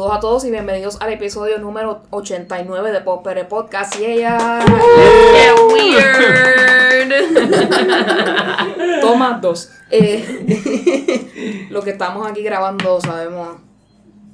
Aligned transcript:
Saludos 0.00 0.16
a 0.16 0.20
todos 0.20 0.44
y 0.46 0.50
bienvenidos 0.50 0.96
al 1.02 1.12
episodio 1.12 1.58
número 1.58 2.04
89 2.08 2.90
de 2.90 3.02
Popere 3.02 3.44
Podcast. 3.44 4.00
Y 4.00 4.06
ella. 4.06 4.64
¡Qué 4.64 5.52
weird! 5.74 7.12
Toma 9.02 9.38
dos. 9.42 9.72
Eh, 9.90 11.66
lo 11.68 11.82
que 11.82 11.90
estamos 11.90 12.26
aquí 12.26 12.42
grabando 12.42 12.98
sabemos 13.02 13.58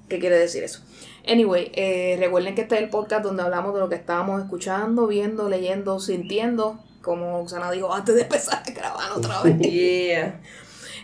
qué 0.08 0.20
quiere 0.20 0.38
decir 0.38 0.62
eso. 0.62 0.84
Anyway, 1.28 1.72
eh, 1.74 2.14
recuerden 2.20 2.54
que 2.54 2.60
este 2.60 2.76
es 2.76 2.82
el 2.82 2.88
podcast 2.88 3.24
donde 3.24 3.42
hablamos 3.42 3.74
de 3.74 3.80
lo 3.80 3.88
que 3.88 3.96
estábamos 3.96 4.40
escuchando, 4.40 5.08
viendo, 5.08 5.48
leyendo, 5.48 5.98
sintiendo. 5.98 6.78
Como 7.02 7.42
Usana 7.42 7.72
dijo 7.72 7.92
antes 7.92 8.14
de 8.14 8.22
empezar 8.22 8.62
a 8.64 8.70
grabar 8.70 9.10
otra 9.16 9.42
vez. 9.42 9.58
yeah. 9.58 10.40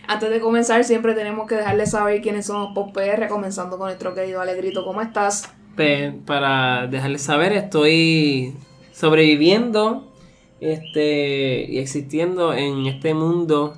Antes 0.07 0.29
de 0.29 0.39
comenzar, 0.39 0.83
siempre 0.83 1.13
tenemos 1.13 1.47
que 1.47 1.55
dejarles 1.55 1.91
saber 1.91 2.21
quiénes 2.21 2.45
somos 2.45 2.73
Pop 2.75 2.93
PR, 2.93 3.27
comenzando 3.29 3.77
con 3.77 3.87
nuestro 3.87 4.13
querido 4.13 4.41
Alegrito. 4.41 4.83
¿Cómo 4.83 5.01
estás? 5.01 5.51
Pe- 5.75 6.13
para 6.25 6.87
dejarles 6.87 7.21
saber, 7.21 7.53
estoy 7.53 8.53
sobreviviendo 8.91 10.11
este, 10.59 11.65
y 11.69 11.79
existiendo 11.79 12.53
en 12.53 12.85
este 12.85 13.13
mundo 13.13 13.75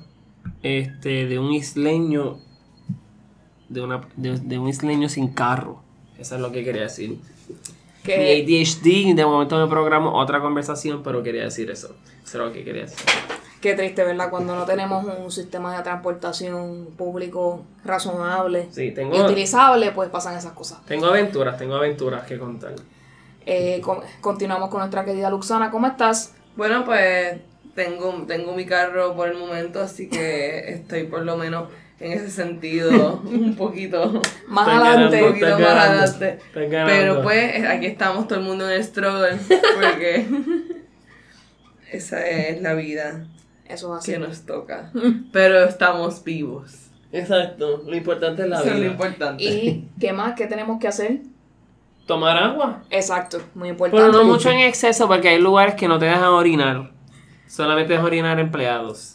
este, 0.62 1.26
de 1.26 1.38
un 1.38 1.52
isleño 1.52 2.38
de, 3.68 3.80
una, 3.80 4.02
de, 4.16 4.38
de 4.38 4.58
un 4.58 4.68
isleño 4.68 5.08
sin 5.08 5.28
carro. 5.28 5.80
Eso 6.18 6.34
es 6.34 6.40
lo 6.40 6.50
que 6.52 6.64
quería 6.64 6.82
decir. 6.82 7.10
Mi 7.10 7.16
Que 8.02 8.42
ADHD, 8.42 9.14
de 9.14 9.24
momento 9.24 9.58
me 9.58 9.68
programo 9.70 10.12
otra 10.18 10.40
conversación, 10.40 11.02
pero 11.02 11.22
quería 11.22 11.44
decir 11.44 11.70
eso. 11.70 11.96
Eso 12.24 12.38
es 12.38 12.44
lo 12.46 12.52
que 12.52 12.62
quería 12.64 12.82
decir. 12.82 13.04
Qué 13.66 13.74
triste, 13.74 14.04
¿verdad? 14.04 14.30
Cuando 14.30 14.54
no 14.54 14.64
tenemos 14.64 15.04
un 15.04 15.28
sistema 15.32 15.76
de 15.76 15.82
transportación 15.82 16.90
público 16.96 17.64
razonable 17.84 18.68
Sí, 18.70 18.94
y 18.96 19.20
utilizable, 19.20 19.90
pues 19.90 20.08
pasan 20.08 20.36
esas 20.36 20.52
cosas. 20.52 20.78
tengo 20.86 21.06
aventuras, 21.06 21.58
tengo 21.58 21.74
aventuras 21.74 22.24
que 22.28 22.38
contar. 22.38 22.74
Eh, 23.44 23.80
con- 23.80 24.02
continuamos 24.20 24.70
con 24.70 24.78
nuestra 24.78 25.04
querida 25.04 25.30
Luxana. 25.30 25.72
¿Cómo 25.72 25.88
estás? 25.88 26.32
Bueno, 26.54 26.84
pues 26.84 27.38
tengo, 27.74 28.22
tengo 28.28 28.54
mi 28.54 28.66
carro 28.66 29.16
por 29.16 29.26
el 29.30 29.36
momento, 29.36 29.80
así 29.82 30.08
que 30.08 30.72
estoy 30.72 31.02
por 31.08 31.22
lo 31.22 31.36
menos 31.36 31.68
en 31.98 32.12
ese 32.12 32.30
sentido 32.30 33.20
un 33.24 33.56
poquito, 33.56 34.22
Más 34.46 34.68
adelante. 34.68 35.24
un 35.24 35.28
poquito 35.30 35.46
más 35.48 35.58
ganando, 35.58 36.02
adelante. 36.02 36.38
Pero 36.54 37.20
pues 37.24 37.64
aquí 37.64 37.86
estamos 37.86 38.28
todo 38.28 38.38
el 38.38 38.44
mundo 38.44 38.70
en 38.70 38.76
el 38.76 38.84
struggle, 38.84 39.36
porque 39.74 40.24
esa 41.90 42.24
es 42.28 42.62
la 42.62 42.74
vida 42.74 43.26
Eso 43.68 43.94
es 43.94 44.00
así. 44.02 44.12
que 44.12 44.18
nos 44.18 44.44
toca. 44.46 44.90
Pero 45.32 45.64
estamos 45.64 46.22
vivos. 46.24 46.72
Exacto, 47.12 47.82
lo 47.86 47.96
importante 47.96 48.42
es 48.42 48.48
la 48.48 48.56
Eso 48.60 48.66
es 48.68 48.72
lo 48.74 48.80
vida. 48.80 48.90
importante. 48.92 49.44
¿Y 49.44 49.88
qué 50.00 50.12
más? 50.12 50.34
¿Qué 50.34 50.46
tenemos 50.46 50.78
que 50.80 50.88
hacer? 50.88 51.20
Tomar 52.06 52.36
agua. 52.36 52.82
Exacto, 52.90 53.40
muy 53.54 53.70
importante. 53.70 54.04
Pero 54.06 54.12
no 54.12 54.24
mucho 54.28 54.50
en 54.50 54.60
exceso 54.60 55.08
porque 55.08 55.28
hay 55.28 55.40
lugares 55.40 55.74
que 55.74 55.88
no 55.88 55.98
te 55.98 56.04
dejan 56.04 56.24
orinar. 56.24 56.90
Solamente 57.48 57.92
dejan 57.92 58.06
orinar 58.06 58.38
empleados. 58.38 59.14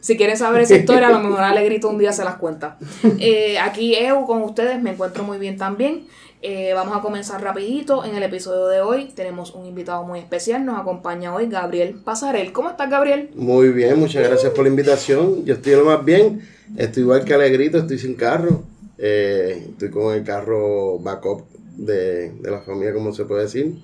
Si 0.00 0.16
quieren 0.16 0.36
saber 0.36 0.62
esa 0.62 0.76
historia, 0.76 1.08
a 1.08 1.10
lo 1.10 1.20
mejor 1.20 1.40
Alegrito 1.40 1.88
un 1.88 1.98
día 1.98 2.12
se 2.12 2.24
las 2.24 2.36
cuenta. 2.36 2.78
Eh, 3.20 3.58
aquí 3.58 3.94
Eu 3.94 4.24
con 4.26 4.42
ustedes, 4.42 4.80
me 4.82 4.90
encuentro 4.92 5.22
muy 5.24 5.38
bien 5.38 5.56
también. 5.56 6.06
Eh, 6.44 6.72
vamos 6.74 6.96
a 6.96 7.00
comenzar 7.00 7.40
rapidito. 7.40 8.04
En 8.04 8.16
el 8.16 8.22
episodio 8.24 8.66
de 8.66 8.80
hoy 8.80 9.12
tenemos 9.14 9.54
un 9.54 9.64
invitado 9.64 10.02
muy 10.02 10.18
especial. 10.18 10.64
Nos 10.64 10.76
acompaña 10.76 11.32
hoy 11.32 11.46
Gabriel 11.46 11.94
Pasarel. 12.04 12.52
¿Cómo 12.52 12.68
estás, 12.68 12.90
Gabriel? 12.90 13.30
Muy 13.36 13.68
bien, 13.68 13.96
muchas 14.00 14.26
gracias 14.26 14.50
por 14.52 14.64
la 14.64 14.70
invitación. 14.70 15.44
Yo 15.44 15.54
estoy 15.54 15.74
lo 15.76 15.84
más 15.84 16.04
bien. 16.04 16.42
Estoy 16.76 17.04
igual 17.04 17.24
que 17.24 17.34
Alegrito, 17.34 17.78
estoy 17.78 17.96
sin 17.96 18.14
carro. 18.14 18.64
Eh, 18.98 19.68
estoy 19.70 19.90
con 19.90 20.12
el 20.12 20.24
carro 20.24 20.98
backup 20.98 21.44
de, 21.76 22.32
de 22.32 22.50
la 22.50 22.60
familia, 22.60 22.92
como 22.92 23.12
se 23.12 23.24
puede 23.24 23.42
decir. 23.42 23.76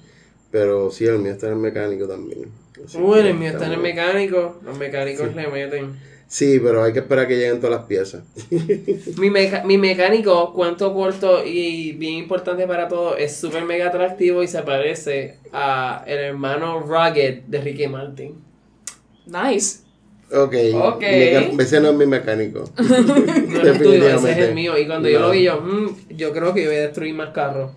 Pero 0.50 0.90
sí, 0.90 1.04
el 1.04 1.20
mío 1.20 1.32
está 1.32 1.46
en 1.46 1.52
el 1.52 1.58
mecánico 1.60 2.08
también. 2.08 2.48
Así 2.84 2.98
Bueno, 2.98 3.28
el 3.28 3.34
mío 3.34 3.50
está 3.50 3.66
en 3.66 3.74
el 3.74 3.80
mecánico. 3.80 4.56
Los 4.64 4.76
mecánicos 4.76 5.32
le 5.32 5.46
meten. 5.46 5.96
Sí, 6.30 6.60
pero 6.62 6.84
hay 6.84 6.92
que 6.92 6.98
esperar 6.98 7.24
a 7.24 7.28
que 7.28 7.36
lleguen 7.36 7.58
todas 7.58 7.78
las 7.78 7.86
piezas. 7.86 8.22
Mi, 9.16 9.30
meca- 9.30 9.64
mi 9.64 9.78
mecánico, 9.78 10.52
cuanto 10.52 10.92
corto 10.92 11.42
y 11.44 11.92
bien 11.92 12.14
importante 12.14 12.66
para 12.66 12.86
todo, 12.86 13.16
es 13.16 13.34
súper 13.34 13.64
mega 13.64 13.88
atractivo 13.88 14.42
y 14.42 14.46
se 14.48 14.60
parece 14.62 15.36
a 15.54 16.04
el 16.06 16.18
hermano 16.18 16.80
Rugged 16.80 17.44
de 17.46 17.60
Ricky 17.62 17.88
Martin. 17.88 18.34
Nice. 19.26 19.78
Ok. 20.30 20.54
Ok. 20.74 21.00
meca- 21.00 21.62
Ese 21.62 21.80
no 21.80 21.88
es 21.90 21.94
mi 21.96 22.06
mecánico. 22.06 22.64
No 22.78 22.84
es 23.62 23.66
el 23.66 23.78
tuyo, 23.82 24.06
ese 24.06 24.16
es 24.16 24.22
Definitivamente. 24.22 24.44
el 24.48 24.54
mío. 24.54 24.76
Y 24.78 24.86
cuando 24.86 25.08
yo 25.08 25.20
lo 25.20 25.30
vi, 25.30 25.44
yo, 25.44 25.60
"Mm, 25.62 25.96
yo 26.10 26.32
creo 26.34 26.52
que 26.52 26.62
yo 26.64 26.68
voy 26.68 26.76
a 26.78 26.82
destruir 26.82 27.14
más 27.14 27.30
carros. 27.30 27.70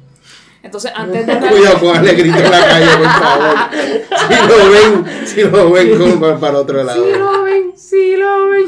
Entonces, 0.63 0.91
antes 0.93 1.25
de 1.25 1.37
Cuidado 1.39 1.79
con 1.79 1.95
Alegrito 1.97 2.37
en 2.37 2.51
la 2.51 2.65
calle, 2.65 2.87
por 2.97 3.07
favor. 3.07 3.55
Si 4.21 4.47
lo 4.47 4.71
ven, 4.71 5.27
si 5.27 5.41
lo 5.43 5.71
ven, 5.71 5.97
como 6.19 6.39
para, 6.39 6.57
otro 6.59 6.83
lado. 6.83 7.03
Sí 7.03 7.11
lo 7.17 7.43
ven, 7.43 7.60
sí 7.91 8.15
lo 8.17 8.49
ven. 8.49 8.65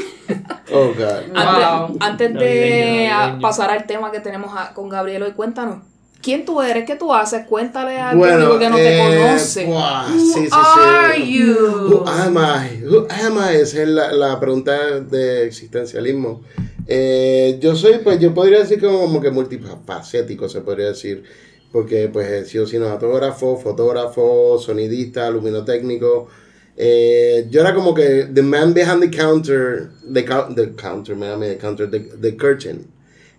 Oh, 0.72 0.88
God. 0.88 1.34
Antes, 1.34 1.66
Wow. 1.66 1.96
antes 2.00 2.28
de 2.28 2.34
Navideño, 2.34 3.10
navideño. 3.10 3.40
pasar 3.40 3.70
al 3.70 3.86
tema 3.86 4.10
que 4.12 4.20
tenemos 4.20 4.50
a- 4.56 4.72
con 4.74 4.88
Gabriel 4.88 5.22
hoy, 5.22 5.32
cuéntanos. 5.32 5.78
¿Quién 6.22 6.46
tú 6.46 6.62
eres? 6.62 6.86
¿Qué 6.86 6.96
tú 6.96 7.12
haces? 7.12 7.46
Cuéntale 7.46 7.98
al 7.98 8.16
Bueno, 8.16 8.36
público 8.36 8.58
que 8.58 8.70
no 8.70 8.76
te 8.76 8.96
eh, 8.96 9.26
conoce. 9.26 9.66
buah, 9.66 10.06
sí, 10.10 10.20
sí, 10.32 10.46
sí. 10.46 10.50
Are 10.52 11.26
you? 11.26 11.54
Who 11.90 12.08
am 12.08 12.36
I? 12.38 12.82
Who 12.84 13.06
am 13.10 13.36
I? 13.38 13.56
Esa 13.56 13.82
es 13.82 13.88
la, 13.88 14.10
la 14.12 14.40
pregunta 14.40 14.72
de 15.00 15.44
existencialismo. 15.44 16.40
Eh, 16.86 17.58
yo 17.60 17.76
soy, 17.76 17.98
pues 18.02 18.18
yo 18.20 18.32
podría 18.32 18.60
decir 18.60 18.80
como, 18.80 19.00
como 19.00 19.20
que 19.20 19.30
multifacético, 19.30 20.48
se 20.48 20.62
podría 20.62 20.86
decir. 20.88 21.24
Porque 21.70 22.08
pues 22.08 22.26
he 22.30 22.44
sido 22.46 22.66
cinematógrafo, 22.66 23.56
fotógrafo, 23.58 24.58
sonidista, 24.58 25.28
luminotécnico. 25.30 26.28
Eh, 26.76 27.46
yo 27.50 27.60
era 27.60 27.72
como 27.74 27.94
que 27.94 28.28
the 28.32 28.42
man 28.42 28.74
behind 28.74 29.00
the 29.00 29.10
counter, 29.10 29.90
the, 30.12 30.24
cou- 30.24 30.54
the 30.54 30.72
counter, 30.74 31.14
me 31.14 31.26
the 31.48 31.56
counter, 31.58 31.88
the, 31.88 32.00
the 32.20 32.36
curtain. 32.36 32.86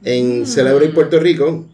En 0.03 0.45
Celebrate 0.45 0.93
Puerto 0.93 1.19
Rico. 1.19 1.65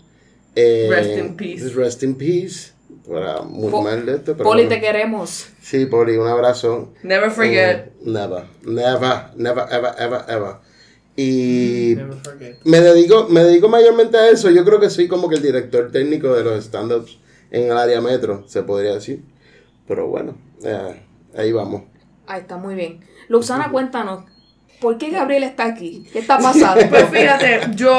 Eh, 0.56 0.88
Mm. 0.88 0.92
Rest 0.92 1.18
in 1.18 1.36
peace. 1.38 1.74
Rest 1.76 2.04
in 2.04 2.16
peace. 2.16 2.72
Para 3.08 3.42
muy 3.42 3.72
Po- 3.72 3.82
mal 3.82 4.06
de 4.06 4.14
esto, 4.16 4.34
pero 4.38 4.44
Poli, 4.50 4.64
bueno. 4.66 4.70
te 4.76 4.82
queremos. 4.82 5.48
Sí, 5.62 5.86
Poli, 5.86 6.18
un 6.18 6.28
abrazo. 6.28 6.94
Never 7.04 7.32
forget. 7.32 7.88
Eh, 7.88 7.92
never, 8.06 8.44
never, 8.64 9.28
never, 9.36 9.66
ever, 9.72 9.92
ever, 9.98 10.22
ever. 10.28 10.56
Y 11.16 11.94
Never 11.96 12.14
forget. 12.24 12.56
me 12.64 12.80
dedico, 12.80 13.28
me 13.30 13.44
dedico 13.44 13.70
mayormente 13.70 14.18
a 14.18 14.30
eso. 14.30 14.50
Yo 14.50 14.64
creo 14.66 14.80
que 14.80 14.90
soy 14.90 15.08
como 15.08 15.30
que 15.30 15.36
el 15.36 15.42
director 15.42 15.92
técnico 15.92 16.34
de 16.34 16.44
los 16.44 16.64
stand-ups 16.66 17.18
en 17.52 17.72
el 17.72 17.78
área 17.78 18.02
metro, 18.02 18.44
se 18.48 18.64
podría 18.64 18.94
decir. 18.94 19.22
Pero 19.88 20.08
bueno, 20.08 20.38
eh, 20.64 21.02
ahí 21.38 21.52
vamos. 21.52 21.84
Ahí 22.28 22.42
está, 22.42 22.58
muy 22.58 22.76
bien. 22.76 23.00
Luxana, 23.28 23.70
cuéntanos. 23.72 24.26
¿Por 24.80 24.98
qué 24.98 25.10
Gabriel 25.10 25.44
está 25.44 25.66
aquí? 25.66 26.06
¿Qué 26.12 26.20
está 26.20 26.38
pasando? 26.40 26.88
Pues 26.90 27.10
fíjate, 27.10 27.62
yo, 27.76 27.98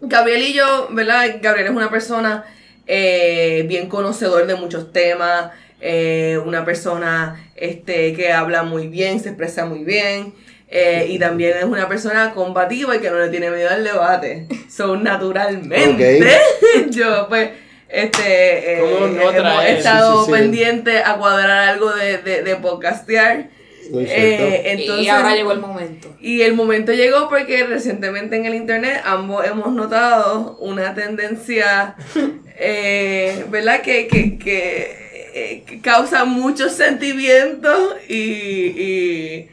Gabriel 0.00 0.42
y 0.42 0.52
yo, 0.54 0.88
¿verdad? 0.90 1.26
Gabriel 1.40 1.68
es 1.68 1.76
una 1.76 1.90
persona 1.90 2.44
eh, 2.86 3.64
bien 3.68 3.88
conocedor 3.88 4.46
de 4.46 4.54
muchos 4.56 4.92
temas, 4.92 5.52
eh, 5.80 6.38
una 6.44 6.64
persona 6.64 7.50
este, 7.54 8.12
que 8.14 8.32
habla 8.32 8.62
muy 8.62 8.88
bien, 8.88 9.20
se 9.20 9.28
expresa 9.30 9.64
muy 9.66 9.84
bien. 9.84 10.34
eh, 10.68 11.06
y 11.10 11.18
también 11.18 11.56
es 11.58 11.64
una 11.64 11.86
persona 11.88 12.32
combativa 12.32 12.96
y 12.96 13.00
que 13.00 13.10
no 13.10 13.18
le 13.18 13.28
tiene 13.28 13.50
miedo 13.50 13.68
al 13.70 13.84
debate. 13.84 14.46
So, 14.70 14.96
naturalmente, 14.96 16.20
yo 16.90 17.28
pues 17.28 17.50
este 17.92 18.74
eh, 18.74 18.80
¿Cómo 18.80 19.06
no 19.08 19.30
hemos 19.30 19.64
estado 19.64 20.24
Sí, 20.24 20.30
sí, 20.30 20.36
sí. 20.36 20.40
pendiente 20.40 20.98
a 21.04 21.16
cuadrar 21.16 21.68
algo 21.68 21.90
de, 21.92 22.18
de, 22.18 22.42
de 22.42 22.56
podcastear. 22.56 23.48
Eh, 23.94 24.62
entonces, 24.66 25.04
y 25.04 25.08
ahora 25.08 25.34
llegó 25.34 25.52
el 25.52 25.60
momento. 25.60 26.16
y 26.20 26.40
el 26.42 26.54
momento 26.54 26.92
llegó 26.92 27.28
porque 27.28 27.64
recientemente 27.66 28.36
en 28.36 28.46
el 28.46 28.54
internet 28.54 29.02
ambos 29.04 29.44
hemos 29.44 29.72
notado 29.72 30.56
una 30.60 30.94
tendencia, 30.94 31.96
eh, 32.58 33.44
¿verdad? 33.50 33.82
Que, 33.82 34.06
que, 34.06 34.38
que, 34.38 35.30
eh, 35.34 35.62
que 35.66 35.80
causa 35.80 36.24
muchos 36.24 36.72
sentimientos 36.72 37.96
y, 38.08 38.14
y 38.16 39.48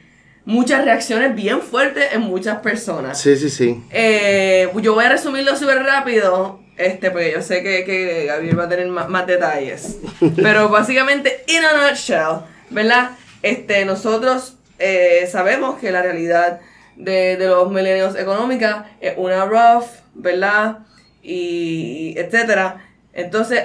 muchas 0.46 0.86
reacciones 0.86 1.36
bien 1.36 1.60
fuertes 1.62 2.06
en 2.14 2.22
muchas 2.22 2.60
personas. 2.60 3.20
Sí, 3.20 3.36
sí, 3.36 3.50
sí. 3.50 3.82
Eh, 3.92 4.70
yo 4.82 4.94
voy 4.94 5.06
a 5.06 5.10
resumirlo 5.10 5.56
súper 5.58 5.84
rápido, 5.84 6.62
este, 6.80 7.12
porque 7.12 7.34
yo 7.34 7.42
sé 7.42 7.62
que, 7.62 7.84
que 7.84 8.26
Gabriel 8.26 8.58
va 8.58 8.64
a 8.64 8.70
tener 8.70 8.88
más, 8.88 9.10
más 9.10 9.28
detalles. 9.28 10.00
Pero 10.38 10.70
básicamente, 10.70 11.44
in 11.48 11.64
a 11.64 11.90
nutshell, 11.90 12.46
¿verdad? 12.70 13.12
Este, 13.44 13.84
nosotros 13.84 14.56
eh, 14.80 15.28
sabemos 15.30 15.78
que 15.78 15.92
la 15.92 16.02
realidad 16.02 16.62
de, 16.96 17.36
de 17.36 17.48
los 17.48 17.70
milenios 17.70 18.16
económica 18.16 18.92
es 19.02 19.14
una 19.18 19.46
rough, 19.46 19.88
¿verdad? 20.14 20.80
Y, 21.22 22.14
y 22.16 22.18
etcétera. 22.18 22.88
Entonces, 23.12 23.62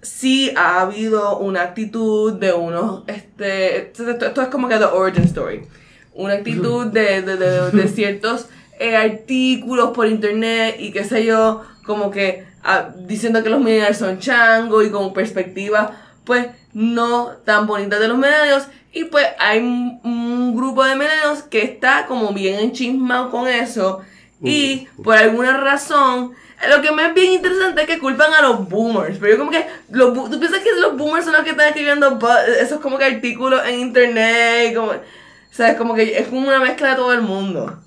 sí 0.00 0.50
ha 0.56 0.80
habido 0.80 1.38
una 1.38 1.62
actitud 1.62 2.32
de 2.32 2.54
unos, 2.54 3.04
este, 3.08 3.76
esto, 3.76 4.10
esto 4.10 4.40
es 4.40 4.48
como 4.48 4.68
que 4.68 4.78
the 4.78 4.84
origin 4.84 5.24
story, 5.24 5.66
una 6.14 6.34
actitud 6.34 6.86
de, 6.92 7.20
de, 7.20 7.36
de, 7.36 7.70
de 7.70 7.88
ciertos 7.88 8.48
eh, 8.78 8.96
artículos 8.96 9.90
por 9.90 10.06
internet 10.06 10.76
y 10.78 10.92
qué 10.92 11.04
sé 11.04 11.26
yo, 11.26 11.62
como 11.84 12.10
que 12.10 12.53
ah, 12.64 12.90
diciendo 12.96 13.42
que 13.42 13.50
los 13.50 13.60
millennials 13.60 13.98
son 13.98 14.18
chango 14.18 14.82
y 14.82 14.90
con 14.90 15.12
perspectivas, 15.12 15.90
pues 16.24 16.48
no 16.72 17.28
tan 17.44 17.66
bonitas 17.66 18.00
de 18.00 18.08
los 18.08 18.18
millennials. 18.18 18.66
Y 18.92 19.04
pues 19.04 19.26
hay 19.38 19.58
un, 19.58 20.00
un 20.04 20.56
grupo 20.56 20.84
de 20.84 20.96
millennials 20.96 21.42
que 21.42 21.62
está 21.62 22.06
como 22.06 22.32
bien 22.32 22.60
enchismado 22.60 23.30
con 23.30 23.48
eso. 23.48 24.02
Y 24.42 24.88
por 25.02 25.16
alguna 25.16 25.56
razón, 25.56 26.34
lo 26.68 26.82
que 26.82 26.92
me 26.92 27.06
es 27.06 27.14
bien 27.14 27.32
interesante 27.34 27.82
es 27.82 27.86
que 27.86 27.98
culpan 27.98 28.32
a 28.34 28.42
los 28.42 28.68
boomers. 28.68 29.18
Pero 29.18 29.32
yo 29.32 29.38
como 29.38 29.50
que, 29.50 29.66
los, 29.90 30.12
¿tú 30.30 30.38
piensas 30.38 30.60
que 30.60 30.70
los 30.80 30.96
boomers 30.96 31.24
son 31.24 31.34
los 31.34 31.44
que 31.44 31.50
están 31.50 31.68
escribiendo 31.68 32.18
esos 32.60 32.80
como 32.80 32.98
que 32.98 33.04
artículos 33.04 33.62
en 33.66 33.80
internet? 33.80 34.74
Como, 34.74 34.90
o 34.90 35.02
sea, 35.50 35.70
es 35.70 35.76
como 35.76 35.94
que 35.94 36.18
es 36.18 36.28
como 36.28 36.48
una 36.48 36.60
mezcla 36.60 36.90
de 36.90 36.96
todo 36.96 37.12
el 37.12 37.22
mundo. 37.22 37.80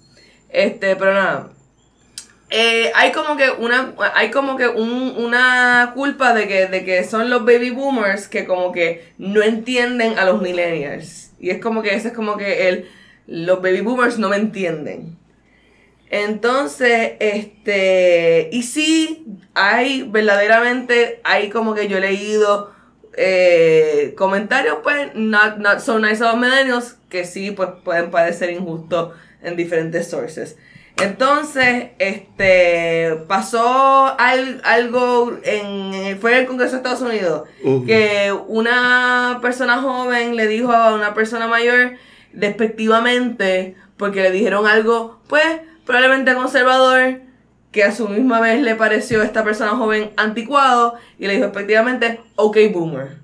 Este, 0.50 0.95
pero 0.95 1.13
nada. 1.13 1.50
Eh, 2.49 2.91
hay 2.95 3.11
como 3.11 3.35
que 3.35 3.49
una 3.51 3.94
hay 4.15 4.31
como 4.31 4.55
que 4.55 4.67
un- 4.69 5.15
una 5.17 5.91
culpa 5.94 6.33
de 6.33 6.47
que, 6.47 6.67
de 6.67 6.85
que 6.85 7.03
son 7.03 7.29
los 7.29 7.41
baby 7.45 7.71
boomers 7.71 8.29
que 8.29 8.45
como 8.45 8.71
que 8.71 9.11
no 9.17 9.41
entienden 9.44 10.17
a 10.17 10.25
los 10.25 10.41
millennials. 10.41 11.31
Y 11.39 11.49
es 11.49 11.59
como 11.59 11.81
que 11.81 11.94
ese 11.94 12.09
es 12.09 12.13
como 12.13 12.38
que 12.38 12.69
el 12.69 12.89
los 13.27 13.61
baby 13.61 13.81
boomers 13.81 14.17
no 14.17 14.29
me 14.29 14.38
entienden. 14.38 15.17
Entonces 16.09 17.13
este 17.19 18.50
y 18.53 18.63
sí 18.63 19.25
hay 19.53 20.03
verdaderamente 20.03 21.19
hay 21.25 21.50
como 21.50 21.73
que 21.75 21.89
yo 21.89 21.97
he 21.97 22.01
leído 22.01 22.71
eh, 23.17 24.13
comentarios 24.17 24.77
pues 24.83 25.13
not, 25.15 25.57
not 25.57 25.79
so 25.79 26.00
nice 26.00 26.23
a 26.23 26.31
los 26.31 26.38
millennials 26.38 26.95
que 27.09 27.25
sí 27.25 27.51
pues 27.51 27.69
pueden 27.83 28.09
parecer 28.09 28.51
injustos 28.51 29.15
en 29.43 29.57
diferentes 29.57 30.07
sources 30.09 30.55
entonces, 31.01 31.91
este, 31.99 33.17
pasó 33.27 34.15
al- 34.19 34.61
algo 34.63 35.38
en, 35.44 36.17
fue 36.19 36.33
en 36.33 36.38
el 36.39 36.45
Congreso 36.47 36.71
de 36.71 36.77
Estados 36.77 37.01
Unidos, 37.01 37.44
que 37.85 38.33
una 38.47 39.39
persona 39.41 39.81
joven 39.81 40.35
le 40.35 40.47
dijo 40.47 40.71
a 40.71 40.94
una 40.95 41.13
persona 41.13 41.47
mayor, 41.47 41.94
despectivamente, 42.33 43.75
porque 43.97 44.21
le 44.21 44.31
dijeron 44.31 44.67
algo, 44.67 45.19
pues, 45.27 45.45
probablemente 45.85 46.33
conservador, 46.35 47.21
que 47.71 47.83
a 47.83 47.91
su 47.93 48.07
misma 48.09 48.39
vez 48.39 48.61
le 48.61 48.75
pareció 48.75 49.21
a 49.21 49.25
esta 49.25 49.43
persona 49.43 49.71
joven 49.71 50.11
anticuado, 50.17 50.95
y 51.19 51.27
le 51.27 51.33
dijo 51.33 51.45
despectivamente, 51.45 52.21
ok, 52.35 52.57
boomer. 52.73 53.17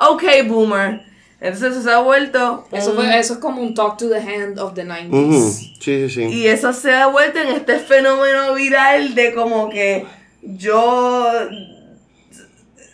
Ok, 0.00 0.24
boomer. 0.46 1.02
Entonces 1.40 1.72
eso 1.72 1.82
se 1.82 1.90
ha 1.90 1.98
vuelto... 2.00 2.66
Eso, 2.70 2.94
fue, 2.94 3.18
eso 3.18 3.34
es 3.34 3.38
como 3.38 3.62
un 3.62 3.74
talk 3.74 3.96
to 3.96 4.08
the 4.10 4.18
hand 4.20 4.58
of 4.58 4.74
the 4.74 4.84
90s. 4.84 5.08
Ujú, 5.10 5.50
Sí, 5.50 5.70
sí, 5.80 6.10
sí. 6.10 6.22
y 6.24 6.46
eso 6.46 6.72
se 6.74 6.92
ha 6.92 7.06
vuelto 7.06 7.38
en 7.38 7.48
este 7.48 7.78
fenómeno 7.78 8.52
viral 8.54 9.14
de 9.14 9.32
como 9.34 9.70
que 9.70 10.06
yo. 10.42 11.26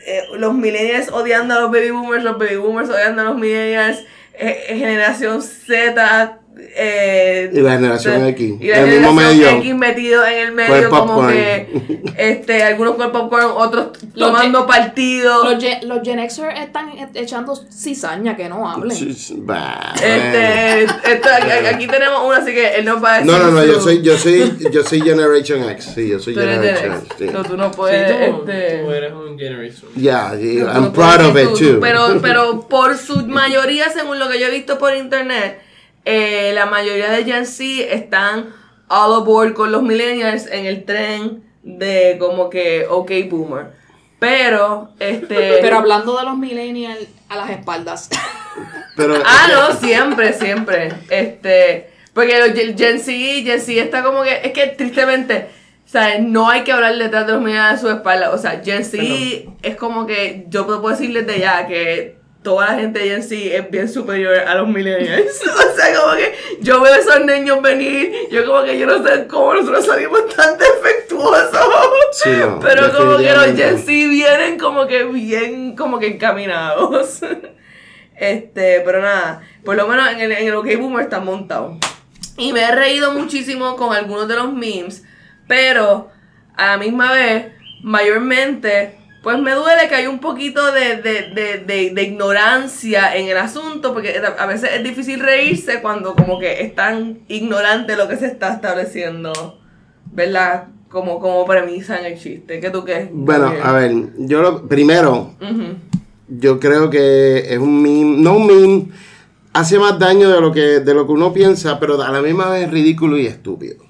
eh, 0.07 0.23
los 0.39 0.55
millennials 0.55 1.09
odiando 1.11 1.55
a 1.55 1.61
los 1.63 1.71
baby 1.73 1.91
boomers, 1.91 2.23
los 2.23 2.39
baby 2.39 2.57
boomers 2.57 2.89
odiando 2.89 3.23
a 3.23 3.25
los 3.27 3.37
millennials, 3.37 3.99
eh, 4.35 4.67
eh, 4.69 4.79
generación 4.79 5.43
Z. 5.43 6.41
eh, 6.59 7.51
Y 7.53 7.61
la 7.61 7.73
generación 7.73 8.23
de- 8.23 8.29
X, 8.31 8.55
Y 8.61 8.67
la 8.69 8.79
el 8.81 8.87
mismo 9.01 9.11
generación 9.15 9.39
medio. 9.39 9.59
X 9.61 9.75
metido 9.75 10.27
en 10.27 10.39
el 10.39 10.53
medio, 10.53 10.75
el 10.77 10.89
como 10.89 11.29
que 11.29 11.69
este, 12.17 12.63
algunos 12.63 12.95
con 12.95 13.07
el 13.07 13.13
popcorn, 13.13 13.45
otros 13.57 13.89
Los 14.15 14.29
tomando 14.31 14.61
Gen- 14.61 14.67
partido. 14.67 15.45
Los, 15.45 15.63
Gen, 15.63 15.89
los 15.89 16.01
Gen 16.03 16.19
Xers 16.31 16.59
están 16.61 16.91
echando 17.15 17.55
cizaña 17.57 18.37
que 18.37 18.49
no 18.49 18.69
hablen. 18.69 18.97
Sí, 18.97 19.13
sí, 19.13 19.35
bah, 19.39 19.93
Este, 19.95 20.85
esto- 20.85 21.29
aquí, 21.35 21.67
aquí 21.67 21.87
tenemos 21.87 22.21
uno, 22.25 22.33
así 22.33 22.53
que 22.53 22.77
él 22.77 22.85
nos 22.85 23.03
va 23.03 23.17
a 23.17 23.19
decir. 23.21 23.33
No, 23.33 23.39
no, 23.39 23.51
no, 23.51 23.65
yo 23.65 23.81
soy, 23.81 24.03
yo 24.03 24.17
soy, 24.17 24.57
yo 24.73 24.83
soy 24.83 25.01
Generation 25.03 25.63
X, 25.71 25.93
sí, 25.95 26.09
yo 26.09 26.19
soy 26.19 26.35
Tú 26.35 26.41
Generation 26.41 26.93
X, 26.95 27.09
sí. 27.19 27.25
No, 27.33 27.43
tú 27.43 27.57
no 27.57 27.71
Sí, 27.71 27.77
puedes. 27.77 28.07
tú, 28.19 28.41
este, 28.51 28.79
tú 28.85 28.91
eres 28.93 29.13
un 29.13 29.39
generation. 29.39 29.91
Yeah, 29.97 30.35
yeah, 30.41 30.73
I'm 30.75 30.93
proud 30.93 31.21
of 31.21 31.37
it 31.37 31.53
too. 31.59 31.79
Pero, 31.81 32.19
pero 32.23 32.61
por 32.69 32.97
su 32.97 33.27
mayoría, 33.27 33.91
según 33.91 34.19
lo 34.19 34.29
que 34.29 34.39
yo 34.41 34.47
he 34.47 34.51
visto 34.51 34.79
por 34.79 34.95
internet, 34.95 35.61
eh, 36.07 36.53
la 36.55 36.67
mayoría 36.67 37.11
de 37.11 37.25
Gen 37.25 37.45
Z 37.47 37.65
están 37.93 38.55
all 38.89 39.13
aboard 39.15 39.55
con 39.55 39.73
los 39.73 39.83
millennials 39.83 40.47
en 40.47 40.65
el 40.65 40.85
tren 40.85 41.43
de 41.65 42.17
como 42.21 42.49
que 42.49 42.87
OK 42.89 43.11
Boomer. 43.29 43.73
Pero, 44.21 44.91
este. 45.01 45.59
Pero 45.61 45.79
hablando 45.79 46.17
de 46.17 46.25
los 46.25 46.39
millennials 46.39 47.01
a 47.29 47.37
las 47.37 47.51
espaldas. 47.51 48.09
Pero, 48.97 49.17
Ah, 49.27 49.49
no, 49.51 49.75
siempre, 49.79 50.33
siempre. 50.33 50.93
Este, 51.11 51.91
porque 52.15 52.39
los 52.39 52.57
Gen 52.57 53.01
Z, 53.01 53.13
Gen 53.13 53.61
Z 53.61 53.73
está 53.83 54.03
como 54.05 54.23
que, 54.23 54.41
es 54.45 54.53
que 54.53 54.69
tristemente, 54.69 55.49
¿sabes? 55.85 56.23
No 56.23 56.49
hay 56.49 56.63
que 56.63 56.71
hablar 56.73 56.97
detrás 56.97 57.27
de 57.27 57.33
los 57.33 57.43
millennials 57.43 57.83
de 57.83 57.89
su 57.89 57.95
espalda. 57.95 58.31
O 58.31 58.39
sea, 58.39 58.63
Gen 58.65 58.85
Z 58.85 59.03
es 59.63 59.77
como 59.77 60.07
que, 60.07 60.47
yo 60.49 60.67
puedo 60.67 60.89
decirles 60.89 61.27
de 61.27 61.41
ya 61.41 61.67
que 61.67 62.16
toda 62.47 62.67
la 62.67 62.75
gente 62.79 63.01
de 63.01 63.09
Gen 63.09 63.25
Z 63.25 63.35
es 63.35 63.71
bien 63.73 63.89
superior 63.89 64.37
a 64.39 64.55
los 64.55 64.69
millennials. 64.69 65.43
o 65.43 65.75
sea, 65.77 66.01
como 66.01 66.15
que 66.15 66.33
yo 66.61 66.81
veo 66.81 66.95
a 66.95 66.99
esos 66.99 67.25
niños 67.25 67.61
venir, 67.61 68.13
yo 68.31 68.47
como 68.47 68.63
que 68.63 68.79
yo 68.79 68.87
no 68.87 69.03
sé 69.03 69.27
cómo 69.27 69.53
nosotros 69.53 69.85
salimos 69.85 70.29
tan 70.29 70.57
defectuosos. 70.57 71.69
Sí, 72.13 72.31
no, 72.39 72.61
Pero 72.63 72.97
como 72.97 73.17
que 73.17 73.33
los. 73.33 73.47
Gen 73.47 73.79
Z 73.79 73.87
vienen 73.87 74.61
como 74.61 74.87
que 74.87 75.03
bien, 75.07 75.75
como 75.75 75.99
que 75.99 76.07
encaminados. 76.07 77.21
Este, 78.19 78.81
pero 78.81 79.03
nada, 79.03 79.43
por 79.63 79.77
lo 79.77 79.87
menos 79.87 80.11
en 80.11 80.21
el, 80.21 80.33
en 80.33 80.49
el 80.49 80.55
OK 80.55 80.69
Boomer 80.79 81.05
están 81.05 81.27
montados. 81.27 81.77
Y 82.39 82.55
me 82.55 82.63
he 82.63 82.75
reído 82.75 83.13
muchísimo 83.13 83.77
con 83.77 83.95
algunos 83.95 84.27
de 84.27 84.37
los 84.37 84.55
memes, 84.55 85.05
pero 85.47 86.11
a 86.57 86.69
la 86.69 86.79
misma 86.79 87.13
vez, 87.13 87.49
mayormente, 87.83 88.97
pues 89.27 89.41
me 89.41 89.55
duele 89.55 89.89
que 89.89 89.97
hay 89.97 90.07
un 90.07 90.21
poquito 90.21 90.71
de, 90.71 91.03
de, 91.03 91.65
de, 91.67 91.91
de, 91.93 92.03
ignorancia 92.05 93.17
en 93.17 93.27
el 93.27 93.37
asunto, 93.37 93.93
porque 93.93 94.23
a 94.39 94.47
veces 94.47 94.71
es 94.75 94.85
difícil 94.85 95.19
reírse 95.19 95.83
cuando 95.83 96.15
como 96.15 96.39
que 96.39 96.63
es 96.63 96.77
tan 96.77 97.19
ignorante 97.27 97.97
lo 97.97 98.07
que 98.07 98.17
se 98.19 98.27
está 98.27 98.55
estableciendo, 98.55 99.33
¿verdad? 100.13 100.69
Como, 100.89 101.19
como 101.19 101.45
premisa 101.45 101.99
en 101.99 102.07
el 102.07 102.21
chiste. 102.21 102.61
¿Qué 102.61 102.71
tú 102.71 102.85
qué? 102.85 103.11
Bueno, 103.13 103.53
a 103.65 103.73
ver, 103.73 103.93
yo 104.17 104.43
lo, 104.43 104.69
primero, 104.69 105.35
yo 106.29 106.61
creo 106.61 106.89
que 106.89 107.53
es 107.53 107.59
un 107.59 107.83
meme, 107.83 108.23
no 108.23 108.37
un 108.37 108.47
meme, 108.47 108.87
hace 109.53 109.77
más 109.81 109.99
daño 109.99 110.31
de 110.31 110.41
lo 110.41 110.53
que, 110.53 110.79
de 110.79 110.95
lo 110.95 111.05
que 111.05 111.13
uno 111.13 111.33
piensa, 111.33 111.81
pero 111.81 112.01
a 112.01 112.13
la 112.13 112.23
misma 112.23 112.49
vez 112.49 112.67
es 112.67 112.71
ridículo 112.71 113.19
y 113.19 113.27
estúpido. 113.27 113.86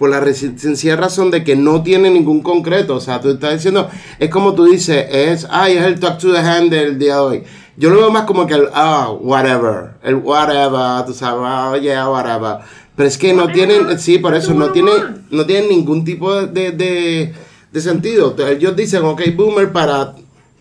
Por 0.00 0.08
la 0.08 0.24
sencilla 0.32 0.96
razón 0.96 1.30
de 1.30 1.44
que 1.44 1.56
no 1.56 1.82
tiene 1.82 2.08
ningún 2.08 2.40
concreto. 2.40 2.94
O 2.96 3.00
sea, 3.00 3.20
tú 3.20 3.28
estás 3.28 3.52
diciendo, 3.52 3.86
es 4.18 4.30
como 4.30 4.54
tú 4.54 4.64
dices, 4.64 5.04
es, 5.10 5.46
ay, 5.50 5.74
es 5.76 5.84
el 5.84 6.00
talk 6.00 6.16
to 6.16 6.32
the 6.32 6.38
hand 6.38 6.70
del 6.70 6.98
día 6.98 7.16
de 7.16 7.20
hoy. 7.20 7.42
Yo 7.76 7.90
lo 7.90 7.96
veo 7.98 8.10
más 8.10 8.24
como 8.24 8.46
que 8.46 8.54
el, 8.54 8.68
ah, 8.72 9.10
whatever, 9.20 9.90
el 10.02 10.14
whatever, 10.14 11.04
tú 11.04 11.12
sabes, 11.12 11.42
ah, 11.44 11.76
yeah, 11.78 12.08
whatever. 12.08 12.60
Pero 12.96 13.08
es 13.10 13.18
que 13.18 13.34
no 13.34 13.48
tienen, 13.48 13.98
sí, 13.98 14.16
por 14.16 14.34
eso, 14.34 14.54
no 14.54 14.70
tiene, 14.70 14.90
no 15.30 15.44
tienen 15.44 15.68
ningún 15.68 16.02
tipo 16.02 16.34
de, 16.46 16.72
de, 16.72 17.34
de- 17.70 17.80
sentido. 17.82 18.34
Ellos 18.48 18.74
dicen, 18.74 19.04
ok, 19.04 19.20
boomer, 19.36 19.70
para 19.70 20.14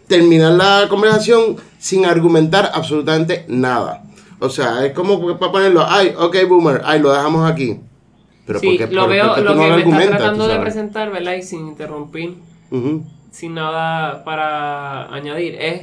terminar 0.07 0.51
la 0.51 0.87
conversación 0.89 1.55
sin 1.79 2.05
argumentar 2.05 2.71
absolutamente 2.73 3.45
nada. 3.47 4.03
O 4.39 4.49
sea, 4.49 4.85
es 4.85 4.91
como 4.91 5.37
para 5.39 5.49
ponerlo, 5.53 5.85
ay, 5.87 6.13
ok, 6.19 6.35
boomer, 6.49 6.81
ay, 6.83 6.99
lo 6.99 7.13
dejamos 7.13 7.49
aquí. 7.49 7.79
Pero 8.49 8.59
sí, 8.59 8.77
¿por 8.79 8.89
qué- 8.89 8.95
lo 8.95 9.07
veo, 9.07 9.37
lo 9.37 9.43
no 9.43 9.51
que 9.53 9.57
me 9.59 9.63
está 9.67 9.73
argumentas, 9.75 10.09
tratando 10.17 10.47
de 10.47 10.59
presentar, 10.59 11.11
¿verdad? 11.11 11.33
Y 11.35 11.43
sin 11.43 11.67
interrumpir, 11.67 12.33
sin 13.31 13.53
nada 13.53 14.23
para 14.23 15.13
añadir, 15.13 15.55
es 15.61 15.81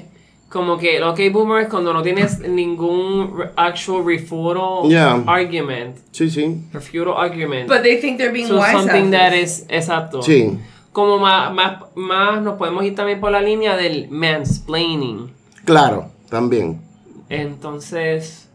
como 0.49 0.77
que 0.77 0.97
el 0.97 1.05
OK 1.05 1.21
Boomer 1.33 1.63
es 1.63 1.69
cuando 1.69 1.93
no 1.93 2.03
tienes 2.03 2.41
ningún 2.41 3.41
actual 3.55 4.05
refutal 4.05 4.89
Yeah. 4.91 5.23
argument. 5.27 5.97
Sí, 6.11 6.29
sí. 6.29 6.61
Refutal 6.73 7.15
argument. 7.17 7.69
But 7.69 7.83
they 7.83 8.01
think 8.01 8.19
they're 8.19 8.33
being 8.33 8.49
So 8.49 8.59
wise 8.59 8.73
something 8.73 9.11
that 9.13 9.33
is 9.33 9.65
exacto. 9.69 10.23
Sí. 10.23 10.59
Como 10.93 11.19
más, 11.19 11.53
más, 11.55 11.83
más 11.95 12.43
nos 12.43 12.57
podemos 12.57 12.85
ir 12.85 12.95
también 12.97 13.21
por 13.21 13.31
la 13.31 13.41
línea 13.43 13.77
del 13.77 14.09
mansplaining. 14.11 15.31
Claro, 15.65 16.07
también. 16.31 16.81
Entonces, 17.29 18.49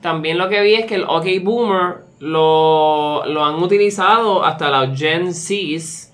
también 0.00 0.38
lo 0.38 0.48
que 0.48 0.60
vi 0.62 0.74
es 0.74 0.86
que 0.86 0.94
el 0.96 1.04
OK 1.04 1.26
Boomer 1.42 2.04
lo, 2.18 3.24
lo 3.26 3.44
han 3.44 3.56
utilizado 3.62 4.44
hasta 4.44 4.70
los 4.86 4.98
Gen 4.98 5.32
Zs 5.34 6.12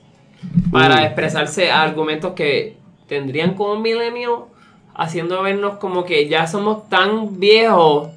para 0.72 0.96
Mm. 0.96 1.04
expresarse 1.04 1.70
a 1.70 1.82
argumentos 1.82 2.32
que 2.32 2.76
tendrían 3.08 3.54
como 3.54 3.76
millennial, 3.78 4.46
haciendo 4.94 5.42
vernos 5.42 5.74
como 5.78 6.04
que 6.04 6.28
ya 6.28 6.46
somos 6.46 6.88
tan 6.88 7.38
viejos 7.38 8.08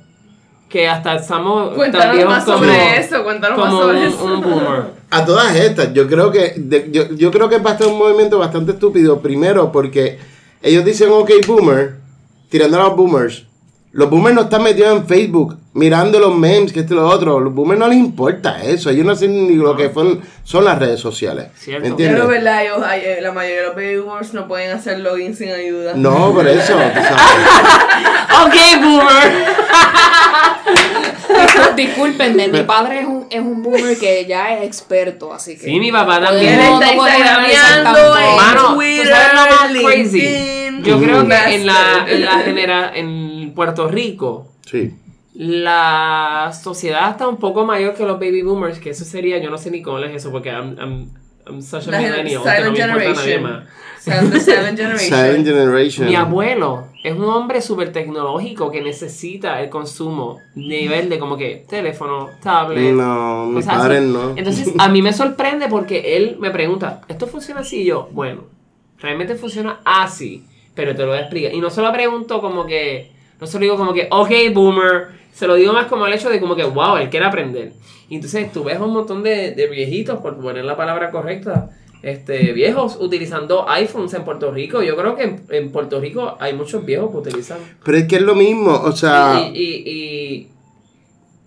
que 0.70 0.88
hasta 0.88 1.16
estamos 1.16 1.68
tan 1.70 1.76
Cuéntanos 1.76 2.16
viejos 2.16 2.34
más 2.34 2.44
como, 2.46 2.58
sobre 2.58 3.00
eso, 3.00 3.24
cuéntanos 3.24 3.60
más 3.60 3.72
sobre 3.72 3.98
un, 4.00 4.04
eso. 4.06 4.26
un 4.26 4.42
boomer. 4.42 4.84
A 5.12 5.24
todas 5.24 5.56
estas, 5.56 5.94
yo 5.94 6.08
creo 6.08 6.32
que 6.32 6.54
de- 6.58 6.90
yo, 6.92 7.04
yo 7.16 7.32
creo 7.32 7.48
que 7.48 7.56
es 7.58 7.64
bastante 7.64 7.94
un 7.94 8.00
movimiento 8.00 8.40
bastante 8.40 8.72
estúpido. 8.72 9.22
Primero, 9.22 9.72
porque 9.72 10.18
ellos 10.64 10.84
dicen 10.84 11.10
ok 11.12 11.30
boomer, 11.46 11.98
tirando 12.50 12.78
a 12.82 12.86
los 12.86 12.96
boomers. 12.96 13.46
Los 13.96 14.10
boomers 14.10 14.36
no 14.36 14.42
están 14.42 14.62
metidos 14.62 14.92
en 14.92 15.08
Facebook 15.08 15.58
mirando 15.72 16.20
los 16.20 16.36
memes, 16.36 16.74
que 16.74 16.82
esto 16.82 16.96
y 16.96 16.98
lo 16.98 17.08
otro. 17.08 17.40
Los 17.40 17.54
boomers 17.54 17.80
no 17.80 17.88
les 17.88 17.98
importa 17.98 18.62
eso. 18.62 18.90
Ellos 18.90 19.06
no 19.06 19.16
saben 19.16 19.48
ni 19.48 19.56
lo 19.56 19.74
que 19.74 19.90
son, 19.94 20.20
son 20.44 20.66
las 20.66 20.78
redes 20.80 21.00
sociales. 21.00 21.48
Cierto. 21.56 21.82
¿Me 21.82 21.88
entiendes? 21.88 22.20
Pero 22.20 22.28
verdad, 22.28 22.64
ellos, 22.66 23.22
la 23.22 23.32
mayoría 23.32 23.62
de 23.62 23.68
los 23.68 23.76
baby 23.76 23.98
boomers 24.00 24.34
no 24.34 24.50
pueden 24.50 24.72
hacer 24.76 25.00
login 25.00 25.34
sin 25.34 25.50
ayuda. 25.50 25.94
No, 25.96 26.34
por 26.34 26.46
eso. 26.46 26.78
Ok, 28.46 28.54
boomer. 28.82 29.46
Discúlpenme, 31.78 32.50
mi 32.50 32.64
padre 32.64 33.00
es 33.00 33.08
un, 33.08 33.28
es 33.30 33.40
un 33.40 33.64
boomer 33.64 33.98
que 33.98 34.26
ya 34.26 34.56
es 34.56 34.66
experto, 34.66 35.34
así 35.34 35.56
que. 35.58 35.64
Sí, 35.68 35.80
mi 35.80 35.90
papá 35.90 36.20
también. 36.20 36.60
Él 36.60 36.70
no 36.70 36.82
está 36.82 36.94
instagrameando 36.94 38.18
en 38.18 38.36
Mano, 38.36 38.62
¿tú 38.62 38.76
Twitter, 38.76 39.08
sabes 39.08 39.34
lo 39.34 39.56
más 39.56 39.72
crazy? 39.72 40.20
LinkedIn. 40.20 40.84
Yo 40.84 41.00
creo 41.00 41.28
que 41.28 41.56
en 41.56 41.66
la, 41.66 42.06
en 42.08 42.26
la 42.26 42.40
genera, 42.40 42.92
en 42.94 43.35
Puerto 43.56 43.88
Rico, 43.88 44.48
Sí. 44.66 44.94
la 45.34 46.52
sociedad 46.62 47.12
está 47.12 47.28
un 47.28 47.38
poco 47.38 47.66
mayor 47.66 47.94
que 47.96 48.06
los 48.06 48.20
baby 48.20 48.42
boomers, 48.42 48.80
que 48.80 48.90
eso 48.92 49.06
sería, 49.06 49.38
yo 49.40 49.50
no 49.50 49.58
sé 49.58 49.72
ni 49.72 49.82
cómo 49.82 50.00
es 50.00 50.16
eso, 50.16 50.32
porque 50.32 50.50
I'm, 50.50 50.78
I'm, 50.80 51.10
I'm 51.48 51.62
such 51.62 51.88
a 51.88 51.92
La 51.92 52.00
millennial, 52.00 52.26
que 52.26 52.34
no 52.36 52.44
silent 52.44 52.64
me 52.64 52.80
importa 52.84 52.88
nadie 52.96 53.14
generation. 53.14 53.44
más. 53.44 53.64
Silent 54.06 55.46
Generation. 55.48 56.06
Mi 56.08 56.14
abuelo 56.16 56.90
es 57.04 57.16
un 57.16 57.24
hombre 57.26 57.60
súper 57.60 57.92
tecnológico 57.92 58.70
que 58.70 58.80
necesita 58.82 59.60
el 59.64 59.70
consumo 59.70 60.38
nivel 60.54 61.10
de 61.10 61.18
como 61.18 61.38
que 61.38 61.66
teléfono, 61.68 62.30
tablet. 62.44 62.94
No, 62.94 63.48
mi 63.48 63.56
cosas 63.56 63.74
padre 63.76 63.98
así. 63.98 64.08
no. 64.08 64.38
Entonces, 64.38 64.72
a 64.78 64.90
mí 64.90 65.02
me 65.02 65.12
sorprende 65.12 65.68
porque 65.70 66.18
él 66.18 66.38
me 66.40 66.52
pregunta, 66.52 67.02
¿esto 67.08 67.26
funciona 67.26 67.62
así? 67.62 67.82
Y 67.82 67.86
yo, 67.86 68.08
bueno, 68.12 68.44
realmente 69.00 69.34
funciona 69.36 69.80
así, 69.84 70.46
pero 70.76 70.94
te 70.96 71.02
lo 71.02 71.08
voy 71.10 71.18
a 71.18 71.22
explicar. 71.22 71.54
Y 71.56 71.60
no 71.60 71.72
se 71.72 71.82
lo 71.82 71.92
pregunto 71.92 72.42
como 72.42 72.68
que, 72.68 73.12
no 73.40 73.48
se 73.48 73.58
lo 73.58 73.64
digo 73.64 73.78
como 73.78 73.94
que, 73.94 74.08
ok, 74.10 74.32
boomer, 74.54 75.08
se 75.34 75.48
lo 75.48 75.56
digo 75.56 75.74
más 75.74 75.88
como 75.88 76.06
el 76.08 76.14
hecho 76.14 76.30
de 76.30 76.40
como 76.40 76.56
que, 76.56 76.64
wow, 76.64 76.98
él 76.98 77.10
quiere 77.10 77.26
aprender. 77.26 77.74
Y 78.10 78.16
entonces 78.16 78.52
tú 78.52 78.64
ves 78.64 78.80
un 78.80 78.92
montón 78.92 79.24
de, 79.24 79.52
de 79.52 79.68
viejitos, 79.68 80.20
por 80.20 80.38
poner 80.38 80.64
la 80.64 80.78
palabra 80.78 81.12
correcta, 81.12 81.72
este, 82.06 82.54
viejos 82.54 82.98
utilizando 83.02 83.68
iPhones 83.68 84.14
en 84.14 84.24
Puerto 84.24 84.52
Rico. 84.52 84.84
Yo 84.84 84.96
creo 84.96 85.16
que 85.16 85.24
en, 85.24 85.42
en 85.50 85.72
Puerto 85.72 86.00
Rico 86.00 86.38
hay 86.40 86.54
muchos 86.54 86.86
viejos 86.86 87.10
que 87.10 87.18
utilizan. 87.18 87.58
Pero 87.84 87.98
es 87.98 88.08
que 88.08 88.18
es 88.18 88.22
lo 88.22 88.36
mismo, 88.36 88.72
o 88.72 88.92
sea. 88.92 89.50
Y, 89.52 89.58
y, 89.58 90.48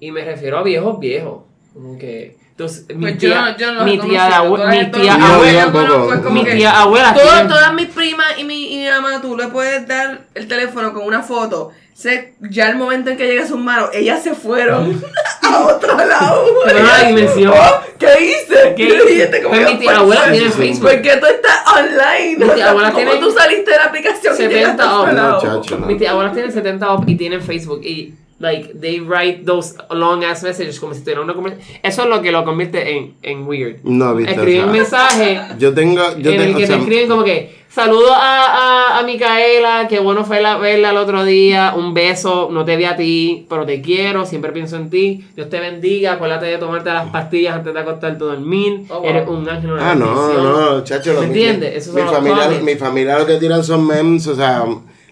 y, 0.00 0.07
y 0.09 0.11
me 0.11 0.25
refiero 0.25 0.59
a 0.59 0.64
viejos 0.64 0.99
viejos. 0.99 1.42
Como 1.73 1.97
que. 1.97 2.37
Entonces, 2.59 2.87
mi 2.88 3.03
Pues 3.03 3.19
tía, 3.19 3.41
no- 3.41 3.57
yo 3.57 3.73
no 3.73 3.85
mi 3.85 3.93
tía, 4.00 4.03
mi 4.05 4.17
No, 4.17 4.35
abuela, 4.35 4.67
mi 4.73 4.91
tía 4.91 6.81
abuela 6.81 7.15
tiene- 7.15 7.49
todas 7.49 7.73
mis 7.73 7.87
primas 7.87 8.27
y 8.37 8.43
mi, 8.43 8.75
y 8.75 8.79
mi 8.79 8.88
mamá, 8.91 9.21
tú 9.23 9.37
le 9.37 9.47
puedes 9.47 9.87
dar 9.87 10.23
el 10.35 10.49
teléfono 10.49 10.93
con 10.93 11.05
una 11.05 11.23
foto. 11.23 11.71
Sé, 11.95 12.35
ya 12.41 12.69
el 12.69 12.77
momento 12.77 13.11
en 13.11 13.17
que 13.17 13.27
llega 13.29 13.45
a 13.45 13.47
sus 13.47 13.59
manos, 13.61 13.91
ellas 13.93 14.25
se 14.25 14.35
fueron 14.35 15.00
a 15.43 15.59
otro 15.67 15.97
lado. 15.97 16.47
En 16.49 16.57
otra 16.57 16.81
Ellas, 16.81 17.07
dimensión. 17.09 17.55
"Oh, 17.57 17.81
¿Qué 17.97 18.25
hice? 18.25 18.75
¿Qué 18.77 18.88
¿Qué 18.88 19.15
hice? 19.15 19.43
¿Cómo 19.43 19.55
Pues 19.55 19.67
yo 19.69 19.73
mi 19.75 19.79
tía 19.79 19.97
abuela 19.97 20.31
tiene. 20.33 20.50
Facebook. 20.50 20.91
¿Por 20.91 21.03
qué 21.03 21.17
tú 21.17 21.27
estás 21.27 21.61
online? 21.77 22.45
Mi 22.45 22.50
tía 22.55 22.71
abuela 22.71 22.91
¿Cómo 22.93 23.05
tiene- 23.05 23.21
tú 23.21 23.31
saliste 23.31 23.71
de 23.71 23.77
la 23.77 23.85
aplicación 23.85 24.35
y 24.35 24.37
70 24.37 24.57
llegaste 24.59 24.83
a 24.83 24.99
otro 24.99 25.12
oh, 25.12 25.15
lado? 25.15 25.41
Muchacho, 25.61 25.79
no. 25.79 25.87
Mi 25.87 25.97
tía 25.97 26.11
abuela 26.11 26.33
tiene 26.33 26.50
70 26.50 26.93
up 26.93 27.05
y 27.07 27.15
tienen 27.17 27.41
Facebook 27.41 27.81
y 27.85 28.15
like 28.40 28.73
they 28.80 29.00
write 29.00 29.45
those 29.45 29.75
long 29.90 30.23
ass 30.25 30.42
messages 30.42 30.78
como 30.78 30.95
si 30.95 31.00
tuvieran 31.00 31.25
una 31.25 31.35
conversación. 31.35 31.78
Eso 31.83 32.02
es 32.04 32.09
lo 32.09 32.23
que 32.23 32.30
lo 32.33 32.45
convierte 32.45 32.97
en, 32.97 33.14
en 33.23 33.47
weird. 33.47 33.78
No, 33.85 34.14
viste. 34.14 34.33
Escriben 34.35 34.64
o 34.64 34.66
un 34.68 34.73
sea, 34.87 35.09
mensaje 35.09 35.40
yo 35.59 35.75
tengo. 35.75 36.02
Yo 36.18 36.30
en 36.30 36.40
el 36.40 36.47
tengo. 36.47 36.59
que 36.59 36.64
o 36.64 36.66
sea, 36.66 36.76
te 36.76 36.83
escriben 36.83 37.09
como 37.09 37.25
que 37.25 37.59
saludo 37.68 38.12
a, 38.12 38.95
a, 38.97 38.99
a 38.99 39.02
Micaela, 39.02 39.87
que 39.88 39.99
bueno 40.00 40.25
fue 40.25 40.40
la, 40.40 40.57
verla 40.57 40.90
el 40.90 40.97
otro 40.97 41.25
día, 41.25 41.75
un 41.76 41.95
beso, 41.95 42.49
no 42.50 42.64
te 42.64 42.76
vi 42.76 42.85
a 42.85 42.97
ti, 42.97 43.47
pero 43.49 43.66
te 43.66 43.80
quiero, 43.83 44.25
siempre 44.25 44.50
pienso 44.52 44.76
en 44.76 44.88
ti, 44.90 45.25
Dios 45.37 45.49
te 45.50 45.61
bendiga, 45.61 46.12
acuérdate 46.14 46.47
de 46.47 46.59
tomarte 46.59 46.90
las 46.90 47.09
pastillas 47.11 47.54
antes 47.57 47.75
de 47.75 47.78
acostarte 47.80 48.25
a 48.25 48.26
dormir, 48.28 48.83
Oh, 48.88 49.00
wow. 49.00 49.04
eres 49.09 49.28
un 49.28 49.49
ángel, 49.49 49.73
una 49.73 49.90
Ah, 49.90 49.95
no, 49.95 50.07
bendición". 50.28 50.45
no, 50.45 50.85
chacho. 50.85 51.12
lo 51.12 51.21
¿Me 51.21 51.26
mi- 51.28 51.33
entiendes? 51.35 51.76
Esos 51.76 51.95
mi, 51.95 52.00
son 52.00 52.11
los 52.11 52.16
familia, 52.16 52.61
mi 52.62 52.75
familia 52.76 53.18
lo 53.18 53.26
que 53.26 53.37
tiran 53.37 53.62
son 53.62 53.87
memes, 53.87 54.26
o 54.26 54.35
sea, 54.35 54.64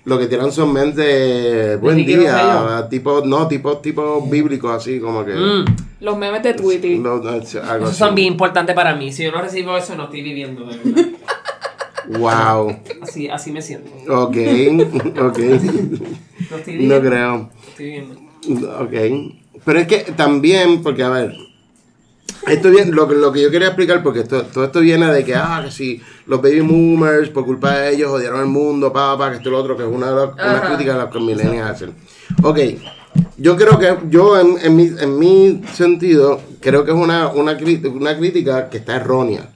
lo 0.07 0.19
que 0.19 0.27
tiran 0.29 0.51
son 0.53 0.73
memes 0.73 0.97
de 0.97 1.77
buen 1.77 1.97
día, 2.07 2.87
tipo, 2.89 3.23
no, 3.25 3.47
tipo, 3.49 3.77
tipo 3.79 4.23
bíblicos 4.27 4.73
así, 4.73 4.99
como 5.01 5.25
que. 5.25 5.33
Mm, 5.35 5.65
Los 6.01 6.17
memes 6.17 6.43
de 6.43 6.55
Twitter. 6.55 6.99
no, 6.99 7.19
no, 7.19 7.35
es 7.35 7.55
algo 7.57 7.85
esos 7.87 7.97
son 7.99 8.15
bien 8.15 8.33
importantes 8.33 8.75
para 8.75 8.95
mí, 8.97 9.13
si 9.13 9.25
yo 9.25 9.33
no 9.33 9.43
recibo 9.43 9.77
eso 9.77 9.95
no 9.97 10.05
estoy 10.05 10.23
viviendo, 10.23 10.65
de 10.65 10.77
verdad. 10.79 11.07
Wow. 12.09 12.77
Así, 13.03 13.29
así 13.29 13.51
me 13.51 13.61
siento. 13.61 13.91
Ok, 14.09 14.37
ok. 15.21 15.39
No 16.51 16.57
estoy 16.57 16.87
No 16.87 17.01
creo. 17.01 17.51
estoy 17.69 17.85
viviendo. 17.87 18.15
Ok. 18.81 19.33
Pero 19.65 19.79
es 19.81 19.89
que 19.89 19.99
también, 20.17 20.83
porque 20.85 21.03
a 21.03 21.09
ver, 21.09 21.35
esto 22.47 22.71
viene, 22.71 22.93
lo, 22.93 23.09
que- 23.09 23.15
lo 23.15 23.33
que 23.33 23.43
yo 23.43 23.51
quería 23.51 23.69
explicar, 23.69 24.03
porque 24.03 24.21
esto, 24.21 24.43
todo 24.45 24.65
esto 24.65 24.81
viene 24.81 25.13
de 25.13 25.25
que, 25.25 25.35
ah, 25.35 25.63
que 25.65 25.71
si 25.71 26.01
los 26.27 26.41
baby 26.43 26.61
boomers, 26.61 27.29
por 27.31 27.45
culpa 27.45 27.77
de 27.79 27.95
ellos, 27.95 28.11
odiaron 28.11 28.41
el 28.41 28.47
mundo, 28.47 28.93
papá, 28.93 29.31
que 29.31 29.37
esto 29.37 29.49
y 29.49 29.53
lo 29.53 29.59
otro, 29.59 29.77
que 29.77 29.83
es 29.85 29.89
una 29.89 30.11
de 30.11 30.15
las 30.15 30.29
una 30.35 30.61
críticas 30.63 30.95
de 30.97 31.03
las 31.03 31.13
que 31.13 31.21
millennials 31.21 31.71
hacen. 31.71 31.95
Ok, 32.43 32.59
yo 33.39 33.57
creo 33.57 33.79
que, 33.79 33.97
yo 34.11 34.39
en, 34.39 34.57
en, 34.63 34.77
mi, 34.77 34.85
en 34.99 35.19
mi 35.19 35.63
sentido, 35.75 36.41
creo 36.61 36.85
que 36.85 36.91
es 36.93 36.97
una, 36.97 37.29
una, 37.29 37.57
una 37.93 38.17
crítica 38.17 38.69
que 38.69 38.79
está 38.79 38.97
errónea. 38.97 39.51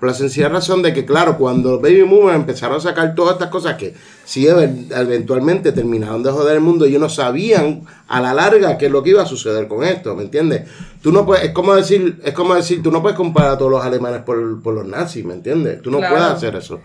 Por 0.00 0.08
la 0.08 0.14
sencilla 0.14 0.48
razón 0.48 0.82
de 0.82 0.92
que, 0.92 1.04
claro, 1.04 1.38
cuando 1.38 1.72
los 1.72 1.80
baby 1.82 2.02
boomers 2.02 2.36
empezaron 2.36 2.76
a 2.76 2.80
sacar 2.80 3.14
todas 3.14 3.34
estas 3.34 3.48
cosas 3.48 3.76
que 3.76 3.94
sí 4.24 4.44
ev- 4.46 4.86
eventualmente 4.96 5.72
terminaron 5.72 6.22
de 6.22 6.30
joder 6.30 6.56
el 6.56 6.60
mundo, 6.60 6.84
ellos 6.84 7.00
no 7.00 7.08
sabían 7.08 7.82
a 8.08 8.20
la 8.20 8.34
larga 8.34 8.76
qué 8.76 8.86
es 8.86 8.92
lo 8.92 9.02
que 9.02 9.10
iba 9.10 9.22
a 9.22 9.26
suceder 9.26 9.66
con 9.68 9.84
esto, 9.84 10.14
¿me 10.14 10.22
entiendes? 10.24 10.68
Tú 11.02 11.10
no 11.12 11.24
puedes, 11.24 11.44
es 11.44 11.50
como 11.52 11.74
decir, 11.74 12.20
es 12.24 12.32
como 12.32 12.54
decir, 12.54 12.82
tú 12.82 12.90
no 12.90 13.02
puedes 13.02 13.16
comparar 13.16 13.52
a 13.52 13.58
todos 13.58 13.70
los 13.70 13.84
alemanes 13.84 14.22
por, 14.22 14.60
por 14.62 14.74
los 14.74 14.86
nazis, 14.86 15.24
¿me 15.24 15.34
entiendes? 15.34 15.80
Tú 15.82 15.90
no 15.90 15.98
Claro. 15.98 16.14
puedes 16.16 16.30
hacer 16.32 16.56
eso. 16.56 16.80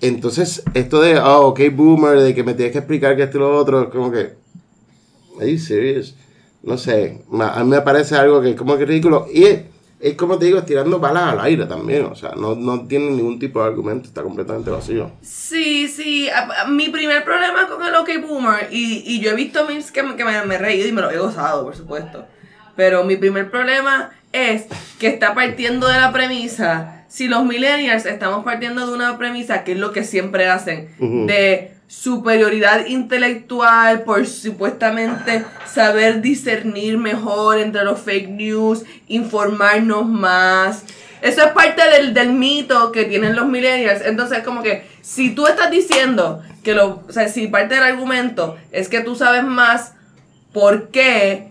Entonces, 0.00 0.62
esto 0.74 1.00
de, 1.02 1.18
oh, 1.18 1.48
ok, 1.48 1.60
boomer, 1.72 2.18
de 2.20 2.34
que 2.34 2.42
me 2.42 2.54
tienes 2.54 2.72
que 2.72 2.78
explicar 2.78 3.16
que 3.16 3.24
esto 3.24 3.36
y 3.36 3.40
lo 3.40 3.56
otro, 3.56 3.82
es 3.82 3.88
como 3.90 4.10
que, 4.10 4.34
¿Are 5.38 5.50
you 5.52 5.58
serious? 5.58 6.14
No 6.62 6.76
sé, 6.78 7.22
a 7.38 7.64
mí 7.64 7.70
me 7.70 7.80
parece 7.82 8.16
algo 8.16 8.40
que 8.42 8.50
es 8.50 8.56
como 8.56 8.76
que 8.76 8.84
ridículo. 8.86 9.26
Y 9.32 9.46
es, 10.00 10.14
como 10.14 10.38
te 10.38 10.46
digo, 10.46 10.62
tirando 10.62 10.98
balas 10.98 11.32
al 11.34 11.40
aire 11.40 11.66
también. 11.66 12.06
O 12.06 12.14
sea, 12.14 12.30
no, 12.36 12.54
no 12.54 12.86
tiene 12.86 13.10
ningún 13.10 13.38
tipo 13.38 13.60
de 13.62 13.66
argumento, 13.68 14.08
está 14.08 14.22
completamente 14.22 14.70
vacío. 14.70 15.10
Sí, 15.20 15.88
sí. 15.88 16.28
a- 16.30 16.62
a- 16.62 16.66
mi 16.68 16.88
primer 16.88 17.22
problema 17.24 17.68
con 17.68 17.84
el 17.86 17.94
OK 17.94 18.08
Boomer, 18.26 18.68
y, 18.70 19.02
y 19.06 19.20
yo 19.20 19.30
he 19.32 19.34
visto 19.34 19.66
memes 19.66 19.92
que, 19.92 20.02
me- 20.02 20.16
que 20.16 20.24
me, 20.24 20.42
me 20.46 20.54
he 20.54 20.58
reído 20.58 20.88
y 20.88 20.92
me 20.92 21.02
lo 21.02 21.10
he 21.10 21.18
gozado, 21.18 21.64
por 21.64 21.76
supuesto. 21.76 22.24
Pero 22.76 23.04
mi 23.04 23.16
primer 23.16 23.50
problema 23.50 24.10
es 24.32 24.66
que 24.98 25.08
está 25.08 25.34
partiendo 25.34 25.86
de 25.88 25.98
la 26.00 26.12
premisa, 26.12 27.04
si 27.08 27.26
los 27.28 27.44
millennials 27.44 28.06
estamos 28.06 28.44
partiendo 28.44 28.86
de 28.86 28.94
una 28.94 29.18
premisa, 29.18 29.64
que 29.64 29.72
es 29.72 29.78
lo 29.78 29.92
que 29.92 30.04
siempre 30.04 30.48
hacen, 30.48 30.88
de 31.26 31.72
superioridad 31.90 32.86
intelectual 32.86 34.04
por 34.04 34.24
supuestamente 34.24 35.44
saber 35.66 36.20
discernir 36.20 36.96
mejor 36.98 37.58
entre 37.58 37.84
los 37.84 37.98
fake 37.98 38.28
news, 38.28 38.84
informarnos 39.08 40.06
más. 40.06 40.84
Eso 41.20 41.44
es 41.44 41.50
parte 41.50 41.82
del, 41.90 42.14
del 42.14 42.32
mito 42.32 42.92
que 42.92 43.06
tienen 43.06 43.34
los 43.34 43.46
millennials. 43.46 44.02
Entonces, 44.06 44.44
como 44.44 44.62
que 44.62 44.86
si 45.02 45.34
tú 45.34 45.48
estás 45.48 45.68
diciendo 45.72 46.40
que 46.62 46.74
lo, 46.74 47.02
o 47.08 47.12
sea, 47.12 47.28
si 47.28 47.48
parte 47.48 47.74
del 47.74 47.82
argumento 47.82 48.56
es 48.70 48.88
que 48.88 49.00
tú 49.00 49.16
sabes 49.16 49.42
más, 49.42 49.94
¿por 50.52 50.90
qué 50.90 51.48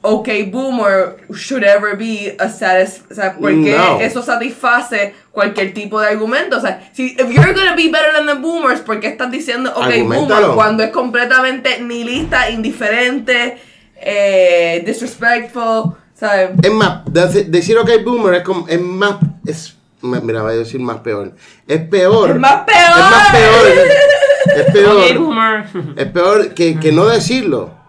OK 0.00 0.28
Boomer 0.50 1.18
should 1.30 1.62
ever 1.62 1.96
be 1.96 2.34
a 2.38 2.48
satis 2.48 3.02
o 3.10 3.14
sea, 3.14 3.36
¿por 3.36 3.50
qué 3.50 3.76
No. 3.76 4.00
eso 4.00 4.22
satisface 4.22 5.14
cualquier 5.32 5.72
tipo 5.74 6.00
de 6.00 6.08
argumento? 6.08 6.58
O 6.58 6.60
sea, 6.60 6.88
si 6.92 7.16
if 7.18 7.28
you're 7.30 7.52
gonna 7.54 7.74
be 7.74 7.88
better 7.88 8.12
than 8.14 8.26
the 8.26 8.34
boomers, 8.34 8.80
¿por 8.80 9.00
qué 9.00 9.08
estás 9.08 9.30
diciendo 9.30 9.72
OK. 9.74 9.92
Boomer 10.04 10.48
cuando 10.54 10.82
es 10.82 10.90
completamente 10.90 11.80
nihilista, 11.80 12.50
indiferente, 12.50 13.58
eh, 13.96 14.82
disrespectful, 14.86 15.94
¿sabes? 16.14 16.50
Es 16.62 16.70
más, 16.72 17.02
de- 17.06 17.44
decir 17.44 17.78
ok, 17.78 17.90
boomer 18.04 18.34
es, 18.34 18.42
como, 18.42 18.66
es 18.68 18.80
más. 18.80 19.16
Es, 19.46 19.76
mira, 20.02 20.42
voy 20.42 20.52
a 20.52 20.56
decir 20.56 20.80
más 20.80 20.98
peor. 20.98 21.34
Es 21.66 21.80
peor. 21.88 22.30
Es 22.30 22.36
más 22.38 22.64
peor. 22.64 22.98
Es 22.98 23.10
más 23.10 23.30
peor. 23.30 24.56
Es 24.56 24.64
peor. 24.72 24.96
Ok, 24.96 25.18
boomer. 25.18 25.64
Es 25.96 26.06
peor 26.06 26.54
que, 26.54 26.78
que 26.78 26.92
no 26.92 27.06
decirlo. 27.06 27.81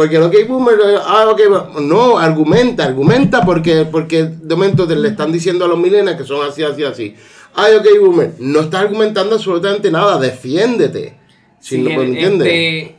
Porque 0.00 0.16
el 0.16 0.22
ok 0.22 0.34
boomer, 0.48 0.78
ah, 1.04 1.26
ok, 1.28 1.42
no, 1.82 2.16
argumenta, 2.16 2.84
argumenta 2.84 3.42
porque, 3.44 3.84
porque 3.84 4.22
de 4.22 4.54
momento 4.56 4.86
le 4.86 5.08
están 5.08 5.30
diciendo 5.30 5.66
a 5.66 5.68
los 5.68 5.78
millennials 5.78 6.16
que 6.16 6.24
son 6.24 6.48
así, 6.48 6.62
así, 6.62 6.84
así. 6.84 7.14
Ay, 7.54 7.74
ok, 7.74 7.86
boomer, 8.00 8.32
no 8.38 8.60
estás 8.60 8.80
argumentando 8.80 9.34
absolutamente 9.34 9.90
nada, 9.90 10.18
defiéndete. 10.18 11.18
Si 11.58 11.76
Sí, 11.76 11.82
no 11.82 11.94
pues, 11.94 12.08
en, 12.08 12.14
entiendes. 12.14 12.48
este, 12.48 12.96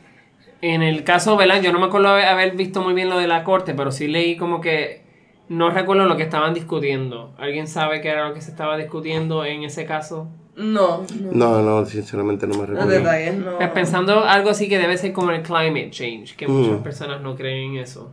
en 0.60 0.82
el 0.84 1.02
caso, 1.02 1.36
¿verdad? 1.36 1.60
Yo 1.60 1.72
no 1.72 1.80
me 1.80 1.86
acuerdo 1.86 2.10
haber 2.10 2.54
visto 2.54 2.80
muy 2.82 2.94
bien 2.94 3.10
lo 3.10 3.18
de 3.18 3.26
la 3.26 3.42
corte, 3.42 3.74
pero 3.74 3.90
sí 3.90 4.06
leí 4.06 4.36
como 4.36 4.60
que 4.60 5.01
no 5.52 5.70
recuerdo 5.70 6.04
lo 6.06 6.16
que 6.16 6.22
estaban 6.24 6.54
discutiendo. 6.54 7.32
¿Alguien 7.38 7.66
sabe 7.68 8.00
qué 8.00 8.08
era 8.08 8.28
lo 8.28 8.34
que 8.34 8.40
se 8.40 8.50
estaba 8.50 8.76
discutiendo 8.76 9.44
en 9.44 9.62
ese 9.64 9.84
caso? 9.86 10.28
No, 10.56 11.04
No, 11.32 11.62
no, 11.62 11.86
sinceramente 11.86 12.46
no 12.46 12.54
me 12.54 12.60
los 12.60 12.68
recuerdo. 12.70 12.90
detalles 12.90 13.34
no. 13.36 13.56
Pues 13.56 13.70
pensando 13.70 14.24
algo 14.24 14.50
así 14.50 14.68
que 14.68 14.78
debe 14.78 14.98
ser 14.98 15.12
como 15.12 15.30
el 15.30 15.42
climate 15.42 15.90
change, 15.90 16.36
que 16.36 16.46
muchas 16.46 16.78
Mm. 16.80 16.82
personas 16.82 17.20
no 17.22 17.34
creen 17.36 17.72
en 17.74 17.78
eso. 17.82 18.10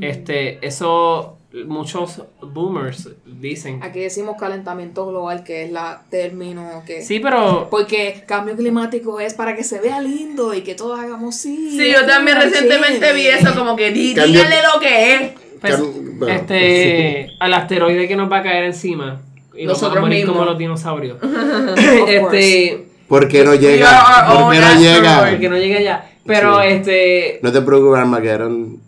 Este, 0.00 0.64
eso 0.66 1.36
muchos 1.66 2.22
boomers 2.42 3.08
dicen. 3.24 3.82
Aquí 3.82 4.00
decimos 4.00 4.36
calentamiento 4.38 5.06
global, 5.06 5.42
que 5.44 5.64
es 5.64 5.72
la 5.72 6.02
término 6.10 6.82
que... 6.86 7.00
Sí, 7.02 7.20
pero 7.20 7.68
Porque 7.70 8.22
cambio 8.26 8.54
climático 8.54 9.18
es 9.18 9.32
para 9.34 9.56
que 9.56 9.64
se 9.64 9.80
vea 9.80 10.00
lindo 10.00 10.52
y 10.52 10.60
que 10.62 10.74
todos 10.74 11.00
hagamos 11.00 11.36
sí. 11.36 11.70
Sí, 11.70 11.90
yo 11.90 12.04
también 12.06 12.36
recientemente 12.38 13.12
vi 13.14 13.26
eso, 13.28 13.54
como 13.56 13.76
que 13.76 13.90
díganle 13.90 14.56
lo 14.74 14.78
que 14.80 15.14
es. 15.14 15.32
Pues, 15.60 15.78
bueno. 16.18 16.34
este 16.34 17.30
al 17.40 17.54
asteroide 17.54 18.08
que 18.08 18.16
nos 18.16 18.30
va 18.30 18.38
a 18.38 18.42
caer 18.42 18.64
encima 18.64 19.20
y 19.56 19.64
nos 19.64 19.74
Nosotros 19.74 19.94
vamos 19.94 19.96
a 19.96 20.00
morir 20.02 20.18
mismos. 20.18 20.36
como 20.36 20.44
los 20.50 20.58
dinosaurios. 20.58 21.18
Este, 22.08 22.86
¿Por 23.08 23.26
qué 23.28 23.42
no 23.44 23.54
llega? 23.54 23.88
our 24.30 24.44
¿Por 24.44 24.52
qué 24.54 24.60
no 24.60 24.66
que 24.72 24.78
llega? 24.78 25.48
no 25.50 25.56
llegue 25.56 25.76
allá. 25.78 26.10
Pero 26.26 26.60
Sí. 26.60 26.66
este 26.68 27.38
No 27.42 27.50
te 27.52 27.62
preocupes, 27.62 27.98
Armageddon 28.00 28.78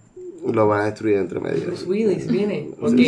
lo 0.53 0.69
van 0.69 0.81
a 0.83 0.85
destruir 0.87 1.17
entre 1.17 1.41
medio. 1.41 1.65
Bruce 1.67 1.85
Willis 1.87 2.27
viene. 2.27 2.69
Ok. 2.81 2.99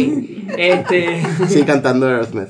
Este 0.57 1.23
Sí, 1.49 1.63
cantando 1.65 2.07
Aerosmith. 2.07 2.49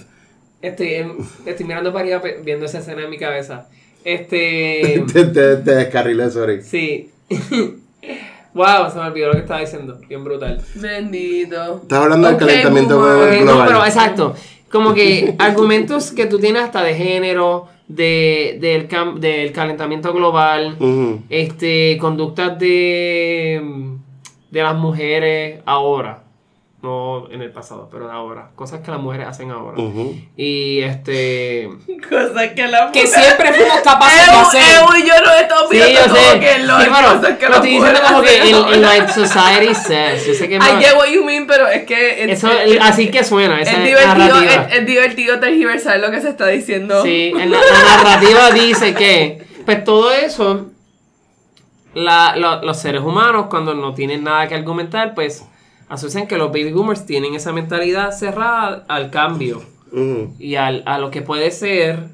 Estoy, 0.60 0.94
em, 0.94 1.12
estoy 1.44 1.66
mirando 1.66 1.92
para 1.92 2.04
arriba 2.04 2.22
pe- 2.22 2.40
viendo 2.44 2.66
esa 2.66 2.78
escena 2.78 3.02
en 3.02 3.10
mi 3.10 3.18
cabeza. 3.18 3.68
Este. 4.04 5.04
te, 5.12 5.24
te, 5.24 5.56
te 5.56 5.74
descarrilé, 5.74 6.30
sorry. 6.30 6.62
Sí. 6.62 7.10
Wow, 8.54 8.90
se 8.90 8.98
me 8.98 9.06
olvidó 9.06 9.28
lo 9.28 9.32
que 9.34 9.38
estaba 9.40 9.60
diciendo. 9.60 9.98
Bien 10.08 10.22
brutal. 10.24 10.60
Bendito. 10.74 11.80
Estás 11.82 11.98
hablando 12.02 12.28
del 12.28 12.36
calentamiento. 12.36 12.98
Ok, 12.98 13.30
no, 13.40 13.44
global. 13.44 13.66
pero 13.68 13.84
exacto. 13.84 14.34
Como 14.70 14.94
que 14.94 15.34
argumentos 15.38 16.12
que 16.12 16.26
tú 16.26 16.38
tienes 16.38 16.62
hasta 16.62 16.82
de 16.82 16.94
género, 16.94 17.68
de, 17.88 18.56
del, 18.60 18.88
cam- 18.88 19.18
del 19.18 19.52
calentamiento 19.52 20.12
global, 20.14 20.76
este, 21.28 21.98
conductas 22.00 22.58
de, 22.58 23.60
de 24.50 24.62
las 24.62 24.74
mujeres 24.74 25.60
ahora. 25.66 26.21
No 26.82 27.28
en 27.30 27.40
el 27.42 27.52
pasado, 27.52 27.88
pero 27.92 28.08
de 28.08 28.12
ahora. 28.12 28.50
Cosas 28.56 28.80
que 28.80 28.90
las 28.90 28.98
mujeres 28.98 29.28
hacen 29.28 29.52
ahora. 29.52 29.76
Y 30.36 30.80
este. 30.80 31.68
Cosas 32.10 32.48
que 32.56 32.66
la 32.66 32.90
Que 32.90 33.04
mujer- 33.04 33.20
siempre 33.22 33.52
fuimos 33.52 33.80
capaces 33.82 34.26
de 34.26 34.32
hacer. 34.32 34.62
Yo 35.06 35.24
no 35.24 35.32
estamos 35.40 35.68
Sí, 35.70 35.76
viendo 35.76 36.00
yo 36.00 36.06
como 36.08 36.16
sé. 36.16 36.40
que 36.40 36.58
lo 36.64 36.80
Sí, 36.80 36.88
bueno, 36.90 37.14
cosas 37.20 37.38
que 37.38 37.48
lo 37.48 37.54
estoy 37.54 37.70
diciendo 37.70 38.00
como 38.04 38.22
que 38.22 38.52
ahora. 38.52 38.76
like 38.80 39.12
society 39.12 39.74
says. 39.76 40.26
Yo 40.26 40.34
sé 40.34 40.48
que. 40.48 40.56
I 40.56 40.60
get 40.84 40.96
what 40.96 41.06
you 41.06 41.22
mean, 41.24 41.46
pero 41.46 41.68
es 41.68 41.84
que 41.84 42.24
es, 42.24 42.30
Eso, 42.38 42.50
es- 42.50 42.80
así 42.80 43.12
que 43.12 43.22
suena, 43.22 43.60
es 43.60 43.68
esa 43.68 43.78
divertido, 43.78 44.14
narrativa. 44.40 44.66
es, 44.68 44.78
es 44.80 44.86
divertido 44.86 45.38
tergiversar 45.38 46.00
lo 46.00 46.10
que 46.10 46.20
se 46.20 46.30
está 46.30 46.48
diciendo. 46.48 47.00
Sí, 47.04 47.32
en 47.38 47.48
la, 47.52 47.58
la 47.58 47.96
narrativa 48.02 48.50
dice 48.50 48.92
que, 48.94 49.44
pues 49.64 49.84
todo 49.84 50.10
eso, 50.12 50.66
la- 51.94 52.34
lo- 52.36 52.62
los 52.62 52.76
seres 52.78 53.02
humanos 53.02 53.46
cuando 53.50 53.72
no 53.74 53.94
tienen 53.94 54.24
nada 54.24 54.48
que 54.48 54.56
argumentar, 54.56 55.14
pues 55.14 55.44
asocian 55.92 56.26
que 56.26 56.36
los 56.38 56.48
baby 56.48 56.72
boomers 56.72 57.04
tienen 57.06 57.34
esa 57.34 57.52
mentalidad 57.52 58.12
cerrada 58.12 58.84
al 58.88 59.10
cambio 59.10 59.62
y 60.38 60.54
al, 60.54 60.82
a 60.86 60.98
lo 60.98 61.10
que 61.10 61.20
puede 61.22 61.50
ser 61.50 62.08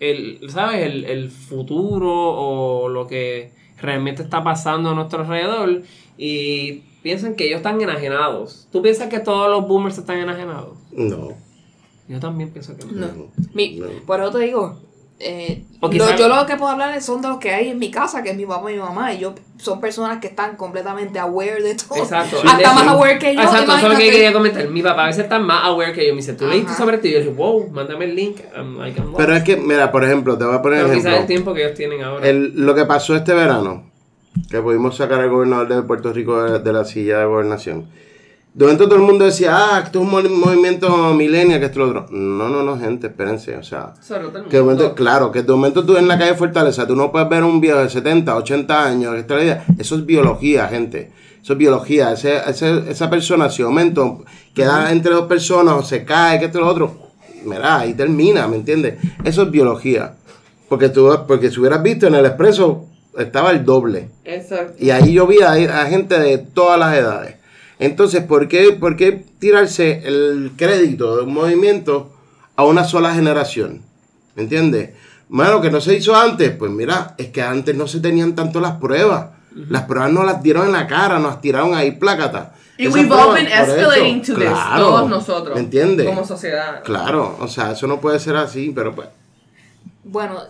el, 0.00 0.40
¿sabes? 0.50 0.84
El, 0.86 1.04
el 1.04 1.30
futuro 1.30 2.10
o 2.12 2.88
lo 2.88 3.06
que 3.06 3.52
realmente 3.80 4.22
está 4.22 4.42
pasando 4.44 4.90
a 4.90 4.94
nuestro 4.94 5.20
alrededor 5.22 5.82
y 6.18 6.82
piensan 7.02 7.34
que 7.34 7.46
ellos 7.46 7.58
están 7.58 7.80
enajenados. 7.80 8.68
¿Tú 8.72 8.82
piensas 8.82 9.08
que 9.08 9.20
todos 9.20 9.50
los 9.50 9.66
boomers 9.66 9.98
están 9.98 10.18
enajenados? 10.18 10.76
No. 10.92 11.28
Yo 12.08 12.20
también 12.20 12.50
pienso 12.50 12.76
que 12.76 12.84
no. 12.84 12.92
No. 13.06 13.26
Mi- 13.54 13.76
No. 13.76 13.86
Por 14.06 14.20
eso 14.20 14.30
te 14.32 14.38
digo, 14.40 14.78
eh, 15.22 15.62
lo- 15.80 15.90
yo 16.16 16.28
lo 16.28 16.44
que 16.46 16.56
puedo 16.56 16.70
hablar 16.72 17.00
son 17.00 17.22
de 17.22 17.28
los 17.28 17.38
que 17.38 17.50
hay 17.52 17.68
en 17.68 17.78
mi 17.78 17.90
casa, 17.90 18.22
que 18.22 18.30
es 18.30 18.36
mi 18.36 18.44
papá 18.46 18.70
y 18.70 18.74
mi 18.74 18.80
mamá, 18.80 19.12
y 19.14 19.18
yo 19.20 19.34
son 19.56 19.80
personas 19.80 20.18
que 20.20 20.26
están 20.26 20.56
completamente 20.56 21.18
aware 21.18 21.62
de 21.62 21.74
todo. 21.76 21.98
Exacto. 21.98 22.38
Hasta 22.44 22.56
De 22.58 22.64
más 22.64 22.86
aware 22.88 23.18
que 23.18 23.34
yo. 23.34 23.40
Exacto, 23.42 23.76
eso 23.76 23.86
es 23.86 23.92
lo 23.92 23.98
que 23.98 24.10
quería 24.10 24.32
comentar. 24.32 24.68
Mi 24.68 24.82
papá 24.82 25.04
a 25.04 25.06
veces 25.06 25.22
está 25.24 25.38
más 25.38 25.64
aware 25.64 25.92
que 25.92 26.06
yo. 26.06 26.12
Me 26.12 26.16
dice, 26.20 26.32
¿tú 26.34 26.46
leíste 26.46 26.72
sobre 26.74 26.96
esto? 26.96 27.08
Y 27.08 27.12
yo 27.12 27.18
dije, 27.20 27.30
wow, 27.30 27.68
mándame 27.70 28.06
el 28.06 28.14
link. 28.16 28.38
I'm 28.56 28.78
like, 28.78 28.98
I'm 29.00 29.14
Pero 29.16 29.34
es 29.36 29.42
que, 29.44 29.56
mira, 29.56 29.90
por 29.92 30.04
ejemplo, 30.04 30.36
te 30.36 30.44
voy 30.44 30.54
a 30.56 30.62
poner 30.62 30.82
Pero 30.82 30.94
quizás 30.94 31.06
el 31.06 31.12
ejemplo. 31.12 31.26
tiempo 31.28 31.54
que 31.54 31.64
ellos 31.64 31.76
tienen 31.76 32.02
ahora. 32.02 32.28
El- 32.28 32.52
lo 32.56 32.74
que 32.74 32.84
pasó 32.84 33.14
este 33.14 33.32
verano, 33.34 33.90
que 34.50 34.60
pudimos 34.60 34.96
sacar 34.96 35.20
al 35.20 35.30
gobernador 35.30 35.68
de 35.68 35.82
Puerto 35.82 36.12
Rico 36.12 36.42
de, 36.42 36.58
de 36.58 36.72
la 36.72 36.84
silla 36.84 37.18
de 37.20 37.26
gobernación. 37.26 37.86
De 38.54 38.66
momento 38.66 38.84
todo 38.84 38.96
el 38.96 39.02
mundo 39.02 39.24
decía, 39.24 39.50
ah, 39.56 39.82
esto 39.84 39.98
es 40.00 40.04
un 40.04 40.10
mo- 40.10 40.20
movimiento 40.46 41.14
millennial, 41.14 41.58
que 41.58 41.66
esto 41.66 41.80
es 41.86 41.92
lo 41.92 42.00
otro. 42.02 42.14
No, 42.16 42.48
no, 42.50 42.62
no, 42.62 42.78
gente, 42.78 43.06
espérense, 43.06 43.56
o 43.56 43.62
sea. 43.62 43.94
Que 44.50 44.56
de 44.58 44.62
momento, 44.62 44.94
claro, 44.94 45.32
que 45.32 45.42
de 45.42 45.50
momento 45.52 45.86
tú 45.86 45.96
en 45.96 46.06
la 46.06 46.18
calle 46.18 46.34
Fortaleza, 46.34 46.86
tú 46.86 46.94
no 46.94 47.10
puedes 47.10 47.28
ver 47.30 47.44
un 47.44 47.60
viejo 47.62 47.78
de 47.78 47.88
70, 47.88 48.36
80 48.36 48.84
años, 48.86 49.14
que 49.14 49.20
está 49.20 49.36
la 49.36 49.42
idea. 49.44 49.64
Eso 49.78 49.94
es 49.96 50.04
biología, 50.04 50.68
gente. 50.68 51.10
Eso 51.42 51.54
es 51.54 51.58
biología. 51.58 52.12
Ese, 52.12 52.36
ese- 52.46 52.90
esa 52.90 53.08
persona, 53.08 53.48
si 53.48 53.62
de 53.62 53.68
momento 53.68 54.22
queda 54.54 54.92
entre 54.92 55.14
dos 55.14 55.26
personas 55.26 55.74
o 55.74 55.82
se 55.82 56.04
cae, 56.04 56.38
que 56.38 56.44
esto 56.46 56.58
es 56.58 56.64
lo 56.64 56.70
otro, 56.70 56.96
mira, 57.46 57.78
ahí 57.78 57.94
termina, 57.94 58.46
¿me 58.48 58.56
entiendes? 58.56 58.96
Eso 59.24 59.44
es 59.44 59.50
biología. 59.50 60.14
Porque 60.68 60.90
tú, 60.90 61.10
porque 61.26 61.50
si 61.50 61.58
hubieras 61.58 61.82
visto 61.82 62.06
en 62.06 62.16
el 62.16 62.26
expreso, 62.26 62.84
estaba 63.18 63.50
el 63.50 63.64
doble. 63.64 64.10
Exacto. 64.26 64.74
Y 64.78 64.90
ahí 64.90 65.14
yo 65.14 65.26
vi 65.26 65.40
a, 65.40 65.52
a 65.52 65.86
gente 65.86 66.18
de 66.20 66.36
todas 66.38 66.78
las 66.78 66.94
edades. 66.96 67.36
Entonces, 67.82 68.22
¿por 68.22 68.46
qué, 68.46 68.70
¿por 68.72 68.96
qué 68.96 69.24
tirarse 69.40 70.02
el 70.04 70.52
crédito 70.56 71.16
de 71.16 71.24
un 71.24 71.34
movimiento 71.34 72.12
a 72.54 72.64
una 72.64 72.84
sola 72.84 73.12
generación? 73.12 73.82
¿Me 74.36 74.44
entiendes? 74.44 74.90
Mano, 75.28 75.60
que 75.60 75.68
no 75.68 75.80
se 75.80 75.96
hizo 75.96 76.14
antes. 76.14 76.52
Pues 76.52 76.70
mira, 76.70 77.16
es 77.18 77.28
que 77.28 77.42
antes 77.42 77.74
no 77.74 77.88
se 77.88 77.98
tenían 77.98 78.36
tanto 78.36 78.60
las 78.60 78.76
pruebas. 78.76 79.30
Las 79.68 79.82
pruebas 79.82 80.12
no 80.12 80.22
las 80.22 80.42
dieron 80.44 80.66
en 80.66 80.72
la 80.72 80.86
cara, 80.86 81.18
nos 81.18 81.40
tiraron 81.40 81.74
ahí 81.74 81.90
plácata. 81.90 82.54
Y 82.78 82.86
Esas 82.86 82.94
we've 82.94 83.12
all 83.12 83.34
been 83.34 83.48
eso, 83.48 83.74
escalating 83.74 84.22
to 84.22 84.34
this, 84.34 84.44
claro, 84.44 84.86
todos 84.86 85.10
nosotros. 85.10 85.54
¿Me 85.56 85.60
entiendes? 85.60 86.06
Como 86.06 86.24
sociedad. 86.24 86.82
Claro, 86.84 87.36
o 87.40 87.48
sea, 87.48 87.72
eso 87.72 87.88
no 87.88 88.00
puede 88.00 88.20
ser 88.20 88.36
así, 88.36 88.72
pero 88.72 88.94
pues. 88.94 89.08
Bueno, 90.04 90.40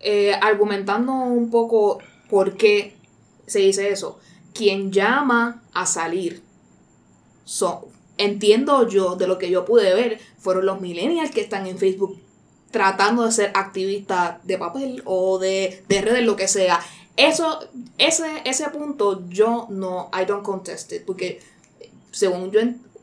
eh, 0.00 0.34
argumentando 0.40 1.12
un 1.12 1.50
poco 1.50 1.98
por 2.28 2.58
qué 2.58 2.94
se 3.46 3.60
dice 3.60 3.88
eso. 3.88 4.18
Quien 4.54 4.92
llama 4.92 5.62
a 5.72 5.86
salir, 5.86 6.42
son, 7.44 7.78
entiendo 8.18 8.86
yo, 8.88 9.16
de 9.16 9.26
lo 9.26 9.38
que 9.38 9.50
yo 9.50 9.64
pude 9.64 9.94
ver, 9.94 10.20
fueron 10.38 10.66
los 10.66 10.80
millennials 10.80 11.30
que 11.30 11.40
están 11.40 11.66
en 11.66 11.78
Facebook 11.78 12.18
tratando 12.70 13.24
de 13.24 13.32
ser 13.32 13.52
activistas 13.54 14.44
de 14.44 14.58
papel 14.58 15.02
o 15.04 15.38
de, 15.38 15.84
de 15.88 16.00
redes, 16.00 16.24
lo 16.24 16.34
que 16.36 16.48
sea. 16.48 16.80
Eso, 17.16 17.60
ese, 17.98 18.42
ese 18.44 18.68
punto 18.70 19.28
yo 19.28 19.66
no, 19.68 20.10
I 20.18 20.24
don't 20.24 20.42
contest 20.42 20.90
it, 20.92 21.04
porque 21.04 21.40
según 22.10 22.50
yo, 22.50 22.60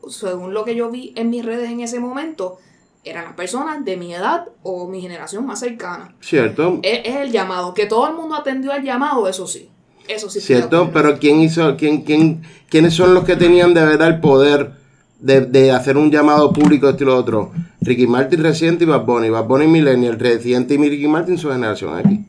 según 0.08 0.52
lo 0.52 0.64
que 0.64 0.74
yo 0.74 0.90
vi 0.90 1.12
en 1.16 1.30
mis 1.30 1.44
redes 1.44 1.70
en 1.70 1.80
ese 1.80 2.00
momento, 2.00 2.58
eran 3.04 3.24
las 3.24 3.34
personas 3.34 3.84
de 3.84 3.96
mi 3.96 4.12
edad 4.12 4.48
o 4.62 4.88
mi 4.88 5.00
generación 5.00 5.46
más 5.46 5.60
cercana. 5.60 6.14
Cierto, 6.20 6.80
Es, 6.82 7.00
es 7.04 7.16
el 7.16 7.30
llamado, 7.30 7.72
que 7.72 7.86
todo 7.86 8.08
el 8.08 8.14
mundo 8.14 8.34
atendió 8.34 8.72
al 8.72 8.82
llamado, 8.82 9.28
eso 9.28 9.46
sí. 9.46 9.70
Eso 10.10 10.28
sí. 10.28 10.40
Cierto, 10.40 10.90
pero 10.92 11.18
¿quién 11.18 11.40
hizo, 11.40 11.76
quién, 11.76 12.02
quién, 12.02 12.42
quiénes 12.68 12.94
son 12.94 13.14
los 13.14 13.24
que 13.24 13.36
tenían 13.36 13.74
de 13.74 13.84
verdad 13.84 14.08
el 14.08 14.20
poder 14.20 14.72
de, 15.20 15.42
de 15.42 15.70
hacer 15.70 15.96
un 15.96 16.10
llamado 16.10 16.52
público 16.52 16.86
de 16.86 16.92
estilo 16.92 17.16
otro? 17.16 17.52
Ricky 17.80 18.08
Martin 18.08 18.42
reciente 18.42 18.84
y 18.84 18.86
Bad 18.88 19.04
Bunny. 19.04 19.30
Bad 19.30 19.44
Bunny 19.44 19.68
Millennial, 19.68 20.18
reciente 20.18 20.74
y 20.74 20.78
Ricky 20.78 21.06
Martin 21.06 21.38
su 21.38 21.50
generación 21.50 21.96
aquí. 21.96 22.24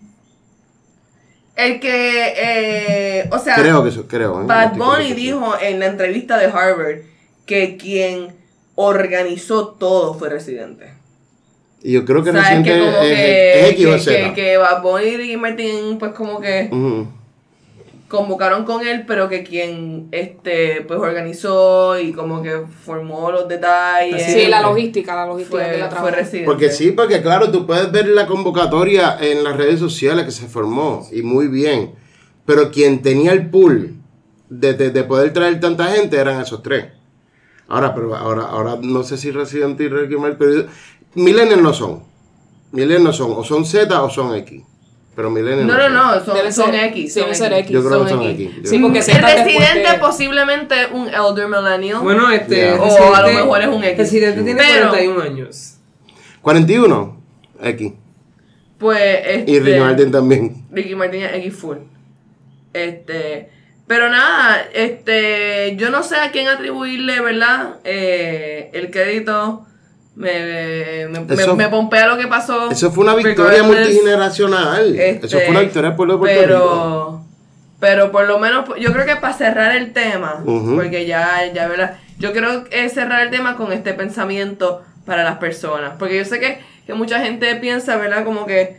El 1.55 1.79
que, 1.79 2.33
eh, 2.37 3.29
o 3.31 3.39
sea, 3.39 3.55
Creo 3.55 3.83
que 3.83 3.89
eso, 3.89 4.07
creo. 4.07 4.41
¿eh? 4.41 4.45
Bad 4.45 4.77
Bunny 4.77 5.13
dijo 5.13 5.53
en 5.59 5.79
la 5.79 5.87
entrevista 5.87 6.37
de 6.37 6.45
Harvard 6.45 6.99
que 7.45 7.77
quien 7.77 8.35
organizó 8.75 9.69
todo 9.69 10.13
fue 10.13 10.29
Residente. 10.29 10.93
Y 11.83 11.93
yo 11.93 12.05
creo 12.05 12.23
que 12.23 12.31
sea, 12.31 12.59
es 12.59 12.63
que 12.63 12.73
es, 12.73 13.75
que, 13.75 13.95
es 13.95 14.07
X 14.07 14.07
o 14.07 14.33
que, 14.35 14.57
Bad 14.57 14.83
Bunny 14.83 15.05
y 15.05 15.17
Ricky 15.17 15.37
Martin 15.37 15.97
pues 15.97 16.13
como 16.13 16.39
que. 16.39 16.69
Convocaron 18.11 18.65
con 18.65 18.85
él, 18.85 19.05
pero 19.07 19.29
que 19.29 19.43
quien 19.43 20.09
este 20.11 20.81
pues 20.87 20.99
organizó 20.99 21.97
y 21.99 22.11
como 22.11 22.43
que 22.43 22.61
formó 22.85 23.31
los 23.31 23.47
detalles. 23.47 24.21
Sí, 24.33 24.47
la 24.47 24.61
logística, 24.61 25.15
la 25.15 25.25
logística 25.25 25.63
fue, 25.63 25.71
que 25.71 25.77
la 25.79 25.89
fue. 25.89 26.11
Residente. 26.11 26.45
Porque 26.45 26.69
sí, 26.69 26.91
porque 26.91 27.21
claro, 27.21 27.49
tú 27.51 27.65
puedes 27.65 27.91
ver 27.91 28.07
la 28.09 28.27
convocatoria 28.27 29.17
en 29.19 29.43
las 29.43 29.55
redes 29.55 29.79
sociales 29.79 30.25
que 30.25 30.31
se 30.31 30.47
formó 30.47 31.07
y 31.11 31.21
muy 31.21 31.47
bien. 31.47 31.95
Pero 32.45 32.69
quien 32.69 33.01
tenía 33.01 33.31
el 33.31 33.49
pool 33.49 33.95
de, 34.49 34.73
de- 34.73 34.89
de 34.91 35.03
poder 35.05 35.31
traer 35.31 35.59
tanta 35.59 35.85
gente 35.87 36.17
eran 36.17 36.41
esos 36.41 36.61
tres. 36.61 36.87
Ahora, 37.69 37.95
pero 37.95 38.13
ahora, 38.15 38.43
ahora 38.43 38.77
no 38.81 39.03
sé 39.03 39.17
si 39.17 39.31
Residente 39.31 39.85
y 39.85 39.87
Ricky 39.87 40.15
pero 40.37 40.65
Millennials 41.15 41.61
no 41.61 41.73
son. 41.73 42.03
Millennials 42.73 43.03
no 43.03 43.13
son, 43.13 43.31
o 43.37 43.43
son 43.45 43.65
Z 43.65 44.01
o 44.03 44.09
son 44.09 44.35
X. 44.35 44.63
Pero 45.15 45.29
millennial 45.29 45.67
No, 45.67 45.77
no, 45.77 45.89
no, 45.89 46.13
Deben 46.33 46.53
son, 46.53 46.65
son 46.67 46.73
ser- 46.75 46.85
X. 46.85 47.13
sí, 47.13 47.19
deben 47.19 47.35
ser 47.35 47.53
X. 47.53 47.71
Yo 47.71 47.83
creo 47.85 48.03
que 48.05 48.09
son 48.11 48.19
son 48.19 48.29
X. 48.29 48.49
Sí, 48.63 48.79
porque 48.79 48.99
El 48.99 49.05
residente 49.21 49.91
de- 49.91 49.99
posiblemente 49.99 50.75
un 50.93 51.07
elder 51.09 51.47
millennial. 51.49 51.99
Bueno, 52.01 52.31
este. 52.31 52.55
Yeah. 52.55 52.81
O 52.81 53.13
a 53.13 53.21
lo 53.21 53.33
mejor 53.33 53.61
es 53.61 53.67
un 53.67 53.83
X. 53.83 53.97
Residente 53.97 54.43
tiene 54.43 54.61
Pero- 54.61 54.89
41 54.89 55.21
años. 55.21 55.77
41, 56.41 57.21
X. 57.61 57.93
pues 58.77 58.99
este. 59.25 59.51
Y 59.51 59.59
Ricky 59.59 59.79
Martin 59.79 60.11
también. 60.11 60.65
Ricky 60.71 60.95
Martin 60.95 61.23
es 61.23 61.33
X 61.35 61.55
full. 61.55 61.77
Este. 62.73 63.49
Pero 63.87 64.09
nada, 64.09 64.61
este. 64.73 65.75
Yo 65.77 65.89
no 65.89 66.03
sé 66.03 66.15
a 66.15 66.31
quién 66.31 66.47
atribuirle, 66.47 67.19
¿verdad? 67.19 67.75
Eh, 67.83 68.69
el 68.73 68.89
crédito. 68.89 69.65
Me, 70.15 71.07
me, 71.09 71.19
me- 71.19 71.33
Eso- 71.33 71.55
me 71.55 71.69
pompea 71.69 72.07
lo 72.07 72.17
que 72.17 72.27
pasó. 72.27 72.69
Eso 72.69 72.91
fue 72.91 73.03
una 73.05 73.15
victoria 73.15 73.63
multigeneracional. 73.63 74.95
este, 74.99 75.27
Eso 75.27 75.39
fue 75.39 75.49
una 75.49 75.61
victoria 75.61 75.89
del 75.89 75.95
pueblo 75.95 76.13
de 76.15 76.19
Puerto 76.19 76.39
pero, 76.41 76.57
Rico. 76.59 77.25
Pero 77.79 78.11
por 78.11 78.27
lo 78.27 78.37
menos, 78.37 78.69
yo 78.79 78.93
creo 78.93 79.05
que 79.05 79.15
para 79.15 79.33
cerrar 79.33 79.75
el 79.75 79.91
tema, 79.93 80.43
porque 80.75 81.07
ya, 81.07 81.51
ya, 81.51 81.67
¿verdad? 81.67 81.97
Yo 82.19 82.29
es 82.69 82.93
cerrar 82.93 83.21
el 83.21 83.31
tema 83.31 83.55
con 83.55 83.71
este 83.73 83.93
pensamiento 83.93 84.83
para 85.05 85.23
las 85.23 85.37
personas. 85.37 85.93
Porque 85.97 86.17
yo 86.17 86.25
sé 86.25 86.39
que, 86.39 86.59
que 86.85 86.93
mucha 86.93 87.19
gente 87.21 87.55
piensa, 87.55 87.97
¿verdad? 87.97 88.23
Como 88.23 88.45
que, 88.45 88.77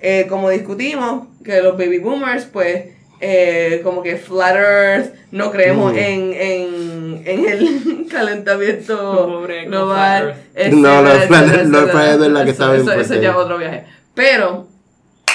eh, 0.00 0.26
como 0.28 0.50
discutimos, 0.50 1.26
que 1.44 1.62
los 1.62 1.76
baby 1.76 1.98
boomers, 1.98 2.44
pues, 2.44 2.93
eh, 3.26 3.80
como 3.82 4.02
que 4.02 4.16
flat 4.16 4.54
earth, 4.56 5.14
no 5.30 5.50
creemos 5.50 5.92
en, 5.96 6.32
en, 6.34 7.22
en 7.24 7.48
el 7.48 8.06
calentamiento 8.10 8.96
Pobre, 9.26 9.64
global. 9.64 10.34
flat 10.54 10.72
No, 10.72 10.98
etcétera, 10.98 11.02
los 11.02 11.24
flat- 11.24 11.42
etcétera, 11.44 11.62
etcétera. 11.62 12.04
earth 12.10 12.22
es 12.22 12.28
la 12.28 12.44
que 12.44 12.50
está 12.50 12.70
bien 12.70 12.80
eso- 12.82 13.14
ya 13.20 13.30
es 13.30 13.36
otro 13.36 13.56
viaje. 13.58 13.86
Pero, 14.14 14.68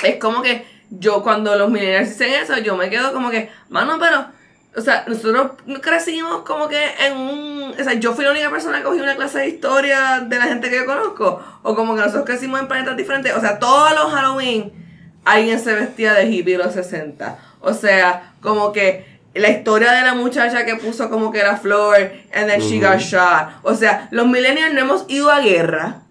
es 0.03 0.15
como 0.17 0.41
que 0.43 0.65
yo 0.91 1.23
cuando 1.23 1.55
los 1.55 1.69
millennials 1.71 2.09
dicen 2.09 2.33
eso, 2.33 2.57
yo 2.59 2.75
me 2.77 2.89
quedo 2.89 3.11
como 3.11 3.29
que, 3.31 3.49
mano, 3.69 3.97
pero, 3.99 4.25
o 4.75 4.81
sea, 4.81 5.03
nosotros 5.07 5.51
crecimos 5.81 6.43
como 6.43 6.67
que 6.67 6.79
en 7.05 7.17
un, 7.17 7.73
o 7.79 7.83
sea, 7.83 7.93
yo 7.93 8.13
fui 8.13 8.23
la 8.23 8.31
única 8.31 8.49
persona 8.51 8.77
que 8.77 8.83
cogí 8.83 8.99
una 9.01 9.15
clase 9.15 9.39
de 9.39 9.47
historia 9.49 10.23
de 10.27 10.37
la 10.37 10.45
gente 10.45 10.69
que 10.69 10.75
yo 10.77 10.85
conozco, 10.85 11.41
o 11.63 11.75
como 11.75 11.95
que 11.95 12.01
nosotros 12.01 12.25
crecimos 12.25 12.59
en 12.59 12.67
planetas 12.67 12.95
diferentes, 12.95 13.35
o 13.35 13.41
sea, 13.41 13.57
todos 13.59 13.91
los 13.93 14.11
Halloween 14.13 14.71
alguien 15.25 15.59
se 15.59 15.73
vestía 15.73 16.13
de 16.13 16.25
hippie 16.27 16.57
de 16.57 16.63
los 16.63 16.73
60, 16.73 17.37
o 17.61 17.73
sea, 17.73 18.33
como 18.41 18.71
que 18.71 19.05
la 19.33 19.49
historia 19.49 19.91
de 19.91 20.01
la 20.01 20.15
muchacha 20.15 20.65
que 20.65 20.75
puso 20.75 21.09
como 21.09 21.31
que 21.31 21.43
la 21.43 21.57
flor 21.57 21.95
and 22.33 22.47
then 22.47 22.59
she 22.61 22.79
got 22.79 22.97
shot, 22.99 23.49
o 23.63 23.75
sea, 23.75 24.07
los 24.11 24.27
millennials 24.27 24.73
no 24.73 24.81
hemos 24.81 25.05
ido 25.07 25.29
a 25.29 25.39
guerra, 25.41 26.01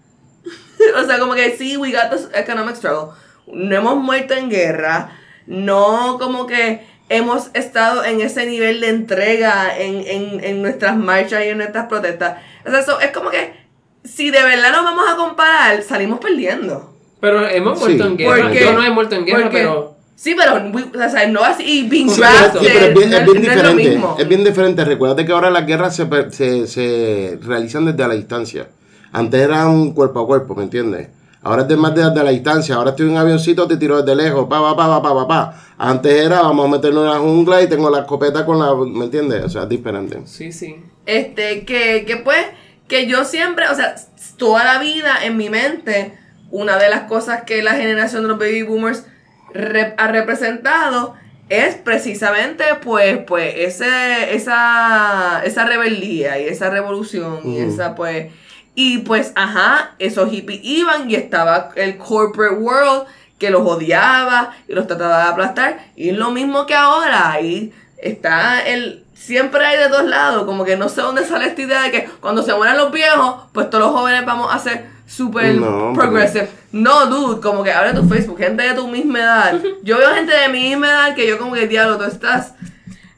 o 0.97 1.03
sea, 1.05 1.19
como 1.19 1.33
que 1.33 1.55
sí, 1.57 1.77
we 1.77 1.91
got 1.91 2.09
this 2.11 2.27
economic 2.33 2.75
struggle. 2.75 3.13
No 3.51 3.75
hemos 3.75 3.97
muerto 3.97 4.33
en 4.35 4.49
guerra. 4.49 5.11
No 5.47 6.17
como 6.19 6.45
que 6.45 6.85
hemos 7.09 7.49
estado 7.55 8.05
en 8.05 8.21
ese 8.21 8.45
nivel 8.45 8.79
de 8.81 8.89
entrega 8.89 9.75
en, 9.77 9.95
en, 10.05 10.43
en 10.43 10.61
nuestras 10.61 10.95
marchas 10.95 11.43
y 11.43 11.49
en 11.49 11.57
nuestras 11.57 11.87
protestas. 11.87 12.37
O 12.65 12.69
sea, 12.69 12.79
eso 12.81 12.99
es 12.99 13.09
como 13.11 13.31
que 13.31 13.55
si 14.03 14.29
de 14.29 14.43
verdad 14.43 14.71
nos 14.71 14.83
vamos 14.83 15.05
a 15.11 15.15
comparar, 15.15 15.81
salimos 15.81 16.19
perdiendo. 16.19 16.95
Pero 17.19 17.47
hemos 17.47 17.79
Sí. 17.79 17.85
muerto 17.85 18.05
en 18.05 18.17
guerra. 18.17 18.41
Porque- 18.43 18.59
Yo 18.63 18.73
no 18.73 18.83
he 18.83 18.89
muerto 18.91 19.15
en 19.15 19.25
guerra, 19.25 19.41
porque- 19.41 19.57
pero. 19.57 19.97
Sí, 20.21 20.35
pero 20.37 20.55
we- 20.73 20.83
o 21.05 21.09
sea, 21.09 21.27
no 21.27 21.41
así 21.45 21.63
y 21.63 21.87
being 21.87 22.09
Sí, 22.09 22.19
pero 22.19 22.57
es 22.57 22.61
bien, 22.61 22.83
es 22.83 22.93
bien 22.93 23.09
no 23.13 23.17
es 23.17 23.25
lo 23.25 23.33
diferente. 23.33 23.89
mismo. 23.89 24.15
Es 24.19 24.27
bien 24.27 24.43
diferente. 24.43 24.83
Recuerda 24.83 25.25
que 25.25 25.31
ahora 25.31 25.49
las 25.49 25.65
guerras 25.65 25.95
se, 25.95 26.05
se, 26.31 26.67
se 26.67 27.39
realizan 27.41 27.85
desde 27.85 28.05
la 28.05 28.13
distancia. 28.15 28.67
Antes 29.13 29.39
era 29.41 29.65
un 29.69 29.93
cuerpo 29.93 30.19
a 30.19 30.27
cuerpo, 30.27 30.55
¿me 30.55 30.63
entiendes? 30.63 31.07
Ahora 31.41 31.61
es 31.61 31.69
de 31.69 31.77
más 31.77 31.95
desde 31.95 32.21
la 32.21 32.31
distancia. 32.31 32.75
Ahora 32.75 32.89
estoy 32.89 33.05
en 33.05 33.13
un 33.13 33.17
avioncito, 33.17 33.65
te 33.65 33.77
tiro 33.77 34.01
desde 34.01 34.13
lejos. 34.21 34.45
Pa, 34.49 34.59
pa, 34.61 34.75
pa, 34.75 34.87
pa, 34.89 35.01
pa, 35.01 35.15
pa, 35.15 35.27
pa. 35.27 35.63
Antes 35.77 36.11
era, 36.25 36.41
vamos 36.41 36.65
a 36.65 36.69
meternos 36.69 37.05
en 37.05 37.09
la 37.11 37.19
jungla 37.19 37.61
y 37.61 37.69
tengo 37.69 37.89
la 37.89 37.99
escopeta 37.99 38.45
con 38.45 38.59
la. 38.59 38.75
¿Me 38.75 39.05
entiendes? 39.05 39.45
O 39.45 39.49
sea, 39.49 39.63
es 39.63 39.69
diferente. 39.69 40.19
Sí, 40.25 40.51
sí. 40.51 40.75
Este, 41.05 41.63
que, 41.63 42.03
que 42.05 42.17
pues, 42.17 42.45
que 42.89 43.07
yo 43.07 43.23
siempre, 43.23 43.69
o 43.69 43.73
sea, 43.75 43.95
toda 44.35 44.65
la 44.65 44.79
vida 44.79 45.23
en 45.23 45.37
mi 45.37 45.49
mente, 45.49 46.17
una 46.51 46.77
de 46.77 46.89
las 46.89 47.03
cosas 47.03 47.43
que 47.45 47.63
la 47.63 47.75
generación 47.75 48.23
de 48.23 48.27
los 48.27 48.37
baby 48.37 48.63
boomers 48.63 49.05
re- 49.53 49.93
ha 49.97 50.07
representado 50.07 51.15
es 51.49 51.73
precisamente, 51.75 52.63
pues, 52.83 53.17
pues, 53.25 53.53
ese, 53.57 54.35
esa, 54.35 55.41
esa 55.43 55.65
rebeldía 55.65 56.37
y 56.39 56.47
esa 56.47 56.69
revolución 56.69 57.41
y 57.43 57.57
esa, 57.59 57.95
pues, 57.95 58.31
y 58.75 58.99
pues, 58.99 59.33
ajá, 59.35 59.95
esos 59.97 60.29
hippies 60.29 60.59
iban 60.63 61.09
y 61.09 61.15
estaba 61.15 61.71
el 61.75 61.97
corporate 61.97 62.55
world 62.55 63.03
que 63.39 63.49
los 63.49 63.61
odiaba 63.61 64.51
y 64.67 64.73
los 64.73 64.85
trataba 64.85 65.23
de 65.23 65.29
aplastar. 65.29 65.79
Y 65.95 66.09
es 66.09 66.17
lo 66.17 66.29
mismo 66.31 66.65
que 66.65 66.75
ahora. 66.75 67.31
Ahí 67.31 67.73
está 67.97 68.61
el. 68.61 69.05
Siempre 69.15 69.65
hay 69.65 69.77
de 69.77 69.87
dos 69.87 70.03
lados. 70.03 70.43
Como 70.45 70.65
que 70.65 70.77
no 70.77 70.87
sé 70.87 71.01
dónde 71.01 71.25
sale 71.25 71.47
esta 71.47 71.61
idea 71.61 71.81
de 71.83 71.91
que 71.91 72.05
cuando 72.21 72.43
se 72.43 72.53
mueran 72.53 72.77
los 72.77 72.91
viejos, 72.91 73.43
pues 73.53 73.69
todos 73.69 73.85
los 73.85 73.93
jóvenes 73.93 74.25
vamos 74.25 74.53
a 74.53 74.59
ser 74.59 74.85
súper 75.09 75.55
No, 75.55 75.91
progressive. 75.93 76.49
No, 76.71 77.07
dude, 77.07 77.41
como 77.41 77.63
que 77.63 77.71
abre 77.71 77.93
tu 77.93 78.07
Facebook, 78.07 78.37
gente 78.37 78.63
de 78.63 78.73
tu 78.75 78.87
misma 78.87 79.19
edad. 79.19 79.59
Yo 79.83 79.97
veo 79.97 80.13
gente 80.13 80.31
de 80.31 80.47
mi 80.49 80.69
misma 80.69 80.87
edad 80.87 81.15
que 81.15 81.27
yo 81.27 81.37
como 81.39 81.53
que 81.55 81.67
diablo, 81.67 81.97
tú 81.97 82.03
estás. 82.05 82.53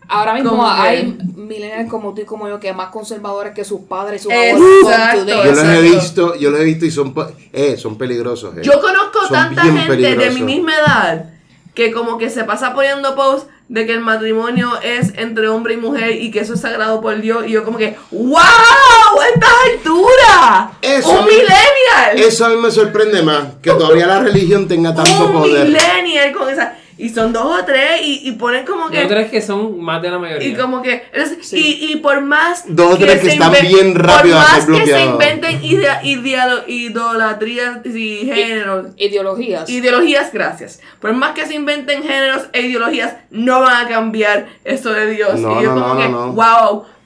Ahora 0.07 0.33
mismo 0.33 0.49
Como 0.51 0.63
que- 0.75 0.81
hay 0.81 1.17
millennials 1.35 1.89
como 1.89 2.13
tú 2.13 2.21
y 2.21 2.25
como 2.25 2.47
yo 2.49 2.59
que 2.59 2.73
más 2.73 2.89
conservadores 2.89 3.53
que 3.53 3.63
sus 3.63 3.81
padres 3.81 4.19
y 4.21 4.23
sus 4.23 4.33
abuelos. 4.33 5.25
Yo 5.25 5.43
los 5.51 5.63
he 5.63 5.81
visto, 5.81 6.35
yo 6.35 6.49
los 6.51 6.59
he 6.59 6.63
visto 6.65 6.85
y 6.85 6.91
son, 6.91 7.13
eh, 7.53 7.77
son 7.77 7.97
peligrosos. 7.97 8.57
eh. 8.57 8.61
Yo 8.63 8.79
conozco 8.81 9.19
Son 9.27 9.29
tanta 9.31 9.61
gente 9.63 9.79
de 9.81 9.87
peligrosos. 9.87 10.33
mi 10.33 10.41
misma 10.43 10.73
edad 10.75 11.25
que 11.73 11.91
como 11.93 12.17
que 12.17 12.29
se 12.29 12.43
pasa 12.43 12.73
poniendo 12.73 13.15
posts 13.15 13.47
de 13.71 13.85
que 13.85 13.93
el 13.93 14.01
matrimonio 14.01 14.69
es 14.83 15.13
entre 15.15 15.47
hombre 15.47 15.75
y 15.75 15.77
mujer 15.77 16.11
y 16.21 16.29
que 16.29 16.41
eso 16.41 16.55
es 16.55 16.59
sagrado 16.61 16.99
por 16.99 17.21
Dios 17.21 17.45
y 17.47 17.51
yo 17.51 17.63
como 17.63 17.77
que 17.77 17.95
¡Wow! 18.11 18.37
¡A 18.37 19.27
estas 19.33 19.49
alturas! 19.73 20.69
Eso- 20.81 21.09
¡Un 21.11 21.25
millennial! 21.25 22.17
Eso 22.17 22.45
a 22.45 22.49
mí 22.49 22.57
me 22.57 22.69
sorprende 22.69 23.21
más, 23.23 23.43
que 23.61 23.71
todavía 23.71 24.07
la 24.07 24.19
religión 24.19 24.67
tenga 24.67 24.93
tanto 24.93 25.25
¡Un 25.27 25.31
poder. 25.33 25.67
millennial 25.67 26.33
con 26.33 26.49
esa! 26.49 26.77
Y 27.01 27.09
son 27.09 27.33
dos 27.33 27.61
o 27.61 27.65
tres 27.65 28.01
y, 28.03 28.27
y 28.27 28.31
ponen 28.33 28.65
como 28.65 28.89
que... 28.89 29.07
creo 29.07 29.29
que 29.29 29.41
son 29.41 29.81
más 29.81 30.01
de 30.01 30.11
la 30.11 30.19
mayoría. 30.19 30.47
Y 30.47 30.53
como 30.55 30.81
que... 30.81 31.03
es- 31.11 31.37
Sí. 31.41 31.79
y, 31.81 31.91
y 31.93 31.95
por 31.97 32.21
más... 32.21 32.65
Dos 32.67 32.93
o 32.93 32.97
tres 32.97 33.19
que 33.21 33.25
se 33.29 33.33
están 33.33 33.51
bien 33.61 33.95
rápido 33.95 34.37
a 34.39 34.43
Por 34.43 34.69
más 34.69 34.79
que 34.79 34.85
se 34.85 35.01
inventen 35.05 35.65
idea, 35.65 35.99
idea- 36.03 36.63
idolatrías 36.67 37.85
y 37.85 38.31
géneros... 38.31 38.87
Ideologías. 38.97 39.69
Ideologías, 39.69 40.31
gracias. 40.31 40.79
Por 40.99 41.13
más 41.13 41.31
que 41.33 41.45
se 41.47 41.55
inventen 41.55 42.03
géneros 42.03 42.43
e 42.53 42.61
ideologías, 42.61 43.15
no 43.31 43.61
van 43.61 43.85
a 43.85 43.89
cambiar 43.89 44.47
eso 44.63 44.91
de 44.93 45.09
Dios. 45.11 45.39
No, 45.39 45.59
y 45.59 45.63
yo 45.63 45.73
no, 45.75 45.81
como 45.81 45.93
no, 45.95 45.99
que, 46.35 46.35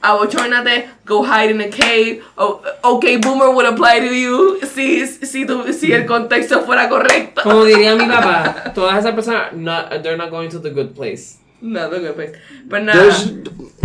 no, 0.08 0.26
try 0.28 0.48
not 0.48 0.66
to 0.66 0.84
go 1.06 1.24
hide 1.24 1.50
in 1.52 1.62
a 1.62 1.70
cave. 1.70 2.24
Oh, 2.38 2.62
ok, 2.84 3.18
boomer 3.18 3.52
would 3.54 3.66
apply 3.66 4.00
to 4.00 4.14
you 4.14 4.60
si, 4.66 5.06
si, 5.06 5.46
tu- 5.46 5.72
si 5.74 5.92
el 5.94 6.06
contexto 6.06 6.62
fuera 6.66 6.88
correcto. 6.90 7.42
Como 7.44 7.66
diría 7.66 7.96
mi 7.96 8.06
papá, 8.06 8.72
todas 8.76 9.00
esas 9.00 9.14
personas, 9.16 9.54
not, 9.54 9.90
they're 10.04 10.18
not 10.18 10.30
going 10.30 10.50
to 10.50 10.60
the 10.60 10.70
good 10.70 10.94
place. 10.96 11.38
No, 11.66 11.90
no, 11.90 12.14
pues. 12.14 12.32
Pues 12.70 12.84
nada. 12.84 13.02
There's- 13.04 13.34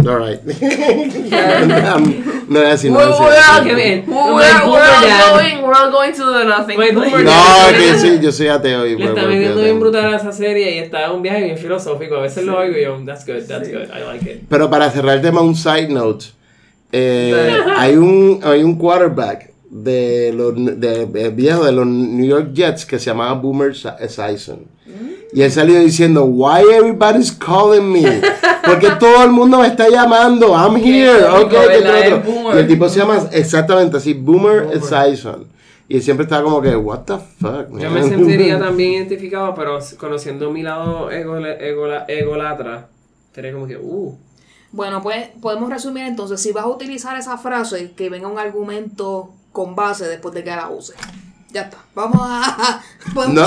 Alright. 0.06 0.40
no 0.44 0.54
voy 2.48 2.64
a 2.66 2.70
decir 2.70 2.90
We're, 2.90 3.08
nada. 3.08 3.20
we're 3.20 3.38
all, 3.38 3.64
we're, 3.66 4.70
we're 4.70 4.80
all 4.80 5.36
going, 5.36 5.62
we're 5.62 5.74
all 5.74 5.90
going 5.90 6.12
to 6.12 6.24
the 6.24 6.44
nothing. 6.44 6.78
No, 6.78 7.02
que 7.76 7.98
sí, 7.98 8.18
yo 8.20 8.32
soy 8.32 8.48
ateo 8.48 8.86
y 8.86 8.96
Le 8.96 9.04
está 9.06 9.22
metiendo 9.22 9.54
fíjate. 9.54 9.64
bien 9.64 9.80
brutal 9.80 10.14
a 10.14 10.16
esa 10.16 10.32
serie 10.32 10.74
y 10.76 10.78
está 10.78 11.12
un 11.12 11.22
viaje 11.22 11.44
bien 11.44 11.58
filosófico. 11.58 12.16
A 12.16 12.20
veces 12.22 12.44
lo 12.44 12.56
oigo 12.58 12.76
y 12.78 12.82
yo, 12.82 12.98
that's 13.04 13.26
good, 13.26 13.46
that's 13.46 13.68
good, 13.68 13.88
I 13.94 14.00
like 14.04 14.30
it. 14.30 14.42
Pero 14.48 14.70
para 14.70 14.90
cerrar 14.90 15.16
el 15.16 15.22
tema, 15.22 15.40
un 15.42 15.54
side 15.54 15.88
note. 15.88 16.26
Eh, 16.92 17.56
hay, 17.76 17.96
un, 17.96 18.40
hay 18.42 18.62
un 18.62 18.76
quarterback 18.76 19.50
de 19.70 20.32
los 20.34 20.54
de, 20.56 21.06
de 21.06 21.28
viejo 21.30 21.64
de 21.64 21.72
los 21.72 21.86
New 21.86 22.26
York 22.26 22.50
Jets 22.52 22.84
que 22.84 22.98
se 22.98 23.06
llamaba 23.10 23.34
Boomer 23.34 23.76
Sa- 23.76 23.96
Esiason. 24.00 24.66
Y 25.32 25.42
él 25.42 25.50
salió 25.52 25.78
diciendo, 25.80 26.24
Why 26.24 26.62
everybody's 26.72 27.30
calling 27.32 27.92
me? 27.92 28.20
Porque 28.64 28.90
todo 28.98 29.22
el 29.24 29.30
mundo 29.30 29.58
me 29.60 29.66
está 29.68 29.88
llamando. 29.88 30.48
I'm 30.54 30.76
here. 30.76 31.24
Okay, 31.24 31.48
que 31.48 31.56
otro, 31.56 31.96
El 31.96 32.14
otro". 32.16 32.32
boomer. 32.32 32.56
Y 32.56 32.58
el 32.60 32.66
tipo 32.68 32.88
se 32.88 32.98
llama 33.00 33.18
exactamente 33.32 33.96
así, 33.96 34.12
Boomer, 34.14 34.62
Boomer. 34.64 34.76
Esiason. 34.78 35.46
Y 35.88 35.96
él 35.96 36.02
siempre 36.02 36.24
estaba 36.24 36.42
como 36.44 36.60
que, 36.60 36.76
What 36.76 37.00
the 37.00 37.14
fuck, 37.40 37.68
man? 37.70 37.78
Yo 37.80 37.90
me 37.90 38.02
sentiría 38.02 38.58
también 38.60 38.92
identificado, 38.92 39.54
pero 39.54 39.78
conociendo 39.98 40.50
mi 40.50 40.62
lado 40.62 41.10
egole- 41.10 41.58
egola- 41.60 42.04
egolatra, 42.06 42.88
sería 43.34 43.52
como 43.52 43.66
que, 43.66 43.76
uh. 43.76 44.16
Bueno, 44.72 45.02
pues 45.02 45.30
podemos 45.40 45.68
resumir 45.68 46.04
entonces, 46.04 46.40
si 46.40 46.52
vas 46.52 46.64
a 46.64 46.68
utilizar 46.68 47.16
esa 47.18 47.38
frase, 47.38 47.90
que 47.96 48.08
venga 48.08 48.28
un 48.28 48.38
argumento 48.38 49.30
con 49.50 49.74
base 49.74 50.06
después 50.06 50.32
de 50.32 50.44
que 50.44 50.50
la 50.50 50.68
use. 50.68 50.92
Ya 51.52 51.62
está. 51.62 51.78
Vamos 51.94 52.20
a... 52.22 52.80
No, 53.28 53.44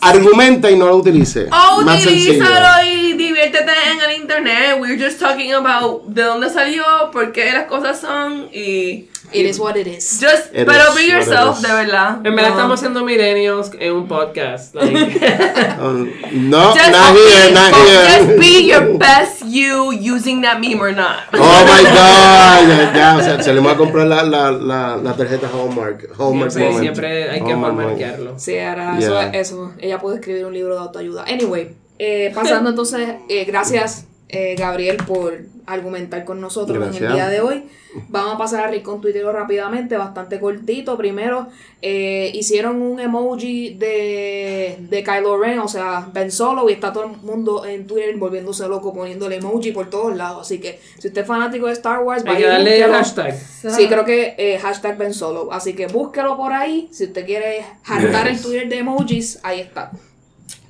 argumenta 0.00 0.70
y 0.70 0.76
no 0.78 0.86
lo 0.86 0.96
utilice. 0.96 1.46
O 1.50 1.82
Más 1.82 2.00
sencillo. 2.02 2.30
utilízalo 2.32 2.86
y, 2.86 3.12
div- 3.12 3.16
diviértete 3.16 3.72
en 3.92 4.00
el 4.10 4.16
internet. 4.22 4.76
We're 4.80 4.96
just 4.98 5.18
talking 5.20 5.52
about 5.52 6.04
de 6.06 6.22
dónde 6.22 6.48
salió, 6.48 6.84
por 7.12 7.32
qué 7.32 7.52
las 7.52 7.64
cosas 7.66 8.00
son 8.00 8.48
y. 8.52 9.08
It 9.34 9.46
is 9.46 9.58
what 9.58 9.76
it 9.76 9.86
is. 9.86 10.20
Just, 10.20 10.54
It 10.54 10.66
pero 10.66 10.90
is 10.90 10.94
be 10.96 11.06
yourself, 11.08 11.60
de 11.60 11.68
verdad. 11.68 12.18
En 12.24 12.34
verdad 12.36 12.50
No. 12.50 12.56
estamos 12.56 12.78
haciendo 12.80 13.04
millennials 13.04 13.70
en 13.78 13.92
un 13.92 14.06
podcast. 14.08 14.74
like. 14.74 14.94
Um, 15.84 16.08
no, 16.50 16.72
Just, 16.72 16.90
not 16.92 17.14
here, 17.14 17.52
not 17.52 17.72
just 17.74 18.26
here. 18.28 18.38
be 18.38 18.66
your 18.68 18.96
best 18.96 19.42
you 19.44 19.92
using 19.92 20.40
that 20.42 20.60
meme 20.60 20.80
or 20.80 20.92
not. 20.92 21.18
Oh 21.32 21.38
my 21.38 21.82
god, 21.82 22.68
ya, 22.68 22.92
ya, 22.94 23.16
o 23.18 23.22
sea, 23.22 23.42
salimos 23.42 23.72
a 23.72 23.76
comprar 23.76 24.06
la, 24.06 24.22
la, 24.22 24.50
la, 24.50 24.96
la 24.96 25.12
tarjeta 25.16 25.48
Hallmark. 25.52 26.08
Hallmark 26.18 26.50
siempre, 26.52 26.72
moment. 26.72 26.82
siempre 26.82 27.30
hay 27.30 27.40
que 27.42 27.52
Hallmark 27.52 27.74
moment. 27.74 27.90
marcarlo. 28.00 28.38
Sí, 28.38 28.58
ahora 28.58 28.96
Yeah. 28.98 29.30
eso, 29.30 29.56
eso. 29.56 29.72
Ella 29.80 29.98
puede 29.98 30.16
escribir 30.16 30.46
un 30.46 30.54
libro 30.54 30.74
de 30.74 30.80
autoayuda. 30.80 31.24
Anyway, 31.24 31.74
eh, 31.98 32.30
pasando 32.34 32.70
entonces, 32.70 33.16
eh, 33.28 33.44
gracias 33.44 34.06
eh, 34.34 34.54
Gabriel 34.58 34.96
por 35.06 35.38
argumentar 35.66 36.24
con 36.24 36.40
nosotros 36.40 36.96
en 36.96 37.04
el 37.04 37.12
día 37.12 37.28
de 37.28 37.40
hoy. 37.40 37.64
Vamos 38.08 38.34
a 38.34 38.38
pasar 38.38 38.64
a 38.64 38.68
Rincón 38.68 39.00
Twitter 39.00 39.24
rápidamente, 39.24 39.96
bastante 39.96 40.40
cortito. 40.40 40.96
Primero, 40.96 41.46
eh, 41.80 42.30
hicieron 42.34 42.82
un 42.82 42.98
emoji 42.98 43.74
de, 43.74 44.76
de 44.80 45.04
Kylo 45.04 45.38
Ren, 45.38 45.60
o 45.60 45.68
sea, 45.68 46.08
Ben 46.12 46.30
Solo, 46.30 46.68
y 46.68 46.72
está 46.72 46.92
todo 46.92 47.04
el 47.04 47.16
mundo 47.18 47.64
en 47.64 47.86
Twitter 47.86 48.16
volviéndose 48.16 48.66
loco 48.66 48.92
poniéndole 48.92 49.36
emoji 49.36 49.70
por 49.70 49.90
todos 49.90 50.16
lados. 50.16 50.42
Así 50.42 50.58
que 50.58 50.80
si 50.98 51.08
usted 51.08 51.22
es 51.22 51.26
fanático 51.28 51.66
de 51.66 51.72
Star 51.72 52.02
Wars, 52.02 52.24
Hay 52.26 52.36
que 52.36 52.46
darle 52.46 52.82
el 52.82 52.90
hashtag. 52.90 53.38
Sí, 53.38 53.86
creo 53.88 54.04
que 54.04 54.34
eh, 54.38 54.58
hashtag 54.58 54.98
Ben 54.98 55.14
Solo. 55.14 55.52
Así 55.52 55.74
que 55.74 55.86
búsquelo 55.86 56.36
por 56.36 56.52
ahí. 56.52 56.88
Si 56.90 57.04
usted 57.04 57.24
quiere 57.24 57.64
hartar 57.84 58.26
el 58.26 58.40
Twitter 58.40 58.68
de 58.68 58.78
emojis, 58.78 59.38
ahí 59.42 59.60
está. 59.60 59.92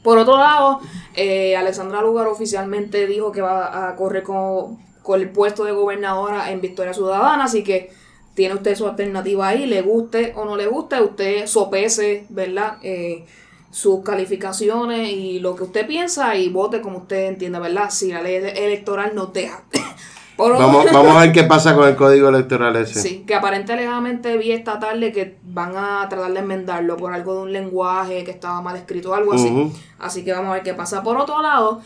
Por 0.05 0.19
otro 0.19 0.37
lado, 0.37 0.81
eh, 1.15 1.57
Alexandra 1.57 2.03
Lugar 2.03 2.27
oficialmente 2.29 3.07
dijo 3.07 3.33
que 3.33 3.41
va 3.41 3.89
a 3.89 3.97
correr 3.97 4.23
con, 4.23 4.79
con 5.03 5.19
el 5.19 5.31
puesto 5.31 5.65
de 5.65 5.73
gobernadora 5.73 6.51
en 6.53 6.61
Victoria 6.61 6.93
Ciudadana. 6.93 7.45
Así 7.45 7.65
que 7.65 7.91
tiene 8.35 8.55
usted 8.55 8.77
su 8.77 8.87
alternativa 8.87 9.49
ahí. 9.49 9.65
Le 9.65 9.81
guste 9.81 10.35
o 10.37 10.45
no 10.45 10.57
le 10.57 10.67
guste, 10.67 11.01
usted 11.01 11.47
sopese, 11.47 12.27
¿verdad? 12.29 12.77
Eh, 12.83 13.25
sus 13.71 14.05
calificaciones 14.05 15.09
y 15.09 15.41
lo 15.41 15.57
que 15.57 15.65
usted 15.65 15.87
piensa 15.87 16.37
y 16.37 16.51
vote 16.51 16.83
como 16.83 16.99
usted 16.99 17.27
entienda, 17.27 17.59
¿verdad? 17.59 17.89
Si 17.89 18.13
la 18.13 18.21
ley 18.21 18.35
electoral 18.35 19.15
nos 19.15 19.33
deja. 19.33 19.65
Vamos, 20.37 20.87
vamos 20.93 21.17
a 21.17 21.21
ver 21.21 21.33
qué 21.33 21.45
pasa 21.45 21.75
con 21.75 21.89
el 21.89 21.95
código 21.95 22.29
electoral 22.29 22.75
ese. 22.77 23.01
Sí, 23.01 23.25
que 23.27 23.35
aparentemente 23.35 24.37
vi 24.37 24.53
esta 24.53 24.79
tarde 24.79 25.13
que 25.13 25.37
van 25.45 25.77
a 25.77 26.09
tratar 26.09 26.33
de 26.33 26.41
enmendarlo 26.41 26.97
por 26.97 27.13
algo 27.13 27.37
de 27.37 27.43
un 27.43 27.53
lenguaje 27.53 28.25
que 28.25 28.33
estaba 28.33 28.61
mal 28.61 28.77
escrito 28.77 29.11
o 29.11 29.15
algo 29.15 29.35
así. 29.35 29.73
Así 29.99 30.25
que 30.25 30.33
vamos 30.33 30.51
a 30.51 30.55
ver 30.55 30.63
qué 30.63 30.75
pasa. 30.75 31.03
Por 31.03 31.17
otro 31.17 31.41
lado, 31.41 31.81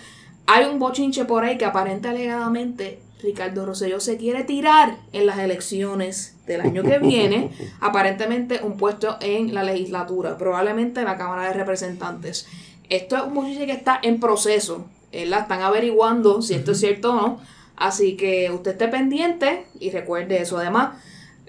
hay 0.46 0.64
un 0.64 0.78
bochinche 0.78 1.24
por 1.24 1.44
ahí 1.44 1.58
que 1.58 1.66
aparente 1.66 2.08
alegadamente 2.08 3.00
Ricardo 3.22 3.66
Rosselló 3.66 4.00
se 4.00 4.16
quiere 4.16 4.44
tirar 4.44 4.96
en 5.12 5.26
las 5.26 5.38
elecciones 5.38 6.36
del 6.46 6.60
año 6.60 6.82
que 6.82 6.98
viene, 6.98 7.50
aparentemente 7.80 8.60
un 8.62 8.76
puesto 8.76 9.16
en 9.20 9.54
la 9.54 9.62
legislatura, 9.62 10.38
probablemente 10.38 11.00
en 11.00 11.06
la 11.06 11.18
Cámara 11.18 11.48
de 11.48 11.54
Representantes. 11.54 12.46
Esto 12.88 13.16
es 13.16 13.22
un 13.24 13.34
bochinche 13.34 13.66
que 13.66 13.72
está 13.72 13.98
en 14.02 14.20
proceso, 14.20 14.86
¿verdad? 15.12 15.42
Están 15.42 15.62
averiguando 15.62 16.40
si 16.42 16.54
esto 16.54 16.72
es 16.72 16.80
cierto 16.80 17.12
o 17.12 17.14
no. 17.14 17.40
Así 17.78 18.16
que 18.16 18.50
usted 18.50 18.72
esté 18.72 18.88
pendiente 18.88 19.66
y 19.78 19.90
recuerde 19.90 20.40
eso. 20.42 20.58
Además, 20.58 20.96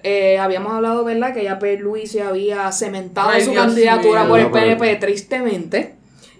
eh, 0.02 0.38
habíamos 0.38 0.72
hablado, 0.72 1.04
¿verdad? 1.04 1.34
Que 1.34 1.42
ya 1.44 1.58
Luis 1.80 2.12
se 2.12 2.22
había 2.22 2.70
cementado 2.72 3.30
Ay, 3.30 3.42
su 3.44 3.50
Dios 3.50 3.66
candidatura 3.66 4.20
mío. 4.20 4.28
por 4.30 4.38
el 4.40 4.50
pero- 4.50 4.78
PNP, 4.78 4.96
tristemente. 4.96 5.94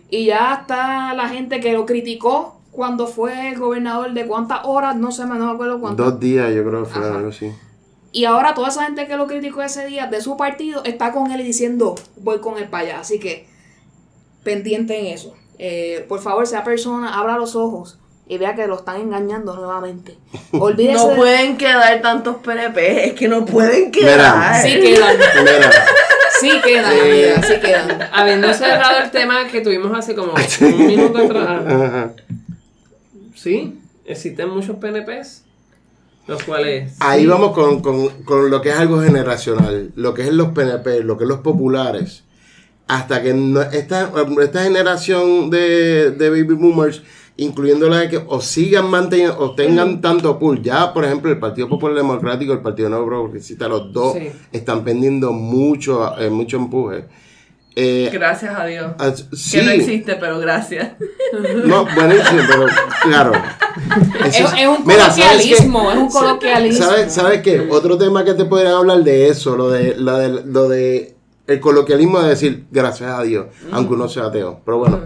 Y 0.09 0.27
ya 0.27 0.59
está 0.63 1.15
la 1.15 1.29
gente 1.29 1.61
que 1.61 1.73
lo 1.73 1.87
criticó 1.87 2.61
cuando 2.73 3.07
fue 3.07 3.51
el 3.51 3.59
gobernador 3.59 4.13
de 4.13 4.27
cuántas 4.27 4.61
horas, 4.65 4.97
no 4.97 5.11
sé, 5.13 5.27
no 5.27 5.35
me 5.35 5.53
acuerdo 5.53 5.81
cuántas. 5.81 6.07
Dos 6.07 6.21
días, 6.21 6.55
yo 6.55 6.65
creo 6.65 6.85
que 6.85 6.91
fue 6.91 7.03
Ajá. 7.03 7.17
algo 7.17 7.29
así. 7.31 7.53
Y 8.13 8.25
ahora 8.25 8.55
toda 8.55 8.69
esa 8.69 8.85
gente 8.85 9.07
que 9.07 9.17
lo 9.17 9.27
criticó 9.29 9.63
ese 9.63 9.87
día 9.87 10.07
de 10.07 10.21
su 10.21 10.37
partido 10.37 10.83
está 10.85 11.13
con 11.13 11.31
él 11.31 11.41
y 11.41 11.45
diciendo, 11.45 11.95
voy 12.17 12.41
con 12.41 12.59
él 12.59 12.69
para 12.69 12.85
allá. 12.85 13.01
Así 13.01 13.21
que, 13.21 13.47
pendiente 14.43 14.99
en 14.99 15.07
eso. 15.07 15.35
Eh, 15.59 16.05
por 16.09 16.21
favor, 16.21 16.47
sea 16.47 16.65
persona, 16.65 17.19
abra 17.19 17.37
los 17.37 17.55
ojos 17.55 18.00
y 18.31 18.39
vea 18.39 18.55
que 18.55 18.67
lo 18.69 18.77
están 18.77 19.01
engañando 19.01 19.57
nuevamente. 19.57 20.17
Olvídese 20.53 20.95
No 20.99 21.09
de- 21.09 21.17
pueden 21.17 21.57
quedar 21.57 22.01
tantos 22.01 22.37
PNP, 22.37 23.09
es 23.09 23.15
que 23.15 23.27
no 23.27 23.45
pueden 23.45 23.91
quedar. 23.91 24.63
Sí 24.63 24.79
quedan, 24.81 25.17
Mira, 25.43 25.71
sí 26.41 26.51
quedan, 26.65 27.01
amiga, 27.01 27.43
sí 27.43 27.55
quedan. 27.61 27.99
Habiendo 28.13 28.55
cerrado 28.55 28.99
el 29.03 29.11
tema 29.11 29.49
que 29.49 29.61
tuvimos 29.61 29.97
hace 29.99 30.15
como 30.15 30.33
un 30.61 30.87
minuto 30.87 31.19
atrás. 31.19 31.63
ajá. 31.67 32.11
Sí, 33.35 33.79
existen 34.05 34.49
muchos 34.51 34.77
PNPs. 34.77 35.43
Los 36.29 36.45
cuales. 36.45 36.93
Ahí 37.01 37.23
sí, 37.23 37.27
vamos 37.27 37.53
con, 37.53 37.81
con, 37.83 38.09
con 38.23 38.51
lo 38.51 38.61
que 38.63 38.69
es 38.69 38.77
algo 38.77 39.03
generacional, 39.03 39.91
lo 39.97 40.15
que 40.15 40.23
es 40.23 40.33
los 40.33 40.51
PNP, 40.51 41.03
lo 41.03 41.19
que 41.19 41.25
es 41.25 41.29
los 41.29 41.41
populares. 41.41 42.23
Hasta 42.87 43.23
que 43.23 43.35
no- 43.35 43.63
esta, 43.63 44.13
esta 44.43 44.63
generación 44.63 45.51
de, 45.51 46.13
de 46.13 46.31
baby 46.31 46.55
boomers, 46.55 47.03
incluyendo 47.41 47.89
la 47.89 47.99
de 47.99 48.09
que 48.09 48.23
o 48.27 48.41
sigan 48.41 48.89
manteniendo, 48.91 49.39
o 49.39 49.55
tengan 49.55 50.01
tanto 50.01 50.39
pool. 50.39 50.63
Ya, 50.63 50.93
por 50.93 51.05
ejemplo, 51.05 51.31
el 51.31 51.39
Partido 51.39 51.69
Popular 51.69 51.97
Democrático, 51.97 52.53
el 52.53 52.61
Partido 52.61 52.89
Nuevo 52.89 53.07
Progresista, 53.07 53.67
los 53.69 53.93
dos 53.93 54.15
Sí. 54.15 54.31
están 54.53 54.85
pendiendo 54.85 55.33
mucho, 55.33 56.17
eh, 56.19 56.31
mucho 56.31 56.57
empuje. 56.59 57.07
Eh, 57.77 58.11
Gracias 58.13 58.53
a 58.59 58.67
Dios. 58.67 58.93
ah, 58.99 59.13
Que 59.53 59.63
no 59.63 59.71
existe, 59.71 60.17
pero 60.17 60.39
gracias. 60.41 60.93
no, 61.65 61.87
buenísimo, 61.95 62.41
pero 62.49 62.67
claro. 63.05 63.33
Es, 64.27 64.37
Eso 64.41 64.49
es 64.57 64.67
un 64.67 64.85
coloquialismo, 64.85 65.93
es 65.93 65.99
un 65.99 66.09
coloquialismo. 66.11 66.85
¿Sabes, 66.85 67.13
¿Sabes 67.13 67.41
qué? 67.43 67.69
Otro 67.71 67.97
tema 67.97 68.25
que 68.25 68.35
te 68.35 68.45
podrían 68.45 68.75
hablar 68.75 69.03
de 69.05 69.29
eso, 69.29 69.57
lo 69.57 69.71
de, 69.71 69.95
lo 69.97 70.17
de, 70.19 70.29
lo 70.45 70.69
de 70.69 71.15
el 71.47 71.59
coloquialismo 71.61 72.21
de 72.21 72.29
decir 72.31 72.65
gracias 72.71 73.11
a 73.11 73.23
Dios, 73.23 73.47
aunque 73.73 73.95
uno 73.95 74.09
sea 74.09 74.27
ateo. 74.27 74.61
Pero 74.65 74.79
bueno, 74.79 75.01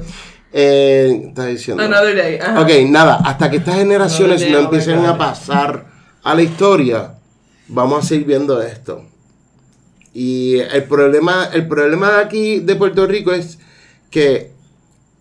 eh, 0.57 1.25
estás 1.29 1.49
diciendo. 1.49 1.83
Another 1.83 2.15
day. 2.15 2.39
ajá. 2.39 2.61
Ok, 2.61 2.71
nada, 2.89 3.17
hasta 3.25 3.51
que 3.51 3.57
estas 3.57 3.75
generaciones 3.75 4.41
no 4.43 4.57
day, 4.57 4.65
empiecen 4.65 4.99
oh 5.01 5.09
a 5.09 5.19
pasar 5.19 5.87
a 6.23 6.33
la 6.33 6.43
historia, 6.43 7.15
vamos 7.67 8.05
a 8.05 8.07
seguir 8.07 8.29
viendo 8.29 8.63
esto. 8.63 9.05
Y 10.13 10.59
el 10.59 10.85
problema, 10.85 11.49
el 11.53 11.67
problema 11.67 12.13
de 12.13 12.23
aquí 12.23 12.61
de 12.61 12.77
Puerto 12.77 13.05
Rico 13.05 13.33
es 13.33 13.59
que 14.13 14.53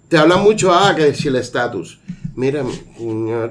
te 0.08 0.19
hablan 0.19 0.43
mucho 0.43 0.72
ah, 0.72 0.93
que 0.96 1.15
si 1.15 1.30
el 1.30 1.36
estatus. 1.38 2.00
Mira, 2.36 2.63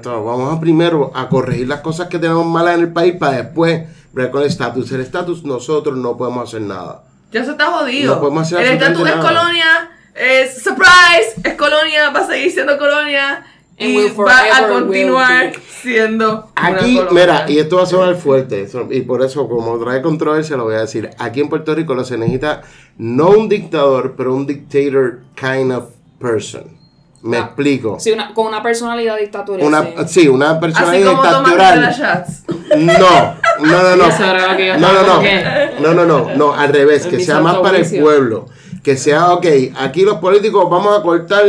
vamos 0.05 0.57
a 0.57 0.59
primero 0.61 1.11
a 1.13 1.27
corregir 1.27 1.67
las 1.67 1.81
cosas 1.81 2.07
que 2.07 2.17
tenemos 2.17 2.45
malas 2.45 2.75
en 2.75 2.81
el 2.81 2.93
país 2.93 3.15
para 3.19 3.43
después 3.43 3.83
ver 4.13 4.31
con 4.31 4.41
el 4.41 4.47
estatus. 4.47 4.89
El 4.93 5.01
estatus 5.01 5.43
nosotros 5.43 5.97
no 5.97 6.15
podemos 6.15 6.47
hacer 6.47 6.61
nada. 6.61 7.03
Ya 7.33 7.43
se 7.43 7.51
está 7.51 7.65
jodido. 7.71 8.15
No 8.15 8.21
podemos 8.21 8.43
hacer 8.43 8.59
el 8.61 8.73
estatus 8.73 9.09
es 9.09 9.15
nada. 9.17 9.21
colonia, 9.21 9.91
es 10.15 10.61
surprise, 10.63 11.35
es 11.43 11.53
colonia, 11.55 12.09
va 12.11 12.19
a 12.21 12.27
seguir 12.27 12.51
siendo 12.51 12.77
colonia 12.77 13.43
And 13.79 13.89
y 13.89 14.07
va 14.09 14.57
a 14.57 14.67
continuar 14.67 15.51
siendo 15.81 16.51
Aquí, 16.55 16.97
una 16.97 17.07
colonia. 17.07 17.25
mira, 17.25 17.45
y 17.49 17.57
esto 17.59 17.77
va 17.77 17.83
a 17.83 17.85
sonar 17.87 18.15
fuerte, 18.15 18.67
y 18.91 19.01
por 19.01 19.23
eso, 19.23 19.49
como 19.49 19.77
trae 19.79 20.01
controversia, 20.01 20.55
lo 20.57 20.65
voy 20.65 20.75
a 20.75 20.81
decir. 20.81 21.09
Aquí 21.17 21.41
en 21.41 21.49
Puerto 21.49 21.73
Rico 21.73 21.95
lo 21.95 22.03
se 22.05 22.17
necesita 22.17 22.61
no 22.97 23.29
un 23.29 23.49
dictador, 23.49 24.13
pero 24.15 24.33
un 24.35 24.45
dictator 24.45 25.21
kind 25.35 25.71
of 25.71 25.85
person. 26.19 26.81
Me 27.23 27.37
Ah, 27.37 27.41
explico. 27.45 27.97
Sí, 28.01 28.11
una- 28.11 28.33
con 28.33 28.47
una 28.47 28.61
personalidad 28.61 29.17
dictatorial. 29.17 29.65
Una, 29.65 29.81
sí. 30.05 30.21
sí, 30.21 30.27
una 30.27 30.59
persona 30.59 30.91
Así 30.91 31.03
como 31.03 31.21
Tomás 31.23 31.51
Rivera 31.51 31.87
dictatorial. 31.87 32.25
No, 32.85 33.35
no, 33.65 33.81
no, 33.81 33.95
no. 33.95 34.05
No, 34.79 34.93
no, 34.93 35.03
no. 35.03 35.21
No, 35.79 35.93
no, 35.93 36.05
no. 36.05 36.35
No, 36.35 36.53
al 36.53 36.73
revés. 36.73 37.07
Que 37.07 37.19
sea 37.21 37.39
más 37.39 37.55
para 37.57 37.77
el 37.77 37.89
pueblo. 38.01 38.47
Que 38.83 38.97
sea, 38.97 39.33
ok, 39.33 39.45
aquí 39.75 40.01
los 40.03 40.17
políticos 40.17 40.69
vamos 40.69 40.97
a 40.97 41.01
cortar 41.01 41.45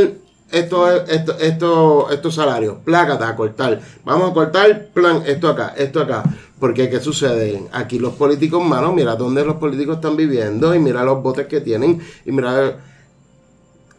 estos 0.50 1.02
esto, 1.08 1.36
esto, 1.38 2.10
estos 2.10 2.34
salarios. 2.34 2.76
Plácata 2.84 3.28
a 3.28 3.34
cortar. 3.36 3.80
Vamos 4.04 4.30
a 4.30 4.34
cortar, 4.34 4.86
plan, 4.94 5.22
esto 5.26 5.48
acá, 5.48 5.74
esto 5.76 6.00
acá. 6.00 6.22
Porque, 6.60 6.88
¿qué 6.88 7.00
sucede? 7.00 7.64
Aquí 7.72 7.98
los 7.98 8.14
políticos, 8.14 8.64
mano, 8.64 8.92
mira 8.92 9.16
dónde 9.16 9.44
los 9.44 9.56
políticos 9.56 9.96
están 9.96 10.16
viviendo 10.16 10.74
y 10.74 10.78
mira 10.78 11.02
los 11.02 11.22
votos 11.22 11.46
que 11.46 11.60
tienen 11.60 12.00
y 12.24 12.32
mira... 12.32 12.78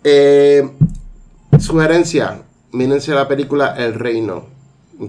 Eh, 0.08 0.70
sugerencia, 1.60 2.42
mírense 2.72 3.14
la 3.14 3.28
película 3.28 3.76
El 3.78 3.96
Reino, 3.96 4.46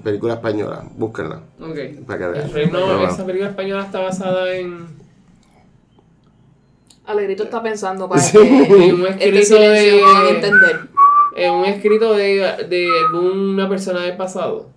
película 0.03 0.35
española, 0.35 0.85
búsquenla 0.97 1.43
Ok. 1.61 2.07
para 2.07 2.19
que 2.19 2.27
vean. 2.29 2.47
El 2.47 2.53
reino, 2.53 3.09
esa 3.09 3.27
película 3.27 3.51
española 3.51 3.85
está 3.85 4.01
basada 4.01 4.55
en. 4.55 4.87
Alegrito 7.07 7.45
está 7.45 7.63
pensando 7.63 8.09
para 8.09 8.21
Sí. 8.21 8.37
que 8.39 8.93
un 8.93 9.07
este 9.07 9.39
escrito 9.41 9.61
de. 9.61 10.31
entender. 10.31 10.81
En 11.37 11.53
un 11.53 11.65
escrito 11.67 12.15
de, 12.15 12.67
de 12.69 12.89
alguna 13.13 13.69
persona 13.69 14.01
del 14.01 14.17
pasado. 14.17 14.71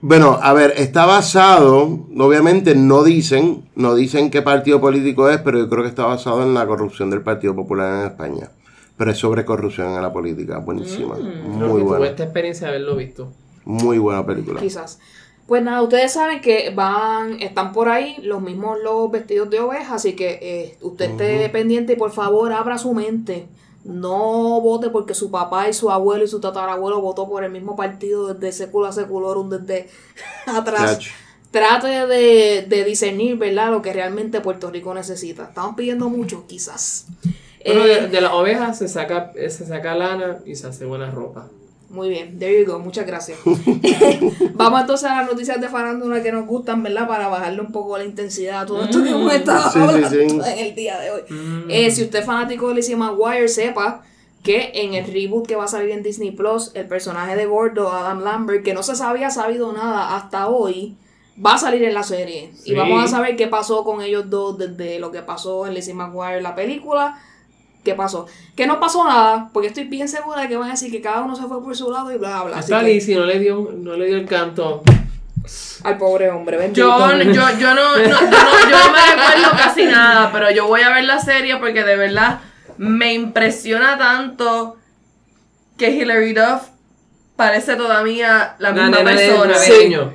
Bueno, 0.00 0.38
a 0.42 0.52
ver, 0.52 0.74
está 0.76 1.06
basado, 1.06 2.06
obviamente 2.18 2.74
no 2.74 3.04
dicen, 3.04 3.64
no 3.74 3.94
dicen 3.94 4.30
qué 4.30 4.42
partido 4.42 4.80
político 4.80 5.30
es, 5.30 5.38
pero 5.40 5.58
yo 5.58 5.68
creo 5.70 5.82
que 5.84 5.88
está 5.88 6.04
basado 6.04 6.42
en 6.42 6.52
la 6.52 6.66
corrupción 6.66 7.08
del 7.10 7.22
Partido 7.22 7.54
Popular 7.54 8.00
en 8.00 8.06
España. 8.10 8.50
pero 8.98 9.10
es 9.12 9.18
sobre 9.18 9.44
corrupción 9.44 9.94
en 9.94 10.02
la 10.02 10.12
política. 10.12 10.58
Buenísima. 10.58 11.14
Creo 11.14 11.26
Muy 11.42 11.58
que 11.58 11.66
tuve 11.68 11.82
buena. 11.98 12.06
esta 12.06 12.24
experiencia 12.24 12.66
de 12.68 12.74
haberlo 12.76 12.96
visto. 12.96 13.32
Muy 13.64 13.98
buena 13.98 14.26
película. 14.26 14.60
Quizás. 14.60 14.98
Pues 15.46 15.62
nada, 15.62 15.82
ustedes 15.82 16.12
saben 16.12 16.40
que 16.40 16.70
van, 16.70 17.40
están 17.42 17.72
por 17.72 17.88
ahí 17.90 18.16
los 18.22 18.40
mismos 18.40 18.78
los 18.82 19.10
vestidos 19.10 19.50
de 19.50 19.60
oveja, 19.60 19.96
así 19.96 20.16
que 20.16 20.38
eh, 20.40 20.78
usted 20.80 21.10
esté 21.10 21.48
pendiente 21.50 21.92
y 21.94 21.96
por 21.96 22.12
favor 22.12 22.52
abra 22.52 22.78
su 22.78 22.94
mente. 22.94 23.46
No 23.84 24.60
vote 24.62 24.88
porque 24.88 25.12
su 25.14 25.30
papá 25.30 25.68
y 25.68 25.74
su 25.74 25.90
abuelo 25.90 26.24
y 26.24 26.28
su 26.28 26.40
tatarabuelo 26.40 27.02
votó 27.02 27.28
por 27.28 27.44
el 27.44 27.50
mismo 27.52 27.76
partido 27.76 28.32
desde 28.32 28.52
século 28.52 28.86
a 28.86 28.92
seculorum, 28.92 29.50
desde 29.50 29.90
atrás. 30.46 30.98
Trate 31.50 32.06
de, 32.06 32.62
de 32.68 32.84
discernir, 32.84 33.36
¿verdad? 33.36 33.70
Lo 33.70 33.82
que 33.82 33.92
realmente 33.92 34.40
Puerto 34.40 34.70
Rico 34.70 34.94
necesita. 34.94 35.44
Estamos 35.44 35.76
pidiendo 35.76 36.08
mucho, 36.08 36.46
quizás. 36.48 37.06
Bueno, 37.64 37.84
Eh, 37.84 37.88
de, 37.88 38.08
de 38.08 38.20
las 38.20 38.32
ovejas 38.32 38.78
se 38.78 38.88
saca, 38.88 39.32
se 39.34 39.66
saca 39.66 39.94
lana 39.94 40.38
y 40.46 40.56
se 40.56 40.66
hace 40.68 40.84
buena 40.86 41.10
ropa. 41.10 41.50
Muy 41.94 42.08
bien, 42.08 42.38
there 42.40 42.60
you 42.60 42.66
go, 42.70 42.80
muchas 42.80 43.06
gracias. 43.06 43.38
Vamos 44.54 44.80
entonces 44.80 45.08
a 45.08 45.20
las 45.22 45.30
noticias 45.30 45.60
de 45.60 45.68
farándula 45.68 46.22
que 46.24 46.32
nos 46.32 46.44
gustan, 46.44 46.82
¿verdad? 46.82 47.06
Para 47.06 47.28
bajarle 47.28 47.60
un 47.60 47.70
poco 47.70 47.96
la 47.96 48.04
intensidad 48.04 48.62
a 48.62 48.66
todo 48.66 48.82
esto 48.82 49.00
que 49.02 49.10
hemos 49.10 49.32
estado 49.32 49.62
Sí, 49.70 49.78
sí, 49.78 49.78
hablando 49.78 50.08
sí. 50.44 50.50
en 50.50 50.58
el 50.58 50.74
día 50.74 50.98
de 50.98 51.10
hoy. 51.12 51.20
Eh, 51.68 51.90
si 51.92 52.02
usted 52.02 52.18
es 52.18 52.26
fanático 52.26 52.68
de 52.68 52.74
Lizzie 52.74 52.96
McGuire, 52.96 53.48
sepa 53.48 54.02
que 54.42 54.72
en 54.74 54.94
el 54.94 55.06
reboot 55.06 55.46
que 55.46 55.54
va 55.54 55.64
a 55.64 55.68
salir 55.68 55.90
en 55.90 56.02
Disney 56.02 56.32
Plus, 56.32 56.72
el 56.74 56.86
personaje 56.86 57.36
de 57.36 57.46
Gordo, 57.46 57.92
Adam 57.92 58.24
Lambert, 58.24 58.64
que 58.64 58.74
no 58.74 58.82
se 58.82 58.96
sabía 58.96 59.30
sabido 59.30 59.72
nada 59.72 60.16
hasta 60.16 60.48
hoy, 60.48 60.96
va 61.44 61.54
a 61.54 61.58
salir 61.58 61.84
en 61.84 61.94
la 61.94 62.02
serie. 62.02 62.50
Y 62.64 62.74
vamos 62.74 63.04
a 63.04 63.06
saber 63.06 63.36
qué 63.36 63.46
pasó 63.46 63.84
con 63.84 64.02
ellos 64.02 64.28
dos 64.28 64.58
desde 64.58 64.98
lo 64.98 65.12
que 65.12 65.22
pasó 65.22 65.66
en 65.68 65.74
Lizzie 65.74 65.94
McGuire 65.94 66.42
la 66.42 66.56
película. 66.56 67.20
¿Qué 67.84 67.94
pasó? 67.94 68.26
Que 68.56 68.66
no 68.66 68.80
pasó 68.80 69.04
nada, 69.04 69.50
porque 69.52 69.68
estoy 69.68 69.84
bien 69.84 70.08
segura 70.08 70.40
de 70.42 70.48
que 70.48 70.56
van 70.56 70.68
a 70.68 70.72
decir 70.72 70.90
que 70.90 71.00
cada 71.00 71.20
uno 71.22 71.36
se 71.36 71.42
fue 71.44 71.62
por 71.62 71.76
su 71.76 71.90
lado 71.90 72.10
y 72.12 72.16
bla, 72.18 72.42
bla. 72.42 72.56
Así 72.58 72.72
Hasta 72.72 72.84
que, 72.86 72.92
Lizzie 72.94 73.14
no 73.16 73.24
le 73.26 73.38
dio, 73.38 73.70
no 73.76 73.94
le 73.94 74.06
dio 74.06 74.16
el 74.16 74.26
canto. 74.26 74.82
al 75.84 75.98
pobre 75.98 76.30
hombre, 76.30 76.56
bendito. 76.56 76.80
Yo, 76.86 77.18
yo, 77.32 77.58
yo, 77.58 77.74
no, 77.74 77.96
no- 77.96 77.98
yo, 77.98 78.08
no, 78.08 78.70
yo 78.70 78.78
no 78.78 78.92
me 78.92 79.14
recuerdo 79.14 79.50
casi 79.58 79.84
nada, 79.84 80.30
pero 80.32 80.50
yo 80.50 80.66
voy 80.66 80.80
a 80.80 80.88
ver 80.90 81.04
la 81.04 81.18
serie 81.20 81.56
porque 81.58 81.84
de 81.84 81.96
verdad 81.96 82.40
me 82.78 83.12
impresiona 83.12 83.98
tanto 83.98 84.76
que 85.76 85.90
Hilary 85.90 86.32
Duff 86.32 86.62
parece 87.36 87.76
todavía 87.76 88.56
la 88.58 88.72
misma 88.72 88.96
persona. 89.04 89.54
el 89.56 90.08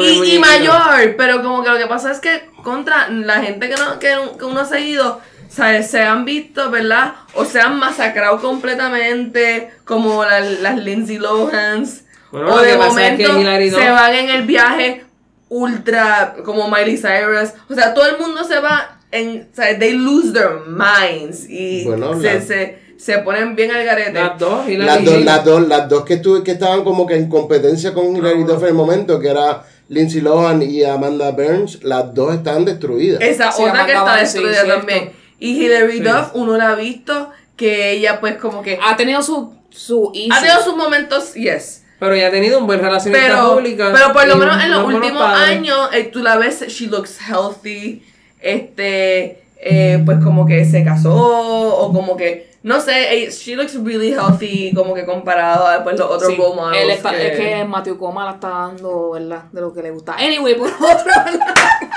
Y, 0.00 0.34
y 0.34 0.38
mayor, 0.38 1.16
pero 1.16 1.42
como 1.42 1.62
que 1.64 1.70
lo 1.70 1.78
que 1.78 1.86
pasa 1.86 2.12
es 2.12 2.20
que 2.20 2.50
contra 2.62 3.08
la 3.08 3.40
gente 3.40 3.68
que, 3.68 3.74
no, 3.76 3.98
que, 3.98 4.14
que 4.38 4.44
uno 4.44 4.60
ha 4.60 4.64
seguido, 4.66 5.20
¿sabes? 5.48 5.90
se 5.90 6.02
han 6.02 6.24
visto, 6.24 6.70
¿verdad? 6.70 7.14
O 7.34 7.44
se 7.44 7.60
han 7.60 7.78
masacrado 7.78 8.40
completamente, 8.40 9.70
como 9.84 10.24
la- 10.24 10.40
las 10.40 10.78
Lindsay 10.78 11.18
Lohans. 11.18 12.04
Bueno, 12.30 12.54
o 12.54 12.58
de 12.60 12.72
que 12.72 12.76
pasa 12.78 13.06
es 13.08 13.16
que 13.16 13.26
momento 13.26 13.40
Hilary 13.40 13.70
se 13.70 13.90
van 13.90 14.14
en 14.14 14.28
el 14.30 14.42
viaje 14.42 15.04
ultra, 15.48 16.36
como 16.44 16.68
Miley 16.70 16.96
Cyrus. 16.96 17.50
O 17.70 17.74
sea, 17.74 17.94
todo 17.94 18.06
el 18.06 18.18
mundo 18.18 18.44
se 18.44 18.60
va 18.60 18.98
en, 19.10 19.48
¿sabes? 19.52 19.78
They 19.78 19.94
lose 19.94 20.32
their 20.32 20.60
minds 20.66 21.46
y 21.48 21.84
Bueno, 21.84 22.20
se, 22.20 22.34
la- 22.34 22.40
se, 22.42 22.78
se 22.98 23.18
ponen 23.18 23.56
bien 23.56 23.70
al 23.70 23.84
garete. 23.84 24.12
Las 24.12 24.38
dos, 24.38 24.68
Hilary 24.68 24.86
Las 24.86 25.04
dos, 25.04 25.24
las 25.24 25.44
dos, 25.44 25.68
las 25.68 25.88
dos 25.88 26.04
que, 26.04 26.14
estuve, 26.14 26.42
que 26.44 26.50
estaban 26.52 26.84
como 26.84 27.06
que 27.06 27.14
en 27.16 27.28
competencia 27.28 27.94
con 27.94 28.14
Hilary 28.16 28.44
Duff 28.44 28.62
en 28.62 28.68
el 28.68 28.74
momento, 28.74 29.18
que 29.18 29.28
era 29.28 29.64
Lindsay 29.88 30.20
Lohan 30.20 30.60
y 30.62 30.84
Amanda 30.84 31.30
Burns, 31.30 31.82
las 31.82 32.12
dos 32.12 32.34
estaban 32.34 32.66
destruidas. 32.66 33.22
Esa 33.22 33.50
Sí, 33.50 33.62
otra 33.62 33.86
que 33.86 33.92
Amanda 33.92 33.92
está 33.94 34.14
Bynes, 34.16 34.32
sí, 34.32 34.38
destruida 34.44 34.76
también. 34.76 35.12
Y 35.38 35.62
Hilary 35.64 35.98
Sí. 35.98 36.00
Duff, 36.00 36.30
uno 36.34 36.56
la 36.56 36.70
ha 36.70 36.74
visto 36.74 37.30
que 37.56 37.92
ella 37.92 38.20
pues 38.20 38.36
como 38.36 38.62
que 38.62 38.78
Ha 38.82 38.96
tenido 38.96 39.22
su, 39.22 39.52
su 39.70 40.10
issue. 40.14 40.32
ha 40.36 40.40
tenido 40.40 40.62
sus 40.62 40.76
momentos, 40.76 41.34
yes. 41.34 41.84
Pero 42.00 42.14
ya 42.14 42.28
ha 42.28 42.30
tenido 42.30 42.58
un 42.60 42.66
buen 42.68 42.80
relacionista 42.80 43.26
Pero, 43.26 43.54
pública. 43.54 43.90
pero 43.92 44.12
por 44.12 44.26
lo 44.28 44.36
menos 44.36 44.62
en 44.62 44.70
los 44.70 44.84
últimos 44.84 45.22
años, 45.22 45.88
eh, 45.92 46.04
tú 46.12 46.20
la 46.20 46.36
ves, 46.36 46.64
she 46.68 46.86
looks 46.86 47.18
healthy, 47.28 48.04
este, 48.40 49.42
eh, 49.60 50.00
pues 50.06 50.18
como 50.22 50.46
que 50.46 50.64
se 50.64 50.84
casó, 50.84 51.12
o 51.14 51.92
como 51.92 52.16
que, 52.16 52.48
no 52.62 52.80
sé, 52.80 53.24
eh, 53.24 53.30
she 53.32 53.56
looks 53.56 53.74
really 53.82 54.10
healthy, 54.12 54.72
como 54.74 54.94
que 54.94 55.04
comparado 55.04 55.66
a 55.66 55.82
pues, 55.82 55.98
los 55.98 56.08
otros 56.08 56.30
Sí, 56.32 56.36
role 56.38 56.54
models 56.54 56.82
él 56.82 56.90
está, 56.90 57.10
que- 57.10 57.26
Es 57.32 57.38
que 57.38 57.64
Matthew 57.64 57.98
Coma 57.98 58.24
la 58.24 58.30
está 58.32 58.48
dando, 58.48 59.10
¿verdad? 59.10 59.42
De 59.52 59.60
lo 59.60 59.72
que 59.72 59.82
le 59.82 59.90
gusta. 59.90 60.14
Anyway, 60.14 60.54
por 60.56 60.68
otro 60.72 61.06
lado. 61.06 61.38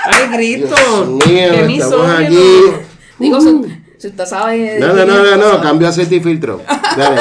¡Ay, 0.04 0.36
Cristo! 0.36 0.74
Dios 0.76 1.08
mío, 1.08 1.24
¡Qué 1.26 1.42
estamos 1.44 1.66
misógino! 1.68 2.16
aquí. 2.16 2.86
Digo, 3.22 3.40
si, 3.40 3.62
si 3.98 4.08
usted 4.08 4.26
sabe. 4.26 4.78
No, 4.80 4.88
no, 4.92 5.04
no, 5.06 5.22
no, 5.22 5.36
no, 5.36 5.60
cambio 5.62 5.88
aceite 5.88 6.16
y 6.16 6.20
filtro. 6.20 6.60
Dale. 6.96 7.20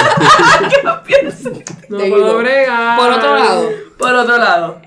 No 1.89 1.97
puedo 2.09 2.37
bregar. 2.37 2.97
Por 2.99 3.11
otro 3.11 3.35
lado, 3.37 3.69
Por 3.97 4.13
otro 4.15 4.37
lado. 4.37 4.81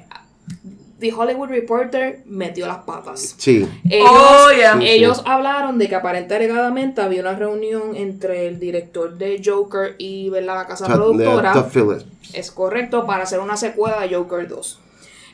The 1.00 1.12
Hollywood 1.12 1.48
Reporter 1.48 2.22
metió 2.24 2.66
las 2.66 2.79
patas. 2.79 3.35
Sí. 3.37 3.68
Ellos, 3.90 4.09
Oh, 4.11 4.48
yeah. 4.57 4.79
Sí, 4.79 4.88
ellos 4.88 5.22
hablaron 5.27 5.77
de 5.79 5.88
que 5.88 5.96
aparente 5.96 6.35
alegadamente 6.35 7.03
había 7.03 7.20
una 7.20 7.35
reunión 7.35 7.94
entre 7.94 8.46
el 8.46 8.59
director 8.59 9.14
de 9.18 9.42
Joker 9.44 9.96
y 9.98 10.31
¿verdad? 10.31 10.55
la 10.57 10.66
casa 10.66 10.87
de 10.87 10.94
productora. 10.94 11.53
Es 12.33 12.50
correcto, 12.50 13.05
para 13.07 13.24
hacer 13.24 13.40
una 13.40 13.57
secuela 13.59 14.00
de 14.00 14.14
Joker 14.14 14.48
2. 14.48 14.79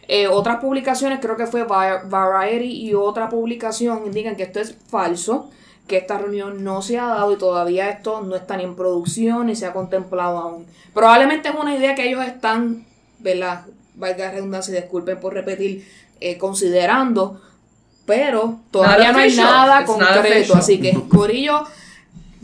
Eh, 0.09 0.27
otras 0.27 0.57
publicaciones, 0.57 1.21
creo 1.23 1.37
que 1.37 1.47
fue 1.47 1.63
Va- 1.63 2.03
Variety 2.05 2.89
y 2.89 2.95
otra 2.95 3.29
publicación, 3.29 4.03
indican 4.07 4.35
que 4.35 4.43
esto 4.43 4.59
es 4.59 4.75
falso, 4.89 5.51
que 5.91 5.97
esta 5.97 6.19
reunión 6.19 6.63
no 6.63 6.83
se 6.83 7.01
ha 7.01 7.07
dado 7.07 7.33
y 7.33 7.37
todavía 7.37 7.91
esto 7.91 8.21
no 8.21 8.37
está 8.37 8.57
ni 8.57 8.63
en 8.63 8.77
producción 8.77 9.49
ni 9.49 9.57
se 9.57 9.67
ha 9.67 9.73
contemplado 9.73 10.39
aún. 10.39 10.67
Probablemente 10.95 11.49
es 11.49 11.55
una 11.57 11.75
idea 11.75 11.97
que 11.97 12.09
ellos 12.09 12.25
están, 12.25 12.87
¿verdad? 13.19 13.63
Valga 13.97 14.27
la 14.27 14.31
redundancia 14.31 14.73
disculpen 14.73 15.19
por 15.19 15.35
repetir, 15.35 15.85
eh, 16.21 16.39
considerando, 16.39 17.41
pero 18.07 18.61
todavía 18.71 19.11
no 19.11 19.19
hay 19.19 19.35
nada 19.35 19.85
concreto. 19.85 20.55
Así 20.55 20.81
que, 20.81 20.95
Corillo, 21.09 21.65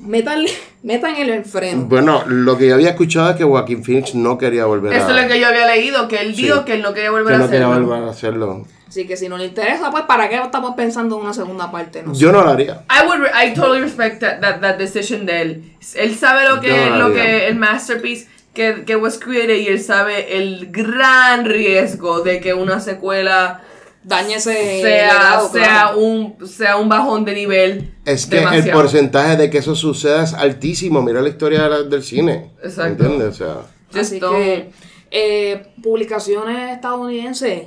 métanle, 0.07 0.51
metan 0.83 1.17
el 1.17 1.45
freno. 1.45 1.85
Bueno, 1.85 2.25
lo 2.27 2.57
que 2.57 2.69
yo 2.69 2.75
había 2.75 2.91
escuchado 2.91 3.31
es 3.31 3.37
que 3.37 3.45
Joaquín 3.45 3.85
Phoenix 3.85 4.15
no 4.15 4.39
quería 4.39 4.65
volver 4.67 4.93
Eso 4.93 5.09
a... 5.09 5.17
es 5.17 5.23
lo 5.23 5.29
que 5.33 5.41
yo 5.41 5.49
había 5.49 5.67
leído, 5.67 6.09
que 6.09 6.17
él 6.19 6.35
Sí. 6.35 6.43
dijo 6.45 6.65
que 6.65 6.75
él 6.75 6.83
no 6.83 6.95
quería 6.95 7.11
volver 7.11 7.29
que 7.29 7.35
a 7.35 7.39
no 7.39 7.51
quería 7.51 7.67
hacerlo. 7.69 7.87
volver 7.87 8.09
a 8.09 8.11
hacerlo. 8.11 8.67
Así 8.89 9.07
que 9.07 9.17
si 9.17 9.29
no 9.29 9.37
le 9.37 9.47
interesa, 9.47 9.91
pues 9.91 10.05
¿para 10.05 10.29
qué 10.29 10.37
estamos 10.37 10.75
pensando 10.77 11.17
en 11.19 11.23
una 11.25 11.35
segunda 11.35 11.71
parte? 11.73 12.03
No 12.05 12.15
sé. 12.15 12.21
Yo 12.21 12.31
no 12.33 12.43
lo 12.43 12.51
haría. 12.51 12.85
I 12.89 13.05
would 13.07 13.19
re- 13.21 13.31
I 13.35 13.53
totally 13.53 13.81
respect 13.81 14.21
that, 14.21 14.41
that, 14.41 14.61
that 14.61 14.77
decision 14.79 15.27
de 15.27 15.43
él. 15.43 15.73
Él 15.97 16.15
sabe 16.15 16.49
lo 16.49 16.61
que, 16.61 16.71
no 16.91 16.97
lo 16.99 17.09
lo 17.09 17.15
que 17.15 17.49
el 17.49 17.57
masterpiece 17.57 18.29
que, 18.55 18.85
que 18.87 18.97
was 18.97 19.19
created 19.19 19.57
y 19.57 19.67
él 19.67 19.81
sabe 19.83 20.39
el 20.39 20.69
gran 20.71 21.45
riesgo 21.45 22.21
de 22.21 22.41
que 22.41 22.55
una 22.55 22.81
secuela 22.81 23.61
Dañe 24.09 24.37
ese 24.37 24.81
sea, 24.83 24.83
legado, 24.85 25.49
sea, 25.51 25.63
claro. 25.65 25.99
un, 25.99 26.37
sea 26.47 26.77
un 26.77 26.89
bajón 26.89 27.25
de 27.25 27.35
nivel. 27.35 27.95
Es 28.05 28.27
que 28.27 28.39
el 28.39 28.71
porcentaje 28.71 29.37
de 29.37 29.51
que 29.51 29.59
eso 29.59 29.75
suceda 29.75 30.23
es 30.23 30.33
altísimo. 30.33 31.03
Mira 31.03 31.21
la 31.21 31.29
historia 31.29 31.65
de 31.65 31.69
la- 31.71 31.83
del 31.83 32.05
cine. 32.05 32.53
Exacto. 32.63 33.03
¿Entiendes? 33.05 33.41
O 33.41 33.45
sea, 33.93 34.01
Así 34.01 34.21
que 34.21 34.71
eh, 35.11 35.73
publicaciones 35.83 36.73
estadounidenses 36.73 37.63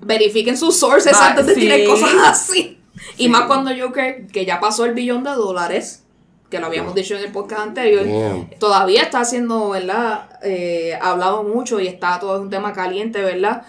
verifiquen 0.00 0.56
sus 0.56 0.76
sources 0.76 1.12
Va, 1.12 1.28
antes 1.28 1.46
de 1.46 1.54
sí. 1.54 1.60
tirar 1.60 1.84
cosas 1.84 2.10
así. 2.26 2.78
Y 3.18 3.28
más 3.28 3.42
cuando 3.42 3.70
Joker, 3.78 4.26
que 4.28 4.46
ya 4.46 4.58
pasó 4.60 4.86
el 4.86 4.94
billón 4.94 5.24
de 5.24 5.30
dólares, 5.32 6.04
que 6.50 6.58
lo 6.58 6.66
habíamos 6.66 6.94
dicho 6.94 7.16
en 7.16 7.24
el 7.24 7.32
podcast 7.32 7.62
anterior, 7.62 8.06
Damn. 8.06 8.48
todavía 8.58 9.02
está 9.02 9.24
siendo, 9.26 9.70
¿verdad? 9.70 10.28
Eh, 10.42 10.96
hablado 11.02 11.42
mucho 11.42 11.80
y 11.80 11.86
está 11.88 12.18
todo 12.20 12.40
un 12.40 12.48
tema 12.48 12.72
caliente, 12.72 13.20
¿verdad? 13.20 13.62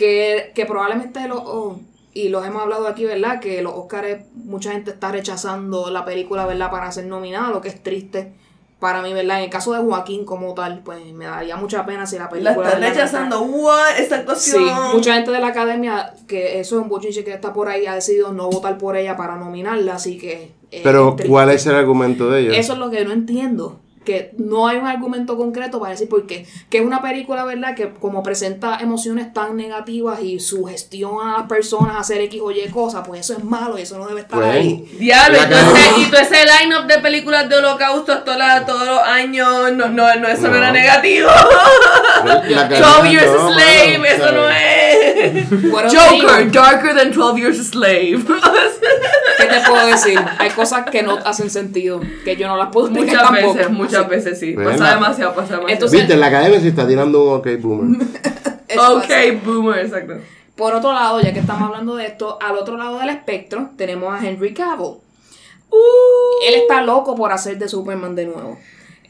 Que, 0.00 0.52
que 0.54 0.64
probablemente 0.64 1.28
los, 1.28 1.42
oh, 1.44 1.78
y 2.14 2.30
los 2.30 2.46
hemos 2.46 2.62
hablado 2.62 2.88
aquí, 2.88 3.04
¿verdad? 3.04 3.38
Que 3.38 3.60
los 3.60 3.74
Oscars, 3.74 4.24
mucha 4.34 4.72
gente 4.72 4.92
está 4.92 5.12
rechazando 5.12 5.90
la 5.90 6.06
película, 6.06 6.46
¿verdad? 6.46 6.70
Para 6.70 6.90
ser 6.90 7.04
nominada, 7.04 7.50
lo 7.50 7.60
que 7.60 7.68
es 7.68 7.82
triste 7.82 8.32
para 8.78 9.02
mí, 9.02 9.12
¿verdad? 9.12 9.36
En 9.40 9.44
el 9.44 9.50
caso 9.50 9.74
de 9.74 9.80
Joaquín 9.80 10.24
como 10.24 10.54
tal, 10.54 10.80
pues 10.82 11.04
me 11.12 11.26
daría 11.26 11.56
mucha 11.56 11.84
pena 11.84 12.06
si 12.06 12.16
la 12.16 12.22
La 12.24 12.30
película... 12.30 12.66
están 12.68 12.80
¿verdad? 12.80 12.94
rechazando. 12.94 13.42
What? 13.42 13.98
Esta 13.98 14.14
Sí, 14.16 14.20
actuación. 14.56 14.92
mucha 14.94 15.12
gente 15.16 15.30
de 15.32 15.38
la 15.38 15.48
academia, 15.48 16.14
que 16.26 16.58
eso 16.60 16.76
es 16.78 16.82
un 16.82 16.88
bochinche 16.88 17.22
que 17.22 17.34
está 17.34 17.52
por 17.52 17.68
ahí, 17.68 17.84
ha 17.86 17.94
decidido 17.94 18.32
no 18.32 18.48
votar 18.48 18.78
por 18.78 18.96
ella 18.96 19.18
para 19.18 19.36
nominarla, 19.36 19.96
así 19.96 20.16
que... 20.16 20.52
eh, 20.70 20.80
pero. 20.82 21.14
¿cuál 21.28 21.50
es 21.50 21.66
el 21.66 21.74
argumento 21.74 22.30
de 22.30 22.40
ellos? 22.40 22.56
Eso 22.56 22.72
es 22.72 22.78
lo 22.78 22.90
que 22.90 23.04
no 23.04 23.12
entiendo. 23.12 23.78
Que 24.04 24.32
no 24.38 24.66
hay 24.66 24.78
un 24.78 24.86
argumento 24.86 25.36
concreto 25.36 25.78
para 25.78 25.92
decir 25.92 26.08
por 26.08 26.26
qué. 26.26 26.46
Que 26.70 26.78
es 26.78 26.84
una 26.84 27.02
película, 27.02 27.44
¿verdad? 27.44 27.74
Que 27.74 27.90
como 27.90 28.22
presenta 28.22 28.78
emociones 28.80 29.32
tan 29.34 29.56
negativas 29.56 30.22
y 30.22 30.40
sugestiona 30.40 31.34
a 31.34 31.38
las 31.40 31.48
personas 31.48 31.96
a 31.96 32.00
hacer 32.00 32.20
X 32.22 32.40
o 32.42 32.50
Y 32.50 32.66
cosas, 32.70 33.06
pues 33.06 33.20
eso 33.20 33.34
es 33.34 33.44
malo 33.44 33.78
y 33.78 33.82
eso 33.82 33.98
no 33.98 34.06
debe 34.08 34.20
estar 34.22 34.38
Pues, 34.38 34.50
ahí. 34.50 34.88
Diablo, 34.98 35.38
y 35.98 36.04
todo 36.10 36.20
ese, 36.20 36.36
line-up 36.46 36.86
de 36.86 36.98
películas 36.98 37.48
de 37.48 37.56
holocausto 37.56 38.18
toda 38.22 38.64
todos 38.64 38.86
los 38.86 38.98
años, 39.00 39.72
no, 39.72 39.88
no, 39.88 40.14
no 40.16 40.28
eso 40.28 40.42
no, 40.42 40.48
No. 40.50 40.56
era 40.56 40.72
negativo. 40.72 41.28
La 42.24 42.34
12 42.34 42.54
calidad, 42.54 43.04
Years 43.04 43.26
a 43.26 43.34
no, 43.34 43.52
Slave, 43.52 44.14
eso 44.14 44.22
o 44.24 44.28
sea, 44.28 44.32
no 44.32 44.50
es. 44.50 44.79
Joker, 45.92 46.50
darker 46.50 46.94
than 46.94 47.12
12 47.12 47.38
Years 47.40 47.58
a 47.60 47.64
Slave. 47.64 48.18
que 49.38 49.46
te 49.46 49.60
puedo 49.68 49.86
decir? 49.92 50.18
Hay 50.38 50.50
cosas 50.50 50.84
que 50.90 51.02
no 51.02 51.18
hacen 51.24 51.50
sentido, 51.50 52.00
que 52.24 52.36
yo 52.36 52.46
no 52.48 52.56
las 52.56 52.68
puedo 52.72 52.86
explicar 52.88 53.16
Muchas 53.16 53.30
tampoco. 53.34 53.54
veces, 53.54 53.70
muchas 53.72 54.08
veces 54.08 54.38
sí. 54.40 54.52
Pasa 54.52 54.94
demasiado, 54.94 55.30
pasa 55.34 55.54
demasiado. 55.56 55.68
Entonces- 55.68 55.98
Viste, 56.00 56.14
en 56.14 56.20
la 56.20 56.26
academia 56.26 56.60
se 56.60 56.68
está 56.68 56.86
tirando 56.86 57.22
un 57.24 57.38
ok 57.38 57.48
boomer. 57.60 58.06
ok, 58.78 59.44
boomer, 59.44 59.84
exacto. 59.84 60.14
Por 60.56 60.74
otro 60.74 60.92
lado, 60.92 61.20
ya 61.22 61.32
que 61.32 61.40
estamos 61.40 61.62
hablando 61.62 61.96
de 61.96 62.06
esto, 62.06 62.38
al 62.42 62.56
otro 62.56 62.76
lado 62.76 62.98
del 62.98 63.08
espectro 63.08 63.70
tenemos 63.76 64.12
a 64.12 64.26
Henry 64.26 64.52
Cavill. 64.52 64.96
Él 66.46 66.54
está 66.62 66.82
loco 66.82 67.14
por 67.14 67.32
hacer 67.32 67.56
de 67.58 67.68
Superman 67.68 68.14
de 68.14 68.26
nuevo. 68.26 68.58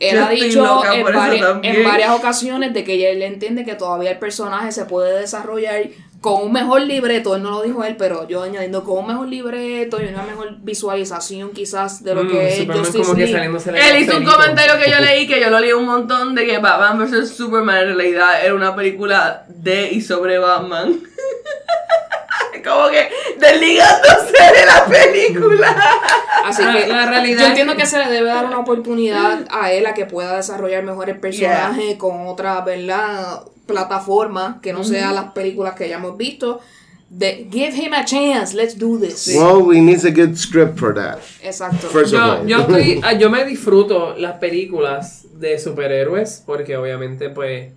Él 0.01 0.17
Yo 0.17 0.25
ha 0.25 0.31
dicho 0.31 0.83
en, 0.93 1.05
vari- 1.05 1.85
varias 1.85 2.11
ocasiones 2.11 2.73
de 2.75 2.83
que 2.85 3.11
él 3.13 3.23
entiende 3.23 3.65
que 3.65 3.75
todavía 3.75 4.11
el 4.13 4.19
personaje 4.19 4.73
se 4.73 4.87
puede 4.87 5.21
desarrollar 5.21 5.83
con 6.23 6.43
un 6.43 6.53
mejor 6.53 6.83
libreto, 6.83 7.35
él 7.37 7.43
no 7.43 7.51
lo 7.51 7.63
dijo 7.63 7.83
él, 7.85 7.97
pero 7.97 8.29
yo 8.29 8.43
añadiendo 8.43 8.85
con 8.85 8.99
un 8.99 9.07
mejor 9.07 9.29
libreto 9.29 10.03
y 10.03 10.07
una 10.07 10.23
mejor 10.23 10.57
visualización 10.61 11.51
quizás 11.53 12.03
de 12.05 12.15
lo 12.15 12.25
Mm, 12.25 12.29
que 12.31 12.49
es 12.49 12.57
Superman 12.59 12.85
Justice 12.85 13.15
League. 13.17 13.33
de 13.73 13.91
Él 13.91 14.03
hizo 14.03 14.17
un 14.19 14.25
comentario 14.25 14.73
que 14.83 14.91
yo 14.91 14.99
leí, 15.01 15.27
que 15.27 15.41
yo 15.41 15.49
lo 15.49 15.61
leí 15.61 15.73
un 15.73 15.87
montón, 15.87 16.35
de 16.35 16.45
que 16.47 16.59
Batman 16.59 16.99
vs. 16.99 17.31
Superman 17.31 17.79
en 17.79 17.97
realidad 17.97 18.45
era 18.45 18.55
una 18.55 18.75
película 18.77 19.45
de 19.49 19.91
y 19.93 20.01
sobre 20.03 20.39
Batman. 20.39 21.01
Como 22.63 22.89
que 22.91 23.09
desligándose 23.39 24.33
de 24.33 24.67
la 24.67 24.87
película. 24.87 25.77
Así 26.45 26.63
que 26.63 26.87
la 26.89 27.07
realidad 27.07 27.41
yo 27.43 27.47
entiendo 27.49 27.77
que- 27.77 27.87
se 27.87 27.99
le 27.99 28.11
debe 28.11 28.29
dar 28.29 28.45
una 28.47 28.59
oportunidad 28.59 29.47
a 29.51 29.73
él 29.73 29.87
a 29.87 29.95
que 29.95 30.07
pueda 30.07 30.37
desarrollar 30.37 30.83
mejor 30.85 31.11
el 31.11 31.19
personaje 31.19 31.99
con 31.99 32.27
otra, 32.27 32.61
¿verdad? 32.63 33.43
plataforma 33.67 34.59
que 34.63 34.73
no 34.73 34.83
sea 34.85 35.13
las 35.13 35.33
películas 35.33 35.75
que 35.75 35.89
ya 35.89 35.97
hemos 35.97 36.17
visto. 36.17 36.61
De, 37.09 37.49
give 37.51 37.73
him 37.77 37.93
a 37.93 38.05
chance, 38.05 38.55
let's 38.55 38.77
do 38.79 38.97
this. 38.99 39.29
Well, 39.35 39.63
we 39.63 39.81
need 39.81 40.05
a 40.05 40.11
good 40.11 40.37
script 40.37 40.79
for 40.79 40.95
that. 40.95 41.19
Exacto. 41.43 41.89
First 41.89 42.15
of 42.15 42.21
Yo, 42.21 42.33
all. 42.33 42.47
yo, 42.47 42.59
estoy, 42.61 43.01
ah, 43.05 43.13
yo 43.15 43.31
me 43.31 43.45
disfruto 43.45 44.15
las 44.17 44.35
películas 44.39 45.27
de 45.35 45.59
superhéroes 45.59 46.43
porque 46.47 46.77
obviamente 46.77 47.29
pues 47.31 47.73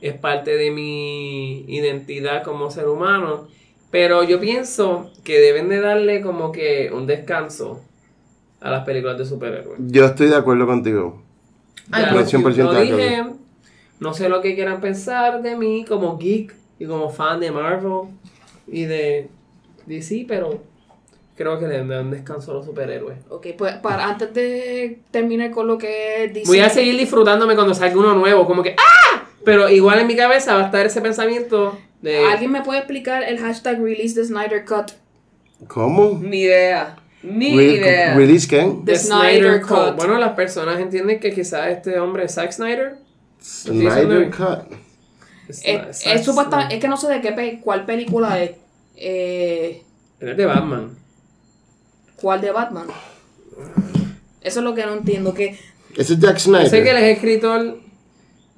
es 0.00 0.14
parte 0.14 0.56
de 0.56 0.70
mi 0.70 1.64
identidad 1.68 2.42
como 2.42 2.70
ser 2.70 2.88
humano. 2.88 3.48
Pero 3.90 4.22
yo 4.22 4.38
pienso 4.40 5.10
que 5.24 5.38
deben 5.40 5.68
de 5.68 5.80
darle 5.80 6.20
como 6.20 6.52
que 6.52 6.90
un 6.92 7.06
descanso 7.06 7.80
a 8.60 8.70
las 8.70 8.84
películas 8.84 9.16
de 9.18 9.24
superhéroes. 9.24 9.78
Yo 9.78 10.04
estoy 10.04 10.28
de 10.28 10.36
acuerdo 10.36 10.66
contigo. 10.66 11.22
Ay, 11.90 12.04
Ya, 12.12 12.20
Estoy 12.20 12.40
100% 12.42 12.56
lo 12.64 12.72
de 12.74 12.80
dije, 12.82 13.16
acuerdo. 13.16 13.38
no 14.00 14.12
sé 14.14 14.28
lo 14.28 14.42
que 14.42 14.54
quieran 14.54 14.80
pensar 14.80 15.40
de 15.42 15.56
mí 15.56 15.84
como 15.88 16.18
geek 16.18 16.54
y 16.78 16.86
como 16.86 17.08
fan 17.08 17.40
de 17.40 17.50
Marvel 17.50 18.10
y 18.66 18.84
de 18.84 19.28
DC, 19.86 20.26
pero 20.28 20.62
creo 21.34 21.58
que 21.58 21.66
le 21.66 21.78
dan 21.78 22.06
un 22.06 22.10
descanso 22.10 22.50
a 22.50 22.54
los 22.54 22.66
superhéroes. 22.66 23.18
Ok, 23.30 23.46
pues 23.56 23.74
para, 23.76 24.06
antes 24.08 24.34
de 24.34 25.00
terminar 25.10 25.50
con 25.50 25.66
lo 25.66 25.78
que 25.78 26.30
dice. 26.34 26.46
Voy 26.46 26.60
a 26.60 26.68
seguir 26.68 26.96
disfrutándome 26.98 27.54
cuando 27.54 27.72
salga 27.72 27.96
uno 27.96 28.12
nuevo, 28.14 28.44
como 28.46 28.62
que 28.62 28.76
¡ah! 28.76 29.27
Pero 29.48 29.70
igual 29.70 29.98
en 30.00 30.06
mi 30.06 30.14
cabeza 30.14 30.54
va 30.54 30.62
a 30.64 30.66
estar 30.66 30.84
ese 30.84 31.00
pensamiento 31.00 31.78
de... 32.02 32.18
¿Alguien 32.26 32.52
me 32.52 32.60
puede 32.62 32.80
explicar 32.80 33.22
el 33.22 33.38
hashtag 33.38 33.80
release 33.82 34.14
the 34.14 34.24
Snyder 34.26 34.62
Cut? 34.66 34.92
¿Cómo? 35.68 36.18
Ni 36.22 36.42
idea. 36.42 36.96
Ni 37.22 37.56
Re- 37.56 37.64
idea. 37.72 38.14
¿Release 38.14 38.46
quién? 38.46 38.84
The 38.84 38.96
Snyder 38.98 39.62
Cut. 39.62 39.96
Bueno, 39.96 40.18
las 40.18 40.32
personas 40.34 40.78
entienden 40.78 41.18
que 41.18 41.32
quizás 41.32 41.68
este 41.68 41.98
hombre 41.98 42.24
es 42.24 42.34
Zack 42.34 42.52
Snyder. 42.52 42.96
Snyder 43.40 44.30
Cut. 44.30 44.70
Es, 45.48 45.62
Es, 45.64 46.02
Zack 46.02 46.16
es 46.16 46.24
supuestamente, 46.26 46.66
Snyder. 46.66 46.72
es 46.76 46.80
que 46.82 46.88
no 46.88 46.96
sé 46.98 47.08
de 47.08 47.20
qué 47.22 47.32
pe- 47.32 47.60
cuál 47.64 47.86
película 47.86 48.42
es. 48.42 48.50
Eh, 48.96 49.82
es 50.20 50.36
de 50.36 50.44
Batman. 50.46 50.90
¿Cuál 52.20 52.40
de 52.42 52.50
Batman? 52.50 52.86
Eso 54.42 54.60
es 54.60 54.64
lo 54.64 54.74
que 54.74 54.84
no 54.84 54.92
entiendo. 54.92 55.32
Que 55.34 55.58
Ese 55.96 56.12
es 56.14 56.18
Jack 56.20 56.36
Yo 56.38 56.64
sé 56.66 56.82
que 56.82 56.90
él 56.90 56.96
Snyder. 56.96 56.96
es 57.04 57.16
escritor 57.16 57.78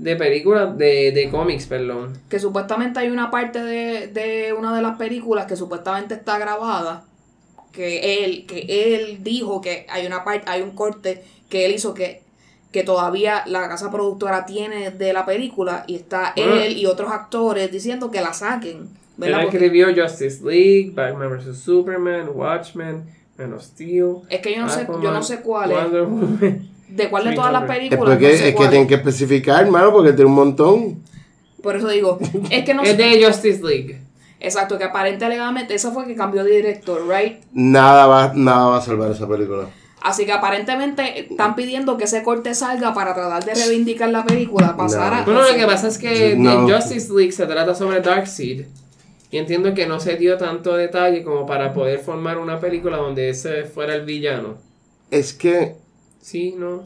de 0.02 0.16
películas, 0.16 0.76
de, 0.78 1.12
de 1.12 1.28
cómics, 1.30 1.66
perdón. 1.66 2.18
que 2.28 2.38
supuestamente 2.38 2.98
hay 3.00 3.08
una 3.10 3.30
parte 3.30 3.62
de, 3.62 4.06
de 4.08 4.52
una 4.52 4.74
de 4.74 4.80
las 4.82 4.96
películas 4.96 5.46
que 5.46 5.56
supuestamente 5.56 6.14
está 6.14 6.38
grabada 6.38 7.04
que 7.72 8.24
él 8.24 8.46
que 8.46 8.64
él 8.94 9.22
dijo 9.22 9.60
que 9.60 9.86
hay 9.90 10.06
una 10.06 10.24
parte 10.24 10.50
hay 10.50 10.62
un 10.62 10.72
corte 10.72 11.22
que 11.48 11.66
él 11.66 11.72
hizo 11.74 11.92
que 11.94 12.22
que 12.72 12.82
todavía 12.82 13.42
la 13.46 13.68
casa 13.68 13.90
productora 13.90 14.46
tiene 14.46 14.90
de 14.90 15.12
la 15.12 15.24
película 15.26 15.84
y 15.86 15.96
está 15.96 16.32
Bueno. 16.36 16.54
él 16.54 16.78
y 16.78 16.86
otros 16.86 17.12
actores 17.12 17.70
diciendo 17.70 18.10
que 18.10 18.20
la 18.20 18.32
saquen 18.32 18.78
Él 18.78 18.88
¿verdad? 19.18 19.42
Porque 19.42 19.56
escribió 19.58 19.88
Justice 19.94 20.42
League, 20.44 20.92
Batman 20.94 21.30
vs. 21.36 21.58
Superman, 21.58 22.30
Watchmen, 22.34 23.04
Man 23.38 23.52
of 23.52 23.62
Steel. 23.62 24.16
es 24.30 24.40
que 24.40 24.54
yo 24.54 24.62
no 24.62 24.68
sé 24.68 24.86
yo 25.02 25.10
no 25.12 25.22
sé 25.22 25.40
cuál 25.40 25.70
es 25.72 25.76
Wonder 25.78 26.02
Woman. 26.04 26.70
De 26.90 27.08
cuál 27.08 27.24
de 27.24 27.32
todas 27.34 27.52
las 27.52 27.66
300. 27.66 27.70
Es, 27.70 27.88
películas 27.88 28.14
porque, 28.14 28.32
no 28.32 28.38
sé 28.38 28.48
es 28.48 28.54
que 28.54 28.68
tienen 28.68 28.88
que 28.88 28.94
especificar, 28.94 29.64
hermano, 29.64 29.92
porque 29.92 30.12
tiene 30.12 30.26
un 30.28 30.36
montón. 30.36 31.02
por 31.62 31.76
eso 31.76 31.88
digo 31.88 32.18
es 32.50 32.64
que 32.64 32.74
no 32.74 32.82
Es 32.84 32.96
de 32.96 33.24
Justice 33.24 33.62
League. 33.62 34.00
exacto 34.40 34.78
que 34.78 34.84
aparente 34.84 35.24
alegadamente 35.24 35.74
esa 35.74 35.90
fue 35.92 36.06
que 36.06 36.14
cambió 36.14 36.44
de 36.44 36.56
director 36.56 37.02
right 37.08 37.38
Nada 37.52 38.06
va, 38.06 38.32
nada 38.34 38.66
va 38.68 38.76
a 38.78 38.80
salvar 38.80 39.10
esa 39.10 39.28
película. 39.28 39.68
Así 40.02 40.24
que 40.24 40.32
aparentemente 40.32 41.26
están 41.30 41.54
pidiendo 41.54 41.98
que 41.98 42.04
ese 42.04 42.22
corte 42.22 42.54
salga 42.54 42.94
para 42.94 43.12
tratar 43.14 43.44
de 43.44 43.54
reivindicar 43.54 44.08
la 44.08 44.24
película, 44.24 44.74
pasar 44.74 45.12
a... 45.12 45.22
Bueno, 45.24 45.42
lo 45.42 45.54
que 45.54 45.66
pasa 45.66 45.88
es 45.88 45.98
que 45.98 46.36
No. 46.36 46.52
en 46.66 46.74
Justice 46.74 47.12
League 47.12 47.32
se 47.32 47.44
trata 47.44 47.74
sobre 47.74 48.00
Darkseid. 48.00 48.64
Y 49.30 49.36
entiendo 49.36 49.74
que 49.74 49.86
no 49.86 50.00
se 50.00 50.16
dio 50.16 50.38
tanto 50.38 50.74
detalle 50.74 51.22
como 51.22 51.44
para 51.44 51.74
poder 51.74 51.98
formar 51.98 52.38
una 52.38 52.58
película 52.58 52.96
donde 52.96 53.28
ese 53.28 53.64
fuera 53.64 53.94
el 53.94 54.06
villano. 54.06 54.54
Es 55.10 55.34
que, 55.34 55.74
Sí, 56.20 56.54
no. 56.58 56.82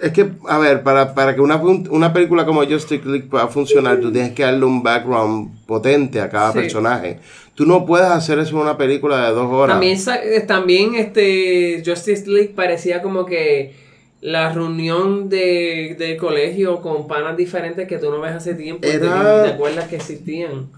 es 0.00 0.12
que, 0.12 0.30
a 0.48 0.58
ver, 0.58 0.82
para, 0.82 1.14
para 1.14 1.34
que 1.34 1.40
una, 1.40 1.56
una 1.56 2.12
película 2.12 2.44
como 2.44 2.64
Justice 2.64 3.02
League 3.04 3.28
pueda 3.30 3.46
funcionar, 3.48 4.00
tú 4.00 4.10
tienes 4.10 4.32
que 4.32 4.42
darle 4.42 4.64
un 4.64 4.82
background 4.82 5.64
potente 5.66 6.20
a 6.20 6.28
cada 6.28 6.52
Sí. 6.52 6.58
personaje. 6.58 7.20
Tú 7.54 7.66
no 7.66 7.84
puedes 7.86 8.08
hacer 8.08 8.38
eso 8.40 8.56
en 8.56 8.62
una 8.62 8.76
película 8.76 9.26
de 9.28 9.32
dos 9.34 9.46
horas. 9.52 9.74
También, 9.74 9.98
eh, 10.24 10.40
también 10.40 10.94
este 10.96 11.82
Justice 11.86 12.28
League 12.28 12.52
parecía 12.56 13.00
como 13.02 13.26
que 13.26 13.74
la 14.20 14.52
reunión 14.52 15.28
de, 15.28 15.94
de 15.98 16.16
colegio 16.16 16.80
con 16.80 17.06
panas 17.06 17.36
diferentes 17.36 17.86
que 17.86 17.98
tú 17.98 18.10
no 18.10 18.20
ves 18.20 18.32
hace 18.32 18.54
tiempo 18.54 18.86
y 18.88 18.90
te 18.98 19.06
acuerdas 19.52 19.88
que 19.88 19.96
existían. 19.96 20.68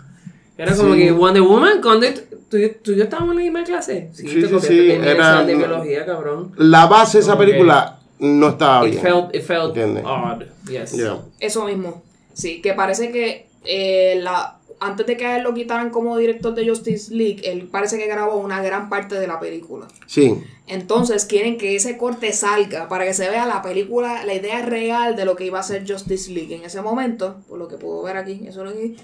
Era 0.57 0.74
como 0.76 0.94
Sí. 0.94 1.00
que 1.00 1.12
Wonder 1.12 1.42
Woman, 1.42 1.80
cuando 1.82 2.07
tú, 2.48 2.57
y- 2.57 2.70
tú 2.82 2.92
y 2.92 2.96
yo 2.96 3.05
estábamos 3.05 3.32
en 3.32 3.36
la 3.38 3.42
misma 3.44 3.64
clase. 3.64 4.11
Sí, 4.12 4.22
Sí, 4.28 4.28
sí, 4.28 4.46
sí, 4.61 4.90
era- 4.90 4.98
universidad 4.98 5.46
de 5.46 5.55
biología, 5.57 6.07
cabrón. 6.07 6.52
La 6.57 6.86
base 6.86 7.18
de 7.18 7.24
esa 7.24 7.36
película 7.36 7.98
no 8.20 8.48
estaba 8.50 8.86
It 8.86 8.92
bien. 8.92 9.02
felt, 9.02 9.34
it 9.34 9.42
felt 9.42 9.76
odd, 10.05 10.42
yes. 10.70 10.92
Yeah. 10.92 11.18
Eso 11.40 11.64
mismo. 11.64 12.02
Sí, 12.32 12.61
que 12.62 12.72
parece 12.72 13.11
que 13.11 13.46
eh, 13.64 14.18
la 14.22 14.59
antes 14.80 15.07
de 15.07 15.16
que 15.16 15.24
a 15.24 15.36
él 15.38 15.44
lo 15.44 15.55
quitaran 15.55 15.88
como 15.90 16.16
director 16.18 16.55
de 16.55 16.68
Justice 16.68 17.14
League, 17.14 17.40
él 17.44 17.68
parece 17.70 17.96
que 17.96 18.07
grabó 18.07 18.36
una 18.36 18.61
gran 18.62 18.90
parte 18.90 19.14
de 19.18 19.26
la 19.26 19.40
película. 19.40 19.86
Sí. 20.07 20.34
Entonces 20.66 21.24
quieren 21.24 21.57
que 21.57 21.74
ese 21.76 21.96
corte 21.96 22.32
salga 22.32 22.88
para 22.88 23.05
que 23.07 23.14
se 23.14 23.30
vea 23.30 23.46
la 23.46 23.62
película, 23.62 24.24
la 24.26 24.34
idea 24.34 24.61
real 24.62 25.16
de 25.16 25.24
lo 25.24 25.36
que 25.36 25.46
iba 25.46 25.59
a 25.61 25.62
ser 25.62 25.90
Justice 25.90 26.30
League 26.32 26.55
en 26.55 26.64
ese 26.64 26.82
momento, 26.82 27.36
por 27.48 27.59
lo 27.59 27.68
que 27.68 27.76
puedo 27.76 28.02
ver 28.02 28.16
aquí, 28.18 28.42
eso 28.46 28.62
es 28.64 28.70
lo 28.70 28.76
que- 28.76 28.96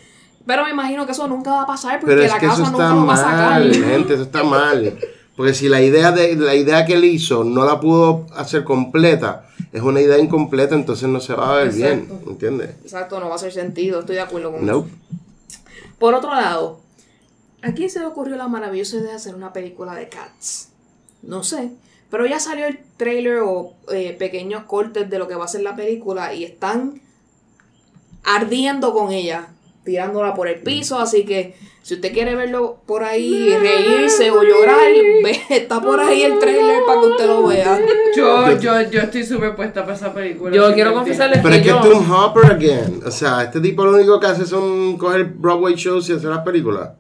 Pero 0.51 0.65
me 0.65 0.71
imagino 0.71 1.07
que 1.07 1.13
eso 1.13 1.29
nunca 1.29 1.53
va 1.53 1.63
a 1.63 1.67
pasar 1.67 2.01
porque 2.01 2.17
Pero 2.17 2.23
es 2.25 2.33
la 2.33 2.41
que 2.41 2.47
eso 2.47 2.57
casa 2.57 2.71
está 2.73 2.89
nunca 2.89 2.95
lo 3.01 3.07
va 3.07 3.15
a 3.15 3.17
sacar. 3.17 3.61
mal, 3.61 3.73
gente, 3.73 4.15
eso 4.15 4.23
está 4.25 4.43
mal. 4.43 4.99
Porque 5.37 5.55
si 5.55 5.69
la 5.69 5.81
idea 5.81 6.11
de 6.11 6.35
la 6.35 6.57
idea 6.57 6.85
que 6.85 6.95
él 6.95 7.05
hizo 7.05 7.45
no 7.45 7.65
la 7.65 7.79
pudo 7.79 8.27
hacer 8.35 8.65
completa, 8.65 9.47
es 9.73 9.81
una 9.81 10.01
idea 10.01 10.19
incompleta, 10.19 10.75
entonces 10.75 11.09
no 11.09 11.21
se 11.21 11.35
va 11.35 11.53
a 11.53 11.57
ver 11.59 11.73
bien, 11.73 12.01
Exacto. 12.01 12.31
¿entiendes? 12.31 12.71
Exacto, 12.83 13.21
no 13.21 13.27
va 13.27 13.35
a 13.35 13.37
hacer 13.37 13.53
sentido, 13.53 14.01
estoy 14.01 14.17
de 14.17 14.23
acuerdo 14.23 14.51
con 14.51 14.65
eso. 14.65 14.73
Nope. 14.73 14.91
Por 16.01 16.15
otro 16.15 16.35
lado, 16.35 16.81
¿a 17.63 17.71
quién 17.71 17.89
se 17.89 18.01
le 18.01 18.07
ocurrió 18.07 18.35
la 18.35 18.49
maravillosa 18.49 18.97
idea 18.97 19.11
de 19.11 19.17
hacer 19.19 19.37
una 19.37 19.53
película 19.53 19.95
de 19.95 20.09
Cats? 20.09 20.71
No 21.23 21.45
sé. 21.45 21.71
Pero 22.11 22.27
ya 22.27 22.41
salió 22.41 22.67
el 22.67 22.81
trailer 22.97 23.39
o 23.45 23.75
eh, 23.93 24.17
pequeños 24.19 24.65
cortes 24.65 25.09
de 25.09 25.17
lo 25.21 25.29
que 25.29 25.37
va 25.37 25.45
a 25.45 25.49
ser 25.49 25.61
la 25.63 25.77
película 25.77 26.35
y 26.35 26.43
están 26.43 27.01
ardiendo 28.25 28.93
con 28.93 29.13
ella, 29.13 29.47
tirándola 29.85 30.35
por 30.35 30.49
el 30.49 30.61
piso. 30.61 30.99
Así 30.99 31.25
que 31.25 31.55
si 31.83 31.95
usted 31.95 32.13
quiere 32.13 32.35
verlo 32.35 32.79
por 32.87 33.03
ahí, 33.05 33.55
reírse 33.59 34.31
o 34.31 34.43
llorar, 34.43 34.79
ve, 35.25 35.41
está 35.51 35.81
por 35.81 36.01
ahí 36.01 36.23
el 36.23 36.39
trailer 36.39 36.83
para 36.87 37.01
que 37.01 37.07
usted 37.07 37.27
lo 37.27 37.47
vea. 37.47 37.81
Yo, 38.17 38.59
yo, 38.59 38.81
yo 38.91 39.01
estoy 39.01 39.25
súper 39.25 39.57
puesta 39.57 39.83
para 39.83 39.97
esa 39.97 40.13
película. 40.13 40.55
Yo 40.55 40.73
quiero 40.75 40.93
confesarles 40.93 41.41
Pero 41.43 41.51
que 41.51 41.57
es 41.57 41.63
que 41.63 41.69
yo... 41.69 41.81
Tom 41.81 42.11
Hopper 42.11 42.53
again. 42.53 43.03
O 43.05 43.11
sea, 43.11 43.43
este 43.45 43.61
tipo 43.61 43.85
lo 43.85 43.93
único 43.93 44.21
que 44.21 44.27
hace 44.27 44.47
son 44.47 44.97
coger 44.99 45.25
Broadway 45.25 45.75
shows 45.75 46.09
y 46.11 46.13
hacer 46.13 46.31
las 46.31 46.45
películas. 46.45 46.91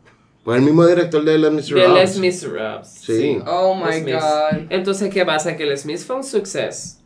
Pues 0.44 0.58
el 0.58 0.64
mismo 0.64 0.86
director 0.86 1.22
de 1.22 1.38
Les 1.38 1.50
De 1.50 1.56
Miserables. 1.56 2.10
Les 2.10 2.18
Miserables. 2.18 2.88
Sí. 2.88 3.38
Oh 3.46 3.74
my 3.74 4.00
god. 4.10 4.66
Entonces, 4.70 5.12
¿qué 5.12 5.26
pasa? 5.26 5.56
Que 5.56 5.66
Les 5.66 5.84
Mis 5.84 6.04
fue 6.04 6.16
un 6.16 6.24
suceso. 6.24 6.96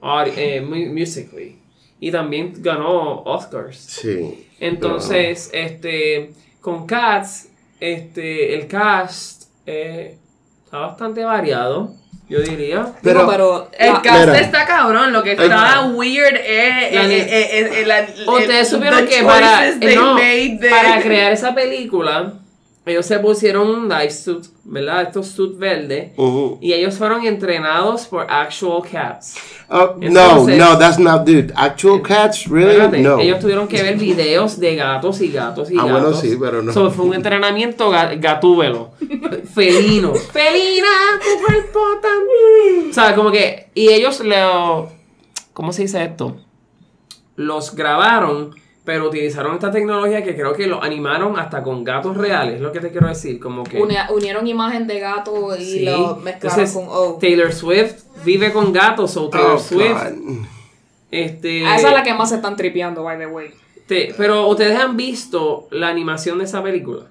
Mu- 0.00 0.92
musically. 0.92 1.57
Y 2.00 2.10
también 2.12 2.52
ganó 2.58 3.22
Oscars. 3.22 3.76
Sí. 3.76 4.46
Entonces, 4.60 5.50
este, 5.52 6.32
con 6.60 6.86
Cats, 6.86 7.48
este, 7.80 8.54
el 8.54 8.66
cast, 8.68 9.44
eh, 9.66 10.16
Está 10.64 10.80
bastante 10.80 11.24
variado, 11.24 11.94
yo 12.28 12.40
diría. 12.40 12.92
Pero- 13.02 13.26
pero 13.26 13.70
El 13.78 13.90
la- 13.94 14.02
cast 14.02 14.26
Mira. 14.26 14.38
está 14.40 14.66
cabrón, 14.66 15.14
lo 15.14 15.22
que 15.22 15.32
está 15.32 15.86
weird 15.94 16.36
es... 16.36 16.92
Eh, 16.92 17.86
eh, 17.88 18.24
Ustedes 18.26 18.68
supieron 18.68 19.06
que 19.06 19.22
para, 19.22 19.70
no, 19.94 20.16
para 20.68 21.00
crear 21.02 21.32
esa 21.32 21.54
película, 21.54 22.34
ellos 22.88 23.06
se 23.06 23.18
pusieron 23.18 23.68
un 23.68 23.88
life 23.88 24.10
suit, 24.10 24.44
¿verdad? 24.64 25.02
Estos 25.02 25.28
suit 25.28 25.58
verdes. 25.58 26.12
Y 26.60 26.72
ellos 26.72 26.96
fueron 26.96 27.24
entrenados 27.26 28.06
por 28.06 28.26
actual 28.30 28.82
cats. 28.90 29.36
Oh, 29.70 29.94
no, 29.98 30.06
Entonces- 30.06 30.58
no, 30.58 30.78
that's 30.78 30.98
not, 30.98 31.24
dude. 31.26 31.52
Actual 31.56 32.00
cats, 32.02 32.46
really? 32.48 32.70
Espérate, 32.72 32.98
No. 33.00 33.18
Ellos 33.18 33.38
tuvieron 33.40 33.68
que 33.68 33.82
ver 33.82 33.96
videos 33.96 34.58
de 34.58 34.76
gatos 34.76 35.20
y 35.20 35.28
gatos 35.30 35.70
y 35.70 35.74
Ah, 35.78 35.84
gatos. 35.84 36.00
bueno, 36.02 36.14
sí, 36.16 36.36
pero 36.40 36.62
no. 36.62 36.72
So, 36.72 36.90
fue 36.90 37.04
un 37.04 37.14
entrenamiento 37.14 37.90
ga- 37.90 38.18
gatúbelo. 38.20 38.90
Felino. 39.54 40.14
Felina, 40.14 40.88
tu 41.22 41.44
cuerpo 41.46 41.80
también. 42.02 42.88
O 42.90 42.92
sea, 42.92 43.14
como 43.14 43.30
que. 43.30 43.68
Y 43.74 43.88
ellos 43.90 44.20
lo. 44.20 44.90
¿Cómo 45.52 45.72
se 45.72 45.82
dice 45.82 46.02
esto? 46.04 46.36
Los 47.36 47.74
grabaron, 47.74 48.54
pero 48.88 49.06
utilizaron 49.06 49.52
esta 49.52 49.70
tecnología 49.70 50.24
que 50.24 50.34
creo 50.34 50.54
que 50.54 50.66
lo 50.66 50.82
animaron 50.82 51.38
hasta 51.38 51.62
con 51.62 51.84
gatos 51.84 52.16
reales. 52.16 52.54
Es 52.54 52.60
lo 52.62 52.72
que 52.72 52.80
te 52.80 52.88
quiero 52.90 53.06
decir. 53.06 53.38
Como 53.38 53.62
que. 53.62 53.78
uni- 53.78 53.94
unieron 54.14 54.46
imagen 54.46 54.86
de 54.86 54.98
gato 54.98 55.54
y 55.54 55.62
Sí. 55.62 55.84
lo 55.84 56.16
mezclaron 56.16 56.58
Entonces, 56.60 56.72
con 56.72 56.84
O. 56.88 57.18
Taylor 57.20 57.52
Swift 57.52 57.96
vive 58.24 58.50
con 58.50 58.72
gatos, 58.72 59.14
o 59.18 59.28
Taylor 59.28 59.56
Oh, 59.56 59.58
Swift. 59.58 59.92
God. 59.92 60.46
Este, 61.10 61.66
A 61.66 61.76
esa 61.76 61.88
es 61.88 61.94
la 61.94 62.02
que 62.02 62.14
más 62.14 62.30
se 62.30 62.36
están 62.36 62.56
tripeando, 62.56 63.02
by 63.02 63.18
the 63.18 63.26
way. 63.26 63.48
te- 63.86 64.14
pero 64.16 64.46
ustedes 64.48 64.78
han 64.78 64.96
visto 64.96 65.68
la 65.70 65.88
animación 65.88 66.38
de 66.38 66.44
esa 66.44 66.62
película. 66.62 67.02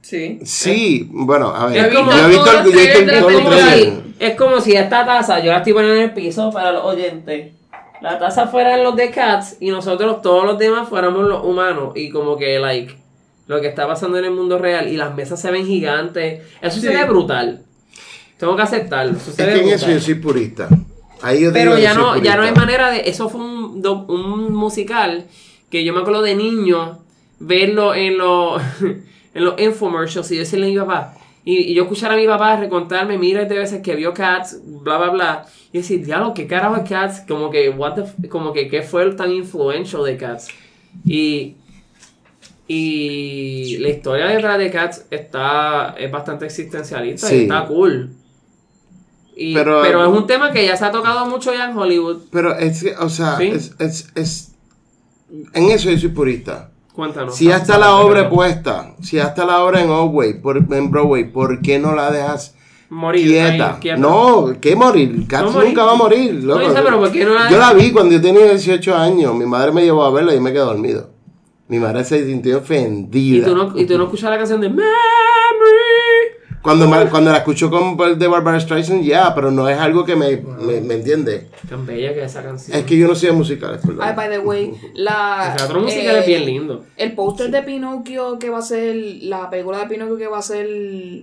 Sí. 0.00 0.38
Sí, 0.42 1.06
bueno, 1.12 1.54
a 1.54 1.66
ver. 1.66 1.86
Es 1.86 1.94
como- 1.94 2.12
yo 2.12 2.18
he 2.24 2.28
visto, 2.28 2.46
yo 2.46 2.80
he 2.80 2.92
película. 2.94 3.56
trailers. 3.56 3.74
si, 3.84 4.14
es 4.24 4.34
como 4.36 4.60
si 4.62 4.72
esta 4.72 5.04
taza, 5.04 5.40
yo 5.40 5.50
la 5.52 5.58
estoy 5.58 5.74
poniendo 5.74 5.96
en 5.96 6.02
el 6.04 6.14
piso 6.14 6.50
para 6.50 6.72
los 6.72 6.82
oyentes. 6.84 7.52
La 8.00 8.18
taza 8.18 8.46
fueran 8.48 8.82
los 8.84 8.94
de 8.96 9.10
Cats 9.10 9.56
y 9.60 9.70
nosotros 9.70 10.20
todos 10.22 10.44
los 10.44 10.58
demás 10.58 10.88
fuéramos 10.88 11.26
los 11.26 11.44
humanos. 11.44 11.92
Y 11.96 12.10
como 12.10 12.36
que, 12.36 12.58
like, 12.58 12.94
lo 13.46 13.60
que 13.60 13.68
está 13.68 13.86
pasando 13.86 14.18
en 14.18 14.24
el 14.26 14.30
mundo 14.32 14.58
real 14.58 14.88
y 14.88 14.96
las 14.96 15.14
mesas 15.14 15.40
se 15.40 15.50
ven 15.50 15.66
gigantes. 15.66 16.42
Eso 16.60 16.80
se 16.80 16.88
Sí. 16.88 16.94
ve 16.94 17.04
brutal. 17.04 17.62
Tengo 18.38 18.54
que 18.56 18.62
aceptarlo. 18.62 19.16
Eso 19.16 19.32
se 19.32 19.42
Es 19.42 19.46
ve 19.48 19.54
que 19.54 19.58
en 19.60 19.66
brutal. 19.70 19.74
eso 19.90 19.90
yo 19.90 20.00
soy 20.00 20.14
purista. 20.16 20.68
Ahí 21.22 21.40
yo 21.42 21.52
Pero 21.52 21.78
ya 21.78 21.94
no, 21.94 22.16
ya 22.18 22.36
no 22.36 22.42
hay 22.42 22.52
manera 22.52 22.90
de. 22.90 23.08
Eso 23.08 23.28
fue 23.30 23.40
un, 23.40 23.80
do- 23.80 24.04
un 24.08 24.52
musical 24.54 25.24
que 25.70 25.82
yo 25.84 25.94
me 25.94 26.00
acuerdo 26.00 26.20
de 26.22 26.34
niño 26.34 26.98
verlo 27.38 27.94
en 27.94 28.18
los 28.18 28.60
en 29.34 29.44
los 29.44 29.58
infomercials 29.60 30.30
y 30.32 30.36
decirle 30.38 30.66
a 30.66 30.68
mi 30.70 30.76
papá. 30.78 31.14
Y, 31.48 31.58
y 31.70 31.74
yo 31.74 31.84
escuchar 31.84 32.10
a 32.10 32.16
mi 32.16 32.26
papá 32.26 32.56
recontarme 32.56 33.16
miles 33.18 33.48
de 33.48 33.56
veces 33.56 33.80
que 33.80 33.94
vio 33.94 34.12
Cats, 34.12 34.58
bla 34.64 34.98
bla 34.98 35.10
bla. 35.10 35.46
Y 35.72 35.78
decir, 35.78 36.04
diablo, 36.04 36.34
¿qué 36.34 36.46
carajo 36.48 36.74
es 36.76 36.88
Cats? 36.88 37.20
Como 37.26 37.50
que, 37.50 37.70
what 37.70 37.94
the 38.18 38.28
como 38.28 38.52
que, 38.52 38.66
¿qué 38.68 38.82
fue 38.82 39.04
el 39.04 39.14
tan 39.14 39.30
influential 39.32 40.04
de 40.04 40.16
Cats? 40.16 40.48
Y. 41.04 41.54
Y 42.68 43.76
la 43.78 43.90
historia 43.90 44.26
detrás 44.26 44.58
de 44.58 44.70
Cats 44.70 45.06
está, 45.10 45.94
es 45.98 46.10
bastante 46.10 46.46
existencialista 46.46 47.28
Sí. 47.28 47.36
y 47.36 47.42
está 47.42 47.64
cool. 47.66 48.10
Y- 49.36 49.54
Pero- 49.54 49.82
pero, 49.82 50.02
es 50.02 50.18
un 50.18 50.26
tema 50.26 50.50
que 50.50 50.66
ya 50.66 50.76
se 50.76 50.84
ha 50.84 50.90
tocado 50.90 51.26
mucho 51.26 51.52
ya 51.54 51.70
en 51.70 51.76
Hollywood. 51.76 52.22
Pero 52.32 52.56
es 52.56 52.82
que, 52.82 52.96
o 52.96 53.08
sea, 53.08 53.36
Sí. 53.36 53.48
es, 53.48 53.74
es, 53.78 54.10
es- 54.16 54.52
En 55.52 55.64
eso 55.70 55.90
yo 55.90 55.98
soy 55.98 56.08
purista. 56.08 56.70
Cuéntanos. 56.96 57.34
Si 57.36 57.44
ya 57.44 57.58
está 57.58 57.76
la 57.78 57.94
obra 57.96 58.28
puesta, 58.30 58.94
si 59.02 59.16
ya 59.16 59.24
está 59.24 59.44
la 59.44 59.62
obra 59.62 59.82
en 59.82 59.86
Broadway, 59.88 60.40
por, 60.40 60.56
en 60.56 60.90
Broadway, 60.90 61.30
¿por 61.30 61.60
qué 61.60 61.78
no 61.78 61.94
la 61.94 62.10
dejas 62.10 62.54
Morir. 62.88 63.26
quieta? 63.28 63.74
ahí, 63.74 63.80
quieta. 63.80 63.98
No, 63.98 64.46
¿qué 64.60 64.74
morir? 64.74 65.26
Cats 65.28 65.52
No 65.54 65.62
nunca 65.62 65.84
va 65.84 65.92
a 65.92 65.96
morir. 65.96 66.42
loco. 66.42 66.62
yo 66.62 66.72
sé, 66.72 66.80
pero 66.82 66.98
¿por 66.98 67.12
qué 67.12 67.24
no 67.26 67.34
la 67.34 67.50
Yo 67.50 67.58
la 67.58 67.68
dejas? 67.74 67.82
vi 67.84 67.92
cuando 67.92 68.12
yo 68.14 68.20
tenía 68.22 68.44
18 68.50 68.96
años. 68.96 69.34
Mi 69.34 69.44
madre 69.44 69.72
me 69.72 69.82
llevó 69.84 70.04
a 70.04 70.10
verla 70.10 70.32
y 70.32 70.36
yo 70.36 70.40
me 70.40 70.52
quedé 70.52 70.62
dormido. 70.62 71.10
Mi 71.68 71.78
madre 71.78 72.02
se 72.04 72.24
sintió 72.24 72.58
ofendida. 72.58 73.38
Y 73.38 73.50
tú 73.50 73.54
no, 73.56 73.72
y 73.78 73.84
tú 73.84 73.98
no 73.98 74.04
escuchas 74.04 74.30
la 74.30 74.38
canción 74.38 74.60
de. 74.60 74.70
Cuando, 76.66 77.10
cuando 77.10 77.30
la 77.30 77.38
escucho 77.38 77.70
con 77.70 78.18
de 78.18 78.26
Barbara 78.26 78.58
Streisand, 78.58 79.04
ya, 79.04 79.32
pero 79.36 79.52
no 79.52 79.68
es 79.68 79.78
algo 79.78 80.04
que 80.04 80.16
me, 80.16 80.36
me, 80.36 80.80
me 80.80 80.94
entiende. 80.94 81.46
Tan 81.68 81.86
bella 81.86 82.12
que 82.12 82.24
es 82.24 82.32
esa 82.32 82.42
canción. 82.42 82.76
Es 82.76 82.84
que 82.84 82.98
yo 82.98 83.06
no 83.06 83.14
soy 83.14 83.28
de 83.28 83.36
musicales, 83.36 83.80
perdón. 83.80 84.00
Ay, 84.02 84.14
by 84.16 84.28
the 84.28 84.40
way, 84.40 84.72
la. 84.94 85.50
El 85.52 85.56
teatro 85.58 85.80
musical 85.80 86.16
eh, 86.16 86.18
es 86.18 86.26
bien 86.26 86.44
lindo. 86.44 86.84
El 86.96 87.12
póster 87.14 87.52
de 87.52 87.62
Pinocchio 87.62 88.40
que 88.40 88.50
va 88.50 88.58
a 88.58 88.62
ser. 88.62 88.96
La 88.96 89.48
película 89.48 89.78
de 89.78 89.86
Pinocchio 89.86 90.16
que 90.16 90.26
va 90.26 90.38
a 90.38 90.42
ser 90.42 90.66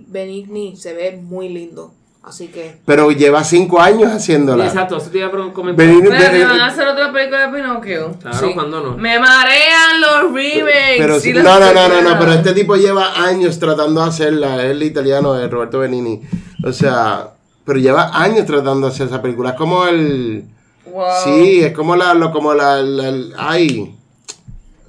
Benigni 0.06 0.76
se 0.76 0.94
ve 0.94 1.20
muy 1.22 1.50
lindo. 1.50 1.92
Así 2.26 2.48
que. 2.48 2.76
Pero 2.86 3.10
lleva 3.10 3.44
cinco 3.44 3.80
años 3.80 4.10
haciéndola. 4.10 4.66
Exacto, 4.66 4.96
eso 4.96 5.10
te 5.10 5.18
iba 5.18 5.26
a 5.26 5.30
comentar. 5.52 5.86
Espérate, 5.86 6.38
de- 6.38 6.44
van 6.46 6.60
a 6.60 6.66
hacer 6.68 6.88
otra 6.88 7.12
película 7.12 7.46
de 7.50 7.56
Pinocchio. 7.58 8.16
Claro, 8.20 8.38
Sí. 8.38 8.54
cuando 8.54 8.80
no. 8.82 8.96
Me 8.96 9.18
marean 9.18 10.00
los 10.00 10.32
remakes. 10.32 10.96
Pero 10.98 11.20
sí- 11.20 11.34
no, 11.34 11.42
no, 11.42 11.72
no, 11.74 11.88
no, 11.88 12.00
no, 12.00 12.18
pero 12.18 12.32
este 12.32 12.54
tipo 12.54 12.76
lleva 12.76 13.22
años 13.26 13.58
tratando 13.58 14.00
de 14.02 14.08
hacerla, 14.08 14.64
es 14.64 14.70
el 14.70 14.82
italiano 14.82 15.34
de 15.34 15.48
Roberto 15.48 15.80
Benini. 15.80 16.22
O 16.64 16.72
sea, 16.72 17.28
pero 17.66 17.78
lleva 17.78 18.10
años 18.18 18.46
tratando 18.46 18.86
de 18.88 18.94
hacer 18.94 19.08
esa 19.08 19.20
película. 19.20 19.50
Es 19.50 19.56
como 19.56 19.86
el. 19.86 20.44
Wow. 20.86 21.04
Sí, 21.24 21.60
es 21.62 21.72
como 21.74 21.94
la. 21.94 22.14
Lo, 22.14 22.30
como 22.32 22.54
la, 22.54 22.80
la- 22.80 23.08
el- 23.08 23.34
ay. 23.36 23.94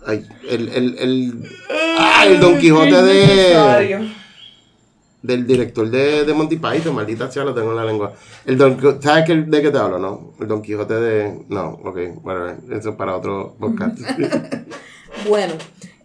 Ay, 0.08 0.24
el, 0.50 0.70
el, 0.70 0.98
el, 1.00 1.34
ay, 2.00 2.34
el 2.34 2.40
Don 2.40 2.60
Quijote 2.60 3.02
de. 3.02 4.08
Del 5.26 5.46
director 5.48 5.90
de, 5.90 6.24
de 6.26 6.34
Monty 6.34 6.58
Python, 6.58 6.94
maldita 6.96 7.32
sea, 7.32 7.44
lo 7.44 7.54
tengo 7.54 7.72
en 7.72 7.78
la 7.78 7.86
lengua. 7.86 8.14
El 8.46 8.58
Don 8.58 8.78
¿Sabes 9.02 9.26
qué- 9.26 9.36
de 9.36 9.62
qué 9.62 9.72
te 9.72 9.78
hablo, 9.78 9.98
no? 10.00 10.34
El 10.40 10.48
Don 10.48 10.62
Quijote 10.62 10.94
de. 10.96 11.40
No, 11.50 11.70
ok, 11.84 11.98
bueno, 12.22 12.56
eso 12.72 12.90
es 12.92 12.96
para 12.96 13.16
otro 13.16 13.56
podcast. 13.60 13.98
Bueno, 15.30 15.54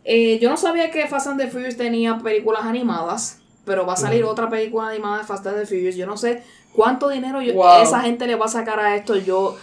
eh, 0.05 0.39
yo 0.41 0.49
no 0.49 0.57
sabía 0.57 0.91
que 0.91 1.07
Fast 1.09 1.27
and 1.27 1.41
the 1.41 1.49
Furious 1.49 1.77
tenía 1.77 2.17
películas 2.19 2.63
animadas, 2.65 3.41
pero 3.65 3.85
va 3.85 3.95
a 3.95 3.97
salir 3.97 4.23
otra 4.25 4.49
película 4.49 4.89
animada 4.89 5.19
de 5.19 5.25
Fast 5.25 5.47
and 5.49 5.59
the 5.59 5.67
Furious. 5.67 5.97
Yo 5.97 6.07
no 6.07 6.17
sé 6.17 6.43
cuánto 6.73 7.09
dinero 7.09 7.43
yo- 7.43 7.53
Wow. 7.55 7.83
esa 7.83 8.01
gente 8.01 8.27
le 8.27 8.37
va 8.37 8.47
a 8.47 8.49
sacar 8.49 8.79
a 8.79 8.95
esto. 8.97 9.17
Yo 9.17 9.57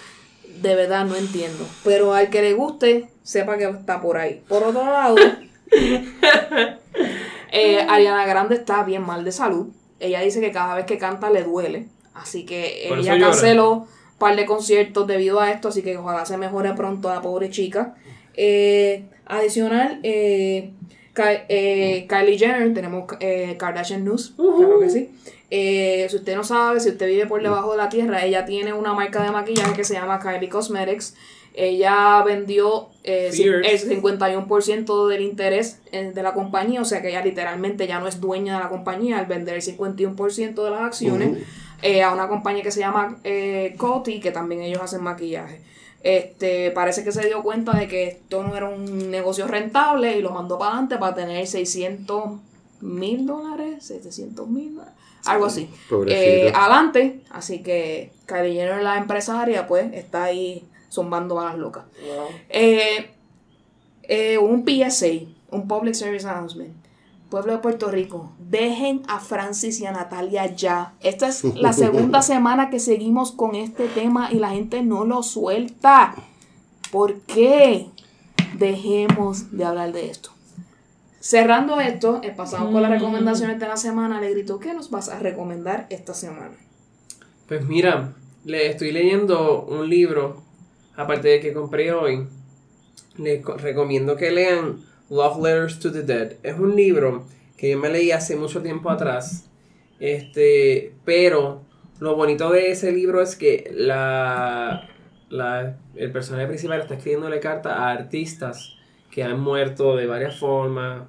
de 0.62 0.76
verdad 0.76 1.05
no 1.05 1.16
entiendo. 1.16 1.66
Pero 1.84 2.14
al 2.14 2.30
que 2.30 2.41
le 2.41 2.53
guste, 2.53 3.10
sepa 3.24 3.58
que 3.58 3.64
está 3.70 4.01
por 4.01 4.18
ahí. 4.18 4.43
Por 4.47 4.62
otro 4.64 4.84
lado, 4.86 5.16
eh, 7.52 7.86
Ariana 7.89 8.26
Grande 8.26 8.56
está 8.56 8.84
bien 8.84 9.04
mal 9.06 9.24
de 9.24 9.32
salud. 9.32 9.68
Ella 10.00 10.22
dice 10.22 10.39
que 10.41 10.52
cada 10.52 10.76
vez 10.76 10.86
que 10.86 10.98
canta 10.98 11.30
le 11.30 11.43
duele. 11.43 11.88
Así 12.14 12.45
que 12.45 12.86
Por 12.89 13.00
ella 13.00 13.14
canceló 13.32 13.72
un 13.74 13.88
par 14.20 14.36
de 14.36 14.45
conciertos 14.45 15.08
debido 15.08 15.39
a 15.39 15.52
esto. 15.52 15.68
Así 15.70 15.82
que 15.82 15.98
ojalá 15.98 16.26
se 16.26 16.38
mejore 16.38 16.74
pronto 16.74 17.10
la 17.14 17.22
pobre 17.22 17.50
chica. 17.50 17.95
Eh, 18.36 19.06
adicional, 19.26 20.00
eh, 20.04 20.72
Ka- 21.14 21.45
eh, 21.50 22.06
Kylie 22.08 22.38
Jenner, 22.38 22.74
tenemos 22.74 23.06
eh, 23.20 23.56
Kardashian 23.58 24.04
News, 24.06 24.34
claro 24.38 24.80
que 24.80 24.89
sí. 24.89 25.10
Eh, 25.50 26.06
si 26.10 26.16
usted 26.18 26.36
no 26.36 26.43
sabe, 26.43 26.80
si 26.80 26.89
usted 26.89 27.08
vive 27.08 27.26
por 27.26 27.41
debajo 27.41 27.72
de 27.72 27.78
la 27.78 27.89
tierra, 27.89 28.24
ella 28.26 28.45
tiene 28.45 28.74
una 28.74 28.93
marca 28.93 29.24
de 29.24 29.32
maquillaje 29.32 29.74
que 29.74 29.84
se 29.84 29.93
llama 29.95 30.20
Kylie 30.20 30.50
Cosmetics. 30.50 31.16
Ella 31.60 32.22
vendió 32.24 32.89
eh, 33.03 33.30
el 33.30 33.34
Fierce. 33.34 33.99
51% 33.99 35.08
del 35.08 35.22
interés 35.24 35.80
de 35.91 36.22
la 36.22 36.36
compañía, 36.36 36.82
o 36.82 36.86
sea 36.86 37.01
que 37.01 37.10
ella 37.10 37.24
literalmente 37.26 37.88
ya 37.88 37.99
no 37.99 38.08
es 38.08 38.22
dueña 38.22 38.58
de 38.58 38.64
la 38.64 38.70
compañía 38.70 39.18
al 39.18 39.26
vender 39.26 39.55
el 39.55 39.64
51% 39.64 40.64
de 40.64 40.70
las 40.70 40.82
acciones 40.82 41.39
eh, 41.82 42.03
a 42.03 42.14
una 42.14 42.28
compañía 42.28 42.62
que 42.62 42.70
se 42.70 42.82
llama 42.82 43.18
eh, 43.24 43.74
Coty, 43.76 44.20
que 44.20 44.30
también 44.30 44.62
ellos 44.62 44.84
hacen 44.84 45.01
maquillaje. 45.01 45.62
Este, 46.03 46.70
parece 46.70 47.03
que 47.03 47.12
se 47.12 47.26
dio 47.26 47.41
cuenta 47.41 47.76
de 47.76 47.88
que 47.88 48.08
esto 48.08 48.43
no 48.43 48.55
era 48.55 48.70
un 48.70 49.10
negocio 49.10 49.47
rentable 49.47 50.16
y 50.16 50.22
lo 50.22 50.30
mandó 50.30 50.60
para 50.60 50.74
adelante 50.74 50.97
para 50.97 51.16
tener 51.16 51.47
600 51.47 52.39
mil 52.82 53.26
dólares, 53.26 53.84
700 53.84 54.47
mil, 54.47 54.80
algo 55.26 55.45
así. 55.47 55.72
Eh, 56.08 56.51
adelante, 56.53 57.22
así 57.32 57.64
que 57.64 58.12
Kylie 58.28 58.53
Jenner, 58.53 58.84
la 58.84 58.97
empresaria, 58.97 59.66
pues 59.66 59.91
está 59.93 60.26
ahí 60.26 60.64
zumbando 60.90 61.40
a 61.40 61.46
las 61.46 61.58
locas. 61.58 61.86
Eh, 62.50 63.12
eh, 64.04 64.38
un 64.38 64.66
PSA, 64.66 65.28
un 65.52 65.68
Public 65.68 65.94
Service 65.94 66.28
Announcement. 66.28 66.74
Pueblo 67.30 67.52
de 67.52 67.58
Puerto 67.58 67.92
Rico, 67.92 68.32
dejen 68.40 69.02
a 69.10 69.20
Francis 69.20 69.82
y 69.82 69.86
a 69.86 69.92
Natalia 69.92 70.46
ya. 70.56 70.94
Esta 71.02 71.28
es 71.28 71.44
la 71.44 71.74
segunda 71.74 72.22
semana 72.22 72.70
que 72.70 72.80
seguimos 72.80 73.34
con 73.34 73.54
este 73.56 73.88
tema 73.90 74.32
y 74.32 74.36
la 74.36 74.52
gente 74.52 74.82
no 74.82 75.04
lo 75.04 75.24
suelta. 75.24 76.16
¿Por 76.90 77.20
qué? 77.22 77.90
Dejemos 78.58 79.52
de 79.52 79.66
hablar 79.66 79.92
de 79.92 80.10
esto. 80.10 80.32
Cerrando 81.20 81.82
esto, 81.82 82.22
eh, 82.24 82.32
pasamos 82.32 82.72
con 82.72 82.82
las 82.82 82.92
recomendaciones 82.92 83.60
de 83.60 83.68
la 83.68 83.76
semana. 83.76 84.22
Le 84.22 84.32
grito, 84.32 84.60
¿qué 84.60 84.74
nos 84.74 84.90
vas 84.90 85.10
a 85.10 85.20
recomendar 85.20 85.86
esta 85.90 86.14
semana? 86.14 86.56
Pues 87.48 87.66
mira, 87.66 88.14
le 88.46 88.70
estoy 88.70 88.94
leyendo 88.94 89.66
un 89.66 89.90
libro, 89.90 90.44
aparte 90.98 91.30
de 91.30 91.39
que 91.39 91.54
compré 91.54 91.93
hoy. 91.93 92.28
Les 93.18 93.41
co- 93.43 93.58
recomiendo 93.58 94.16
que 94.16 94.32
lean 94.32 94.80
Love 95.10 95.38
Letters 95.43 95.80
to 95.80 95.91
the 95.91 96.04
Dead. 96.04 96.34
Es 96.43 96.58
un 96.60 96.76
libro 96.76 97.26
que 97.58 97.72
yo 97.72 97.80
me 97.80 97.89
leí 97.89 98.12
hace 98.12 98.36
mucho 98.36 98.62
tiempo 98.62 98.89
atrás 98.89 99.45
Este, 100.00 100.93
pero 101.06 101.62
lo 102.00 102.16
bonito 102.16 102.52
de 102.52 102.72
ese 102.72 102.91
libro 102.91 103.22
es 103.22 103.36
que 103.36 103.72
la, 103.76 104.88
la, 105.30 105.78
el 105.95 106.12
personaje 106.12 106.45
principal 106.48 106.82
está 106.82 106.93
escribiéndole 106.95 107.39
cartas 107.39 107.74
a 107.74 107.89
artistas 107.91 108.76
que 109.10 109.24
han 109.24 109.39
muerto 109.39 109.95
de 109.95 110.06
varias 110.06 110.38
formas, 110.38 111.04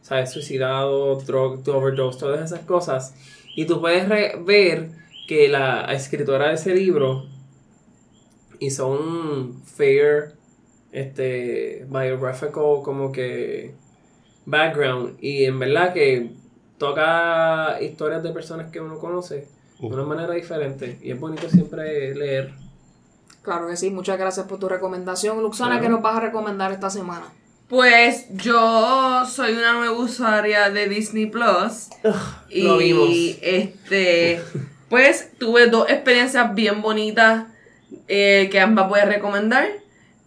¿sabes? 0.00 0.30
Suicidado, 0.30 1.16
drug 1.16 1.68
overdose, 1.68 2.18
todas 2.20 2.40
esas 2.50 2.64
cosas. 2.64 3.14
Y 3.54 3.66
tú 3.66 3.80
puedes 3.82 4.08
ver 4.08 4.88
que 5.28 5.48
la 5.48 5.84
escritora 5.92 6.48
de 6.48 6.54
ese 6.54 6.74
libro 6.74 7.26
hizo 8.66 8.88
un 8.88 9.62
fair, 9.64 10.34
este, 10.92 11.86
biographical 11.88 12.82
como 12.84 13.12
que 13.12 13.74
background. 14.46 15.16
Y 15.20 15.44
en 15.44 15.58
verdad 15.58 15.92
que 15.92 16.30
toca 16.78 17.78
historias 17.80 18.22
de 18.22 18.30
personas 18.32 18.70
que 18.70 18.80
uno 18.80 18.98
conoce 18.98 19.48
de 19.80 19.86
una 19.86 20.04
manera 20.04 20.32
diferente. 20.34 20.98
Y 21.02 21.10
es 21.12 21.18
bonito 21.20 21.48
siempre 21.48 22.14
leer. 22.14 22.52
Claro 23.42 23.66
que 23.66 23.76
sí, 23.76 23.90
muchas 23.90 24.18
gracias 24.18 24.46
por 24.46 24.58
tu 24.58 24.68
recomendación. 24.68 25.42
Luxana, 25.42 25.70
Claro. 25.72 25.82
¿qué 25.82 25.88
nos 25.88 26.02
vas 26.02 26.16
a 26.16 26.20
recomendar 26.20 26.70
esta 26.72 26.90
semana? 26.90 27.26
Pues 27.68 28.26
yo 28.36 29.24
soy 29.26 29.54
una 29.54 29.72
nueva 29.72 29.96
usuaria 29.98 30.70
de 30.70 30.88
Disney 30.88 31.26
Plus. 31.26 31.88
y 32.50 32.62
lo 32.62 32.76
vimos. 32.76 33.08
este, 33.42 34.40
pues 34.88 35.30
tuve 35.38 35.68
dos 35.68 35.88
experiencias 35.88 36.54
bien 36.54 36.82
bonitas 36.82 37.46
eh, 38.08 38.48
que 38.50 38.60
ambas 38.60 38.88
voy 38.88 39.00
a 39.00 39.04
recomendar. 39.06 39.66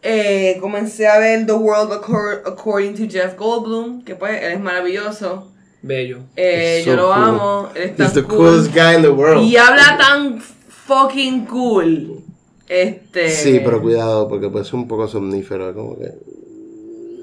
Eh, 0.01 0.57
comencé 0.61 1.07
a 1.07 1.17
ver 1.17 1.45
The 1.45 1.53
World 1.53 1.91
Accor- 1.91 2.41
According 2.45 2.95
to 2.95 3.03
Jeff 3.11 3.35
Goldblum, 3.37 4.03
que 4.03 4.15
pues 4.15 4.41
él 4.43 4.51
es 4.53 4.59
maravilloso. 4.59 5.51
Bello. 5.81 6.19
Eh, 6.35 6.77
It's 6.79 6.85
yo 6.85 6.93
so 6.95 7.01
lo 7.01 7.07
cool. 7.13 7.23
amo. 7.23 7.69
Él 7.75 7.81
es 7.83 7.95
tan 7.95 8.05
He's 8.07 8.13
the 8.13 8.23
cool. 8.23 8.37
coolest 8.37 8.73
guy 8.73 8.95
in 8.95 9.01
the 9.01 9.09
world. 9.09 9.43
Y 9.43 9.57
habla 9.57 9.97
tan 9.97 10.39
fucking 10.41 11.45
cool. 11.45 12.21
Este. 12.67 13.29
Sí, 13.29 13.61
pero 13.63 13.81
cuidado, 13.81 14.27
porque 14.27 14.49
puede 14.49 14.65
ser 14.65 14.75
un 14.75 14.87
poco 14.87 15.07
somnífero, 15.07 15.73
como 15.73 15.97
que... 15.97 16.11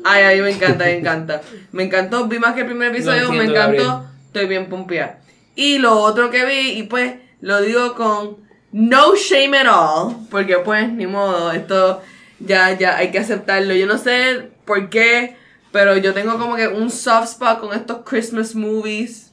Ay, 0.05 0.23
ay, 0.25 0.41
me 0.41 0.51
encanta, 0.51 0.85
me 0.85 0.99
encanta. 0.99 1.41
Me 1.73 1.85
encantó, 1.85 2.27
vi 2.27 2.39
más 2.41 2.55
que 2.55 2.61
el 2.63 2.67
primer 2.67 2.93
episodio, 2.93 3.31
me 3.31 3.45
entiendo, 3.45 3.55
encantó. 3.55 3.85
Gabriel. 3.85 4.09
Estoy 4.27 4.47
bien 4.47 4.69
pompeada. 4.69 5.21
Y 5.55 5.79
lo 5.79 6.01
otro 6.01 6.31
que 6.31 6.45
vi, 6.45 6.79
y 6.79 6.83
pues 6.85 7.15
lo 7.41 7.61
digo 7.61 7.95
con 7.95 8.39
no 8.73 9.15
shame 9.15 9.55
at 9.55 9.67
all, 9.67 10.27
porque 10.31 10.59
pues 10.59 10.91
ni 10.91 11.07
modo, 11.07 11.53
esto 11.53 12.03
ya, 12.41 12.77
ya 12.77 12.97
hay 12.97 13.11
que 13.11 13.19
aceptarlo. 13.19 13.75
Yo 13.75 13.87
no 13.87 13.99
sé 13.99 14.51
por 14.65 14.89
qué, 14.91 15.37
pero 15.71 15.97
yo 15.97 16.15
tengo 16.15 16.39
como 16.39 16.57
que 16.57 16.69
un 16.69 16.91
soft 16.91 17.33
spot 17.33 17.61
con 17.61 17.75
estos 17.75 17.99
Christmas 18.05 18.55
movies. 18.55 19.33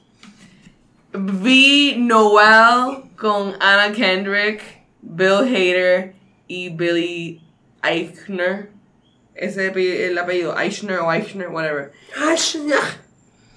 Vi 1.12 1.96
Noel 1.98 3.04
con 3.18 3.56
Anna 3.60 3.92
Kendrick, 3.94 4.62
Bill 5.02 5.44
Hader 5.44 6.14
y 6.48 6.70
Billy 6.70 7.42
Eichner. 7.84 8.70
Ese 9.34 9.68
es 9.68 9.76
el 10.12 10.18
apellido, 10.18 10.60
Eichner 10.60 11.00
o 11.00 11.12
Eichner, 11.12 11.50
whatever. 11.50 11.92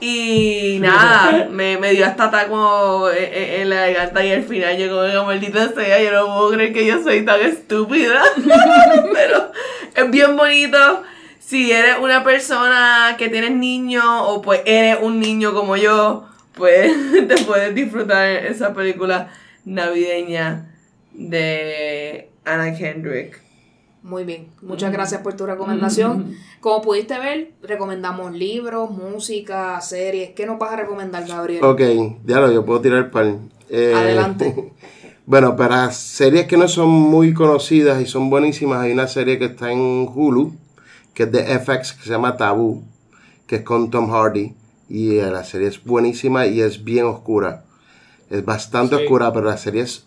Y 0.04 0.78
nada, 0.80 1.46
me, 1.48 1.78
me 1.78 1.92
dio 1.92 2.04
hasta 2.04 2.28
taco 2.28 3.08
en, 3.12 3.22
en- 3.32 3.60
en 3.62 3.70
la 3.70 3.76
garganta 3.88 4.24
y 4.24 4.32
al 4.32 4.42
final 4.42 4.76
yo 4.76 4.88
como 4.90 5.26
maldita 5.26 5.68
sea, 5.72 6.02
yo 6.02 6.10
no 6.10 6.26
puedo 6.26 6.50
creer 6.50 6.72
que 6.72 6.84
yo 6.86 7.00
soy 7.00 7.24
tan 7.24 7.40
estúpida. 7.40 8.20
Pero 9.12 9.52
es 9.94 10.10
bien 10.10 10.36
bonito. 10.36 11.04
Si 11.38 11.70
eres 11.70 11.96
una 12.00 12.24
persona 12.24 13.14
que 13.16 13.28
tienes 13.28 13.52
niños 13.52 14.04
o 14.06 14.42
pues 14.42 14.62
eres 14.66 14.98
un 15.02 15.20
niño 15.20 15.54
como 15.54 15.76
yo, 15.76 16.26
pues 16.54 16.92
te 17.28 17.36
puedes 17.44 17.72
disfrutar 17.72 18.26
esa 18.28 18.74
película 18.74 19.28
navideña 19.64 20.66
de 21.12 22.28
Anna 22.44 22.76
Kendrick. 22.76 23.40
Muy 24.02 24.24
bien, 24.24 24.48
muchas 24.62 24.90
gracias 24.90 25.20
por 25.20 25.36
tu 25.36 25.46
recomendación. 25.46 26.36
Como 26.62 26.80
pudiste 26.80 27.18
ver, 27.18 27.54
recomendamos 27.60 28.32
libros, 28.32 28.88
música, 28.92 29.80
series. 29.80 30.30
¿Qué 30.30 30.46
nos 30.46 30.60
vas 30.60 30.72
a 30.72 30.76
recomendar, 30.76 31.26
Gabriel? 31.26 31.64
Ok, 31.64 31.80
ya 32.24 32.38
lo, 32.38 32.52
yo 32.52 32.64
puedo 32.64 32.80
tirar 32.80 33.10
par. 33.10 33.34
Eh, 33.68 33.92
Adelante. 33.94 34.72
Bueno, 35.24 35.54
para 35.54 35.90
series 35.92 36.46
que 36.48 36.56
no 36.56 36.66
son 36.66 36.88
muy 36.90 37.32
conocidas 37.32 38.00
y 38.02 38.06
son 38.06 38.28
buenísimas, 38.28 38.80
hay 38.80 38.92
una 38.92 39.06
serie 39.06 39.38
que 39.38 39.44
está 39.46 39.70
en 39.70 40.08
Hulu, 40.12 40.56
que 41.14 41.22
es 41.22 41.32
de 41.32 41.44
FX, 41.60 41.92
que 41.92 42.02
se 42.02 42.10
llama 42.10 42.36
Taboo, 42.36 42.82
que 43.46 43.56
es 43.56 43.62
con 43.62 43.88
Tom 43.90 44.10
Hardy. 44.10 44.54
Y 44.88 45.18
eh, 45.18 45.30
la 45.30 45.44
serie 45.44 45.68
es 45.68 45.82
buenísima 45.84 46.46
y 46.46 46.60
es 46.60 46.82
bien 46.82 47.06
oscura. 47.06 47.64
Es 48.30 48.44
bastante 48.44 48.96
Sí. 48.96 49.02
oscura, 49.04 49.32
pero 49.32 49.46
la 49.46 49.56
serie 49.56 49.82
es 49.82 50.04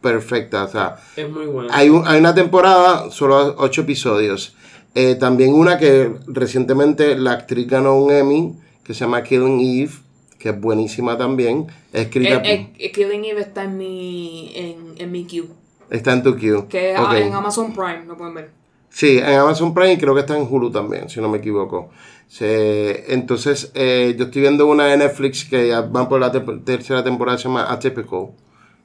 perfecta. 0.00 0.64
O 0.64 0.68
sea, 0.68 0.96
Es 1.16 1.28
muy 1.28 1.46
bueno. 1.46 1.68
hay, 1.72 1.90
un- 1.90 2.06
hay 2.06 2.20
una 2.20 2.32
temporada, 2.34 3.10
solo 3.10 3.56
ocho 3.58 3.80
episodios. 3.82 4.54
Eh, 5.00 5.14
también 5.14 5.54
una 5.54 5.78
que 5.78 6.10
recientemente 6.26 7.14
la 7.16 7.30
actriz 7.32 7.68
ganó 7.68 7.94
un 7.96 8.10
Emmy, 8.10 8.54
que 8.82 8.94
se 8.94 9.00
llama 9.04 9.22
Killing 9.22 9.60
Eve, 9.60 9.92
que 10.40 10.48
es 10.48 10.60
buenísima 10.60 11.16
también. 11.16 11.66
Escrita, 11.92 12.42
Eh, 12.44 12.72
eh, 12.78 12.90
Killing 12.90 13.24
Eve 13.26 13.42
está 13.42 13.62
en 13.62 13.76
mi, 13.78 14.50
en, 14.56 14.76
en 14.98 15.12
mi 15.12 15.24
queue. 15.24 15.46
está 15.90 16.12
en 16.14 16.22
tu 16.24 16.34
queue. 16.36 16.66
Que 16.68 16.94
es 16.94 16.98
Ok. 17.00 17.12
en 17.12 17.32
Amazon 17.32 17.72
Prime, 17.72 18.06
lo 18.08 18.16
pueden 18.16 18.34
ver. 18.34 18.50
Sí, 18.90 19.18
en 19.18 19.38
Amazon 19.38 19.72
Prime 19.72 19.92
y 19.92 19.98
creo 19.98 20.14
que 20.14 20.20
está 20.22 20.36
en 20.36 20.46
Hulu 20.50 20.70
también, 20.72 21.08
si 21.08 21.20
no 21.20 21.28
me 21.28 21.38
equivoco. 21.38 21.90
Se- 22.26 23.12
entonces, 23.14 23.70
eh, 23.74 24.16
yo 24.18 24.24
estoy 24.24 24.42
viendo 24.42 24.66
una 24.66 24.86
de 24.86 24.96
Netflix 24.96 25.44
que 25.44 25.68
ya 25.68 25.82
van 25.82 26.08
por 26.08 26.18
la 26.20 26.32
te- 26.32 26.40
tercera 26.64 27.04
temporada, 27.04 27.38
se 27.38 27.44
llama 27.44 27.70
Atypical, 27.72 28.30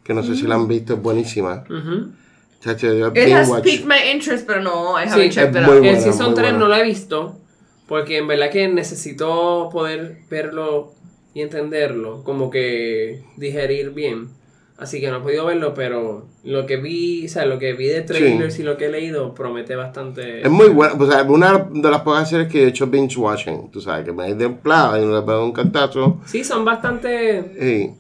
que 0.03 0.13
no 0.13 0.21
sé 0.21 0.35
si 0.35 0.43
la 0.43 0.55
han 0.55 0.67
visto, 0.67 0.93
es 0.93 1.01
buenísima. 1.01 1.63
Chacho, 2.63 2.93
yo 2.93 3.07
It 3.13 3.31
has 3.33 3.49
watch. 3.49 3.63
piqued 3.63 3.85
my 3.85 4.11
interest, 4.13 4.45
pero 4.47 4.61
no, 4.61 4.97
I 4.97 5.03
Sí, 5.05 5.09
haven't 5.09 5.27
es 5.29 5.35
checked 5.35 5.51
it 5.55 5.63
out. 5.63 5.67
buena, 5.67 5.89
el 5.89 5.99
Season 6.01 6.27
muy 6.27 6.35
3 6.35 6.43
buena. 6.51 6.57
no 6.59 6.67
lo 6.67 6.75
he 6.75 6.83
visto. 6.83 7.39
Porque 7.87 8.17
en 8.19 8.27
verdad 8.27 8.49
que 8.49 8.67
necesito 8.69 9.69
poder 9.71 10.19
verlo 10.29 10.93
y 11.33 11.41
entenderlo. 11.41 12.23
Como 12.23 12.49
que 12.49 13.23
digerir 13.35 13.89
bien. 13.91 14.29
Así 14.77 14.99
que 15.01 15.09
no 15.11 15.17
he 15.17 15.19
podido 15.21 15.45
verlo, 15.45 15.73
pero 15.73 16.25
lo 16.43 16.65
que 16.65 16.77
vi, 16.77 17.25
o 17.25 17.29
sea, 17.29 17.45
lo 17.45 17.59
que 17.59 17.73
vi 17.73 17.87
de 17.87 18.01
trailers 18.01 18.57
y 18.59 18.63
lo 18.63 18.75
que 18.77 18.85
he 18.85 18.89
leído 18.89 19.33
promete 19.35 19.75
bastante. 19.75 20.41
Es 20.41 20.49
muy 20.49 20.69
buena, 20.69 20.93
o 20.95 21.09
sea, 21.11 21.23
una 21.23 21.57
de 21.71 21.91
las 21.91 22.01
pocas 22.01 22.29
series 22.29 22.47
que 22.49 22.63
he 22.63 22.67
hecho 22.67 22.87
binge 22.87 23.17
watching, 23.17 23.69
tú 23.71 23.79
sabes, 23.81 24.03
que 24.05 24.11
me 24.13 24.29
he 24.29 24.35
de 24.35 24.49
plata 24.49 24.99
y 24.99 25.05
me 25.05 25.13
le 25.13 25.21
pego 25.21 25.43
un 25.45 25.51
cantazo. 25.53 26.19
Sí, 26.25 26.43
son 26.43 26.65
bastante. 26.65 27.43
Sí. 27.59 27.91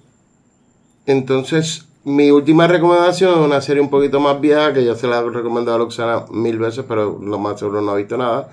Entonces, 1.05 1.85
mi 2.05 2.31
última 2.31 2.67
recomendación 2.67 3.31
es 3.31 3.37
una 3.45 3.61
serie 3.61 3.81
un 3.81 3.89
poquito 3.89 4.19
más 4.19 4.39
vieja, 4.41 4.73
que 4.73 4.83
yo 4.83 4.95
se 4.95 5.07
la 5.07 5.19
he 5.19 5.29
recomendado 5.29 5.75
a 5.77 5.79
Luxana 5.79 6.25
mil 6.31 6.57
veces, 6.59 6.83
pero 6.87 7.17
lo 7.21 7.39
más 7.39 7.59
seguro 7.59 7.81
no 7.81 7.91
ha 7.91 7.95
visto 7.95 8.17
nada, 8.17 8.49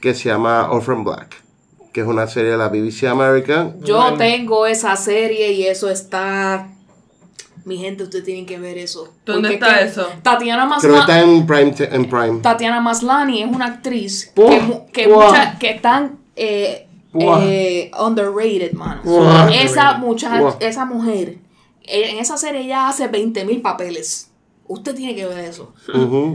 que 0.00 0.14
se 0.14 0.28
llama 0.28 0.70
Orphan 0.70 1.02
Black, 1.02 1.42
que 1.92 2.02
es 2.02 2.06
una 2.06 2.26
serie 2.26 2.52
de 2.52 2.56
la 2.56 2.68
BBC 2.68 3.04
America. 3.08 3.72
Yo 3.80 3.96
Bueno. 4.00 4.16
tengo 4.16 4.66
esa 4.66 4.94
serie 4.96 5.52
y 5.52 5.64
eso 5.66 5.90
está. 5.90 6.68
Mi 7.64 7.78
gente, 7.78 8.02
ustedes 8.04 8.24
tienen 8.26 8.44
que 8.44 8.58
ver 8.58 8.76
eso. 8.76 9.08
¿Dónde 9.24 9.54
está 9.54 9.78
que 9.78 9.84
eso? 9.86 10.06
Tatiana 10.22 10.68
Creo 10.80 10.92
que 10.92 10.98
Maslany. 10.98 11.00
está 11.00 11.20
en 11.22 11.46
Prime. 11.46 11.74
En 11.96 12.10
Prime. 12.10 12.40
Tatiana 12.42 12.80
Maslany 12.80 13.42
es 13.42 13.48
una 13.50 13.66
actriz 13.66 14.30
que, 14.36 14.82
que, 14.92 15.08
mucha- 15.08 15.58
que 15.58 15.70
están 15.70 16.18
eh, 16.36 16.86
eh, 17.18 17.90
underrated, 17.98 18.72
mano. 18.74 19.00
Esa, 19.50 19.94
mucha, 19.96 20.38
Buah. 20.38 20.56
esa 20.60 20.84
mujer, 20.84 21.38
en 21.84 22.18
esa 22.18 22.36
serie 22.36 22.62
ella 22.62 22.88
hace 22.88 23.08
20 23.08 23.44
mil 23.44 23.62
papeles. 23.62 24.30
Usted 24.66 24.94
tiene 24.94 25.14
que 25.14 25.26
ver 25.26 25.40
eso. 25.40 25.74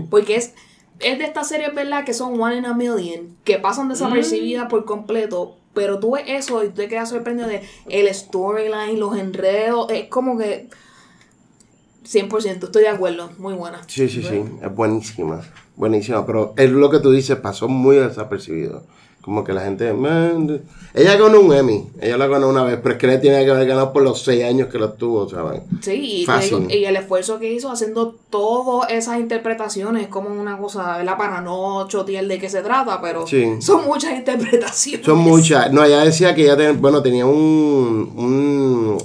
Porque 0.10 0.36
es, 0.36 0.54
es 1.00 1.18
de 1.18 1.26
estas 1.26 1.50
series, 1.50 1.74
¿verdad? 1.74 2.06
Que 2.06 2.14
son 2.14 2.40
one 2.40 2.58
in 2.58 2.66
a 2.66 2.74
million, 2.74 3.36
que 3.44 3.58
pasan 3.58 3.90
desapercibidas 3.90 4.70
por 4.70 4.86
completo. 4.86 5.58
Pero 5.74 6.00
tú 6.00 6.12
ves 6.12 6.24
eso 6.28 6.64
y 6.64 6.68
tú 6.70 6.76
te 6.76 6.88
quedas 6.88 7.10
sorprendido 7.10 7.48
de 7.48 7.64
el 7.90 8.14
storyline, 8.14 9.00
los 9.00 9.18
enredos. 9.18 9.92
Es 9.92 10.08
como 10.10 10.38
que 10.38 10.70
100%, 12.06 12.64
estoy 12.64 12.84
de 12.84 12.90
acuerdo. 12.90 13.32
Muy 13.38 13.54
buena. 13.54 13.82
Sí, 13.88 14.10
sí, 14.10 14.24
sí, 14.24 14.44
es 14.62 14.76
buenísima, 14.76 15.42
buenísima, 15.76 16.26
pero 16.26 16.54
es 16.58 16.70
lo 16.72 16.90
que 16.90 17.00
tú 17.00 17.12
dices, 17.12 17.38
pasó 17.38 17.68
muy 17.68 17.98
desapercibido. 17.98 18.84
Como 19.22 19.44
que 19.44 19.52
la 19.54 19.62
gente, 19.62 19.92
man, 19.94 20.62
ella 20.94 21.18
ganó 21.18 21.42
un 21.42 21.54
Emmy, 21.54 21.88
ella 22.02 22.18
la 22.18 22.26
ganó 22.28 22.48
una 22.50 22.64
vez, 22.64 22.80
pero 22.82 22.94
es 22.96 23.00
que 23.00 23.06
le 23.06 23.18
tiene 23.20 23.44
que 23.44 23.52
haber 23.52 23.68
ganado 23.68 23.92
por 23.94 24.02
los 24.02 24.24
seis 24.24 24.44
años 24.46 24.70
que 24.70 24.80
lo 24.80 24.94
tuvo, 24.94 25.28
¿saben? 25.30 25.62
Sí, 25.82 26.24
Fácil. 26.26 26.66
y 26.72 26.86
el 26.86 26.96
esfuerzo 26.96 27.38
que 27.38 27.52
hizo 27.52 27.70
haciendo 27.70 28.16
todas 28.30 28.90
esas 28.92 29.20
interpretaciones 29.20 30.04
es 30.04 30.08
como 30.08 30.30
una 30.30 30.58
cosa, 30.58 30.98
¿verdad? 30.98 31.18
Para 31.18 31.42
no 31.42 31.86
chotear 31.88 32.26
de 32.28 32.40
qué 32.40 32.50
se 32.50 32.62
trata, 32.62 33.02
pero 33.02 33.28
Sí. 33.28 33.46
son 33.62 33.86
muchas 33.86 34.14
interpretaciones. 34.18 35.06
Son 35.06 35.18
muchas. 35.20 35.72
No, 35.74 35.84
ella 35.84 36.04
decía 36.06 36.34
que 36.34 36.44
ella 36.44 36.56
ten- 36.58 36.82
bueno, 36.82 37.02
tenía 37.04 37.26
un, 37.26 38.12
un 38.16 38.98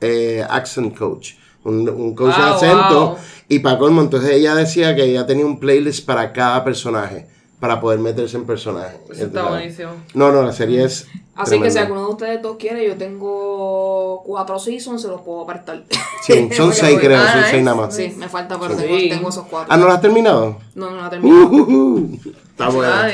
eh, 0.00 0.44
accent 0.50 0.98
coach, 0.98 1.34
un, 1.64 1.88
un 1.88 2.14
coach 2.14 2.34
de 2.36 2.42
Ah, 2.42 2.54
acento, 2.56 3.06
wow. 3.10 3.16
y 3.48 3.60
para 3.60 3.78
colmo, 3.78 4.00
entonces 4.02 4.30
ella 4.32 4.54
decía 4.54 4.94
que 4.96 5.04
ella 5.04 5.26
tenía 5.26 5.46
un 5.46 5.60
playlist 5.60 6.04
para 6.04 6.32
cada 6.32 6.64
personaje, 6.64 7.26
para 7.60 7.80
poder 7.80 8.00
meterse 8.00 8.36
en 8.36 8.46
personaje. 8.46 8.98
Eso 9.10 9.26
está 9.26 9.48
buenísimo. 9.48 9.90
No, 10.14 10.32
no, 10.32 10.42
la 10.42 10.52
serie 10.52 10.84
es 10.84 11.06
Así 11.40 11.60
que 11.60 11.70
si 11.70 11.78
alguno 11.78 12.06
de 12.06 12.10
ustedes 12.10 12.42
dos 12.42 12.56
quiere, 12.58 12.86
yo 12.86 12.96
tengo 12.96 14.22
cuatro 14.24 14.58
seasons 14.58 15.00
se 15.02 15.08
los 15.08 15.22
puedo 15.22 15.42
apartar. 15.42 15.84
Sí, 16.22 16.48
son 16.56 16.72
seis 16.72 16.98
creo, 17.00 17.18
Ah, 17.18 17.28
son 17.32 17.40
nice. 17.40 17.50
seis 17.50 17.62
nada 17.62 17.76
más. 17.76 17.94
sí, 17.96 18.14
me 18.16 18.28
falta, 18.28 18.58
pero 18.60 18.76
Sí. 18.76 18.82
tengo, 18.84 19.14
tengo 19.14 19.28
esos 19.30 19.46
cuatro. 19.46 19.72
Ah, 19.72 19.76
¿no 19.76 19.86
lo 19.86 19.92
has 19.92 20.00
terminado? 20.00 20.58
No, 20.74 20.90
no 20.90 20.96
lo 21.00 21.06
he 21.06 21.10
terminado. 21.10 21.46
Uh, 21.46 21.56
uh, 21.56 21.72
uh. 21.72 22.20
Está 22.50 22.68
bueno. 22.68 22.92
Ah. 22.92 23.08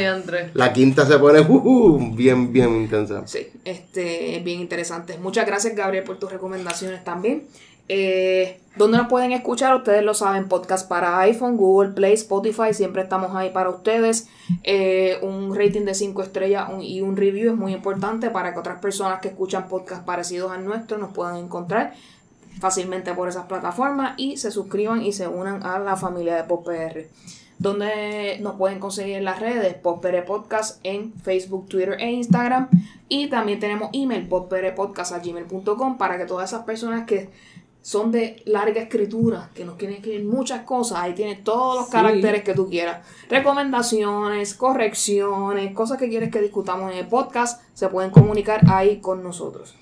La 0.54 0.72
quinta 0.72 1.06
se 1.06 1.18
pone 1.18 1.40
uh, 1.40 1.44
uh, 1.54 2.14
bien, 2.16 2.52
bien 2.52 2.74
intensa. 2.74 3.22
Sí, 3.26 3.46
este, 3.64 4.36
es 4.36 4.44
bien 4.44 4.60
interesante. 4.60 5.18
Muchas 5.18 5.46
gracias, 5.46 5.76
Gabriel, 5.76 6.02
por 6.02 6.18
tus 6.18 6.32
recomendaciones 6.32 7.04
también. 7.04 7.46
Eh, 7.88 8.60
¿Dónde 8.76 8.98
nos 8.98 9.08
pueden 9.08 9.32
escuchar? 9.32 9.74
Ustedes 9.74 10.02
lo 10.02 10.12
saben, 10.12 10.48
podcast 10.48 10.86
para 10.86 11.18
iPhone, 11.20 11.56
Google 11.56 11.92
Play, 11.92 12.12
Spotify, 12.12 12.74
siempre 12.74 13.02
estamos 13.02 13.34
ahí 13.34 13.48
para 13.48 13.70
ustedes. 13.70 14.28
Eh, 14.64 15.18
un 15.22 15.54
rating 15.56 15.86
de 15.86 15.94
5 15.94 16.22
estrellas 16.22 16.68
y 16.82 17.00
un 17.00 17.16
review 17.16 17.52
es 17.52 17.56
muy 17.58 17.72
importante 17.72 18.28
para 18.28 18.52
que 18.52 18.58
otras 18.58 18.78
personas 18.80 19.20
que 19.20 19.28
escuchan 19.28 19.66
podcasts 19.68 20.04
parecidos 20.04 20.52
al 20.52 20.66
nuestro 20.66 20.98
nos 20.98 21.12
puedan 21.12 21.36
encontrar 21.36 21.94
fácilmente 22.60 23.14
por 23.14 23.28
esas 23.28 23.46
plataformas 23.46 24.14
y 24.18 24.36
se 24.36 24.50
suscriban 24.50 25.02
y 25.02 25.12
se 25.12 25.26
unan 25.26 25.62
a 25.62 25.78
la 25.78 25.96
familia 25.96 26.36
de 26.36 26.44
PopPR. 26.44 27.06
Donde 27.58 28.38
nos 28.42 28.56
pueden 28.56 28.78
conseguir 28.78 29.16
en 29.16 29.24
las 29.24 29.40
redes 29.40 29.72
PopPR 29.72 30.26
Podcast 30.26 30.80
en 30.82 31.14
Facebook, 31.14 31.66
Twitter 31.68 31.96
e 31.98 32.10
Instagram. 32.10 32.68
Y 33.08 33.28
también 33.28 33.58
tenemos 33.58 33.88
email 33.94 34.28
popprpodcast.gmail.com 34.28 35.96
para 35.96 36.18
que 36.18 36.26
todas 36.26 36.50
esas 36.50 36.64
personas 36.64 37.06
que 37.06 37.30
son 37.86 38.10
de 38.10 38.42
larga 38.46 38.80
escritura, 38.80 39.48
que 39.54 39.64
nos 39.64 39.76
quieren 39.76 39.98
escribir 39.98 40.24
muchas 40.24 40.62
cosas, 40.62 40.98
ahí 40.98 41.12
tienes 41.14 41.44
todos 41.44 41.76
los 41.76 41.86
Sí. 41.86 41.92
caracteres 41.92 42.42
que 42.42 42.52
tú 42.52 42.68
quieras. 42.68 43.06
Recomendaciones, 43.30 44.54
correcciones, 44.54 45.72
cosas 45.72 45.96
que 45.96 46.08
quieres 46.08 46.32
que 46.32 46.40
discutamos 46.40 46.90
en 46.90 46.98
el 46.98 47.06
podcast, 47.06 47.62
se 47.74 47.86
pueden 47.86 48.10
comunicar 48.10 48.60
ahí 48.68 48.96
con 48.96 49.22
nosotros. 49.22 49.76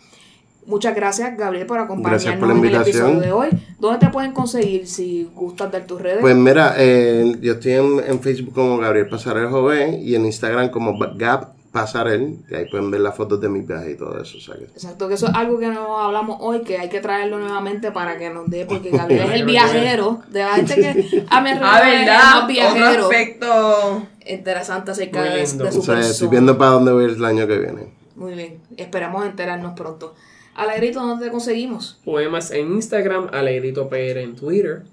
Muchas 0.67 0.95
gracias, 0.95 1.35
Gabriel, 1.39 1.67
por 1.67 1.79
acompañarnos 1.79 2.39
por 2.47 2.51
en 2.51 2.65
el 2.67 2.75
episodio 2.83 3.21
de 3.21 3.33
hoy. 3.33 3.49
¿Dónde 3.79 3.99
te 4.05 4.13
pueden 4.13 4.33
conseguir 4.33 4.87
si 4.87 5.31
gustas 5.35 5.73
dar 5.73 5.87
tus 5.87 5.99
redes? 6.03 6.19
Pues 6.21 6.37
mira, 6.37 6.75
eh, 6.77 7.37
yo 7.41 7.55
estoy 7.55 7.73
en, 7.73 8.01
en 8.07 8.21
Facebook 8.21 8.53
como 8.53 8.77
Gabriel 8.77 9.09
Pasarel 9.09 9.49
Joven 9.49 9.99
y 10.03 10.15
en 10.15 10.27
Instagram 10.27 10.69
como 10.71 10.99
Gab 11.17 11.54
Pasarel. 11.75 12.39
Y 12.49 12.55
ahí 12.55 12.67
pueden 12.71 12.91
ver 12.91 13.01
las 13.01 13.15
fotos 13.17 13.41
de 13.41 13.49
mi 13.49 13.61
viaje 13.61 13.91
y 13.91 13.97
todo 13.97 14.19
eso. 14.23 14.39
o 14.39 14.41
sea 14.41 14.55
que- 14.55 14.65
Exacto, 14.65 15.09
que 15.09 15.15
eso 15.15 15.27
es 15.27 15.35
algo 15.35 15.59
que 15.59 15.67
no 15.67 15.99
hablamos 15.99 16.39
hoy, 16.41 16.61
que 16.63 16.79
hay 16.79 16.89
que 16.89 17.01
traerlo 17.01 17.39
nuevamente 17.41 17.91
para 17.91 18.17
que 18.17 18.31
nos 18.31 18.49
dé, 18.49 18.65
porque 18.65 18.91
Gabriel 18.97 19.27
es 19.29 19.41
el 19.41 19.45
viajero 19.45 20.23
de 20.31 20.41
la 20.41 20.55
gente 20.55 20.75
que 20.77 21.27
a 21.29 21.41
mi 21.43 21.51
alrededor 21.51 22.47
viajero. 22.49 23.03
aspecto. 23.03 24.07
Interesante 24.27 24.93
acerca 24.93 25.23
de, 25.23 25.31
de 25.41 25.47
su 25.47 25.81
O 25.81 25.83
sea, 25.83 25.99
estoy 26.01 26.29
viendo 26.29 26.57
para 26.57 26.71
dónde 26.71 26.93
voy 26.93 27.05
a 27.05 27.09
ir 27.09 27.15
el 27.17 27.25
año 27.25 27.47
que 27.47 27.59
viene. 27.59 27.93
Muy 28.17 28.35
bien, 28.35 28.61
esperamos 28.77 29.27
enterarnos 29.27 29.75
pronto. 29.75 30.15
Alegrito, 30.55 31.01
¿dónde 31.05 31.27
te 31.27 31.33
conseguimos? 31.33 31.99
Poemas 32.05 32.53
en 32.53 32.73
Instagram, 32.75 33.29
Alegrito 33.33 33.89
PR 33.89 34.21
en 34.23 34.37
Twitter. 34.37 34.85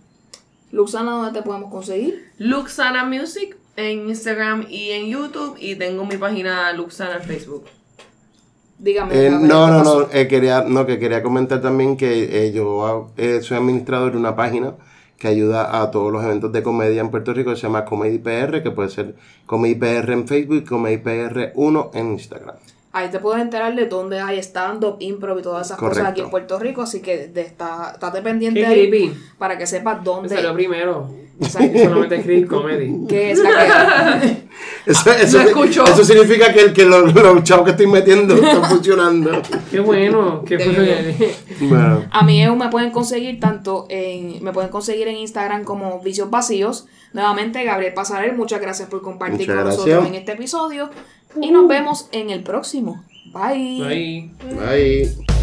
Luxana, 0.71 1.11
¿dónde 1.11 1.39
te 1.39 1.45
podemos 1.45 1.69
conseguir? 1.71 2.31
Luxana 2.39 3.05
Music 3.05 3.55
en 3.75 4.09
Instagram 4.09 4.65
y 4.69 4.91
en 4.91 5.07
YouTube. 5.07 5.57
Y 5.59 5.75
tengo 5.75 6.05
mi 6.05 6.17
página 6.17 6.71
Luxana 6.73 7.17
en 7.17 7.23
Facebook. 7.23 7.65
Dígame. 8.77 9.13
Eh, 9.13 9.29
no, 9.29 9.39
¿qué 9.39 9.47
no, 9.47 9.83
no, 9.83 10.07
eh, 10.11 10.27
quería, 10.27 10.61
no, 10.61 10.85
que 10.85 10.97
quería 10.97 11.21
comentar 11.21 11.61
también 11.61 11.97
que 11.97 12.47
eh, 12.47 12.51
yo 12.51 13.11
eh, 13.15 13.39
soy 13.43 13.57
administrador 13.57 14.11
de 14.11 14.17
una 14.17 14.35
página 14.35 14.73
que 15.19 15.27
ayuda 15.27 15.81
a 15.81 15.91
todos 15.91 16.11
los 16.11 16.23
eventos 16.23 16.51
de 16.51 16.63
comedia 16.63 16.99
en 16.99 17.11
Puerto 17.11 17.31
Rico, 17.31 17.55
se 17.55 17.61
llama 17.61 17.85
Comedy 17.85 18.17
PR, 18.17 18.63
que 18.63 18.71
puede 18.71 18.89
ser 18.89 19.13
Comedy 19.45 19.75
PR 19.75 20.13
en 20.13 20.27
Facebook 20.27 20.57
y 20.57 20.63
Comedy 20.63 20.97
PR 20.97 21.51
1 21.53 21.91
en 21.93 22.11
Instagram. 22.13 22.55
Ahí 22.93 23.09
te 23.09 23.19
puedes 23.19 23.41
enterar 23.41 23.73
de 23.73 23.85
dónde 23.85 24.19
hay 24.19 24.37
stand-up, 24.39 24.97
improv 24.99 25.39
y 25.39 25.41
todas 25.41 25.65
esas 25.67 25.77
cosas 25.77 25.93
Correcto. 25.97 26.11
aquí 26.11 26.21
en 26.21 26.29
Puerto 26.29 26.59
Rico, 26.59 26.81
así 26.81 27.01
que 27.01 27.27
de 27.27 27.41
esta, 27.41 27.91
estate 27.93 28.21
pendiente 28.21 28.59
Qué 28.59 28.65
ahí 28.65 28.89
creepy. 28.89 29.13
para 29.37 29.57
que 29.57 29.65
sepas 29.65 29.99
Me 29.99 30.03
dónde. 30.03 30.29
salió 30.35 30.53
primero. 30.53 31.09
Exacto. 31.39 31.71
Yo 31.75 31.83
solamente 31.85 32.15
escribí 32.17 32.45
comedy. 32.45 33.07
que 33.07 33.31
es 33.31 33.39
la 33.39 34.19
que- 34.21 34.51
Eso, 34.85 35.11
eso, 35.11 35.37
no 35.41 35.47
escucho. 35.47 35.85
eso 35.85 36.03
significa 36.03 36.51
que, 36.53 36.59
el, 36.61 36.73
que 36.73 36.85
los, 36.85 37.13
los 37.13 37.43
chavos 37.43 37.65
que 37.65 37.71
estoy 37.71 37.87
metiendo 37.87 38.35
están 38.43 38.63
funcionando. 38.65 39.41
Qué 39.71 39.79
bueno. 39.79 40.43
Qué 40.45 40.57
bueno. 41.61 42.05
A 42.11 42.23
mí 42.23 42.45
me 42.45 42.69
pueden 42.69 42.91
conseguir 42.91 43.39
tanto 43.39 43.85
en, 43.89 44.43
me 44.43 44.51
pueden 44.51 44.69
conseguir 44.69 45.07
en 45.07 45.15
Instagram 45.17 45.63
como 45.63 45.99
Vicios 46.01 46.29
Vacíos. 46.29 46.87
Nuevamente, 47.13 47.63
Gabriel 47.63 47.93
Pasarel, 47.93 48.35
muchas 48.35 48.61
gracias 48.61 48.87
por 48.89 49.01
compartir 49.01 49.39
Muchas 49.41 49.55
con 49.55 49.63
gracias. 49.65 49.85
nosotros 49.87 50.07
en 50.09 50.15
este 50.15 50.31
episodio. 50.33 50.89
Y 51.39 51.51
nos 51.51 51.67
vemos 51.67 52.09
en 52.11 52.29
el 52.29 52.43
próximo. 52.43 53.03
Bye. 53.33 53.83
Ahí. 53.83 54.31
bye. 54.43 55.40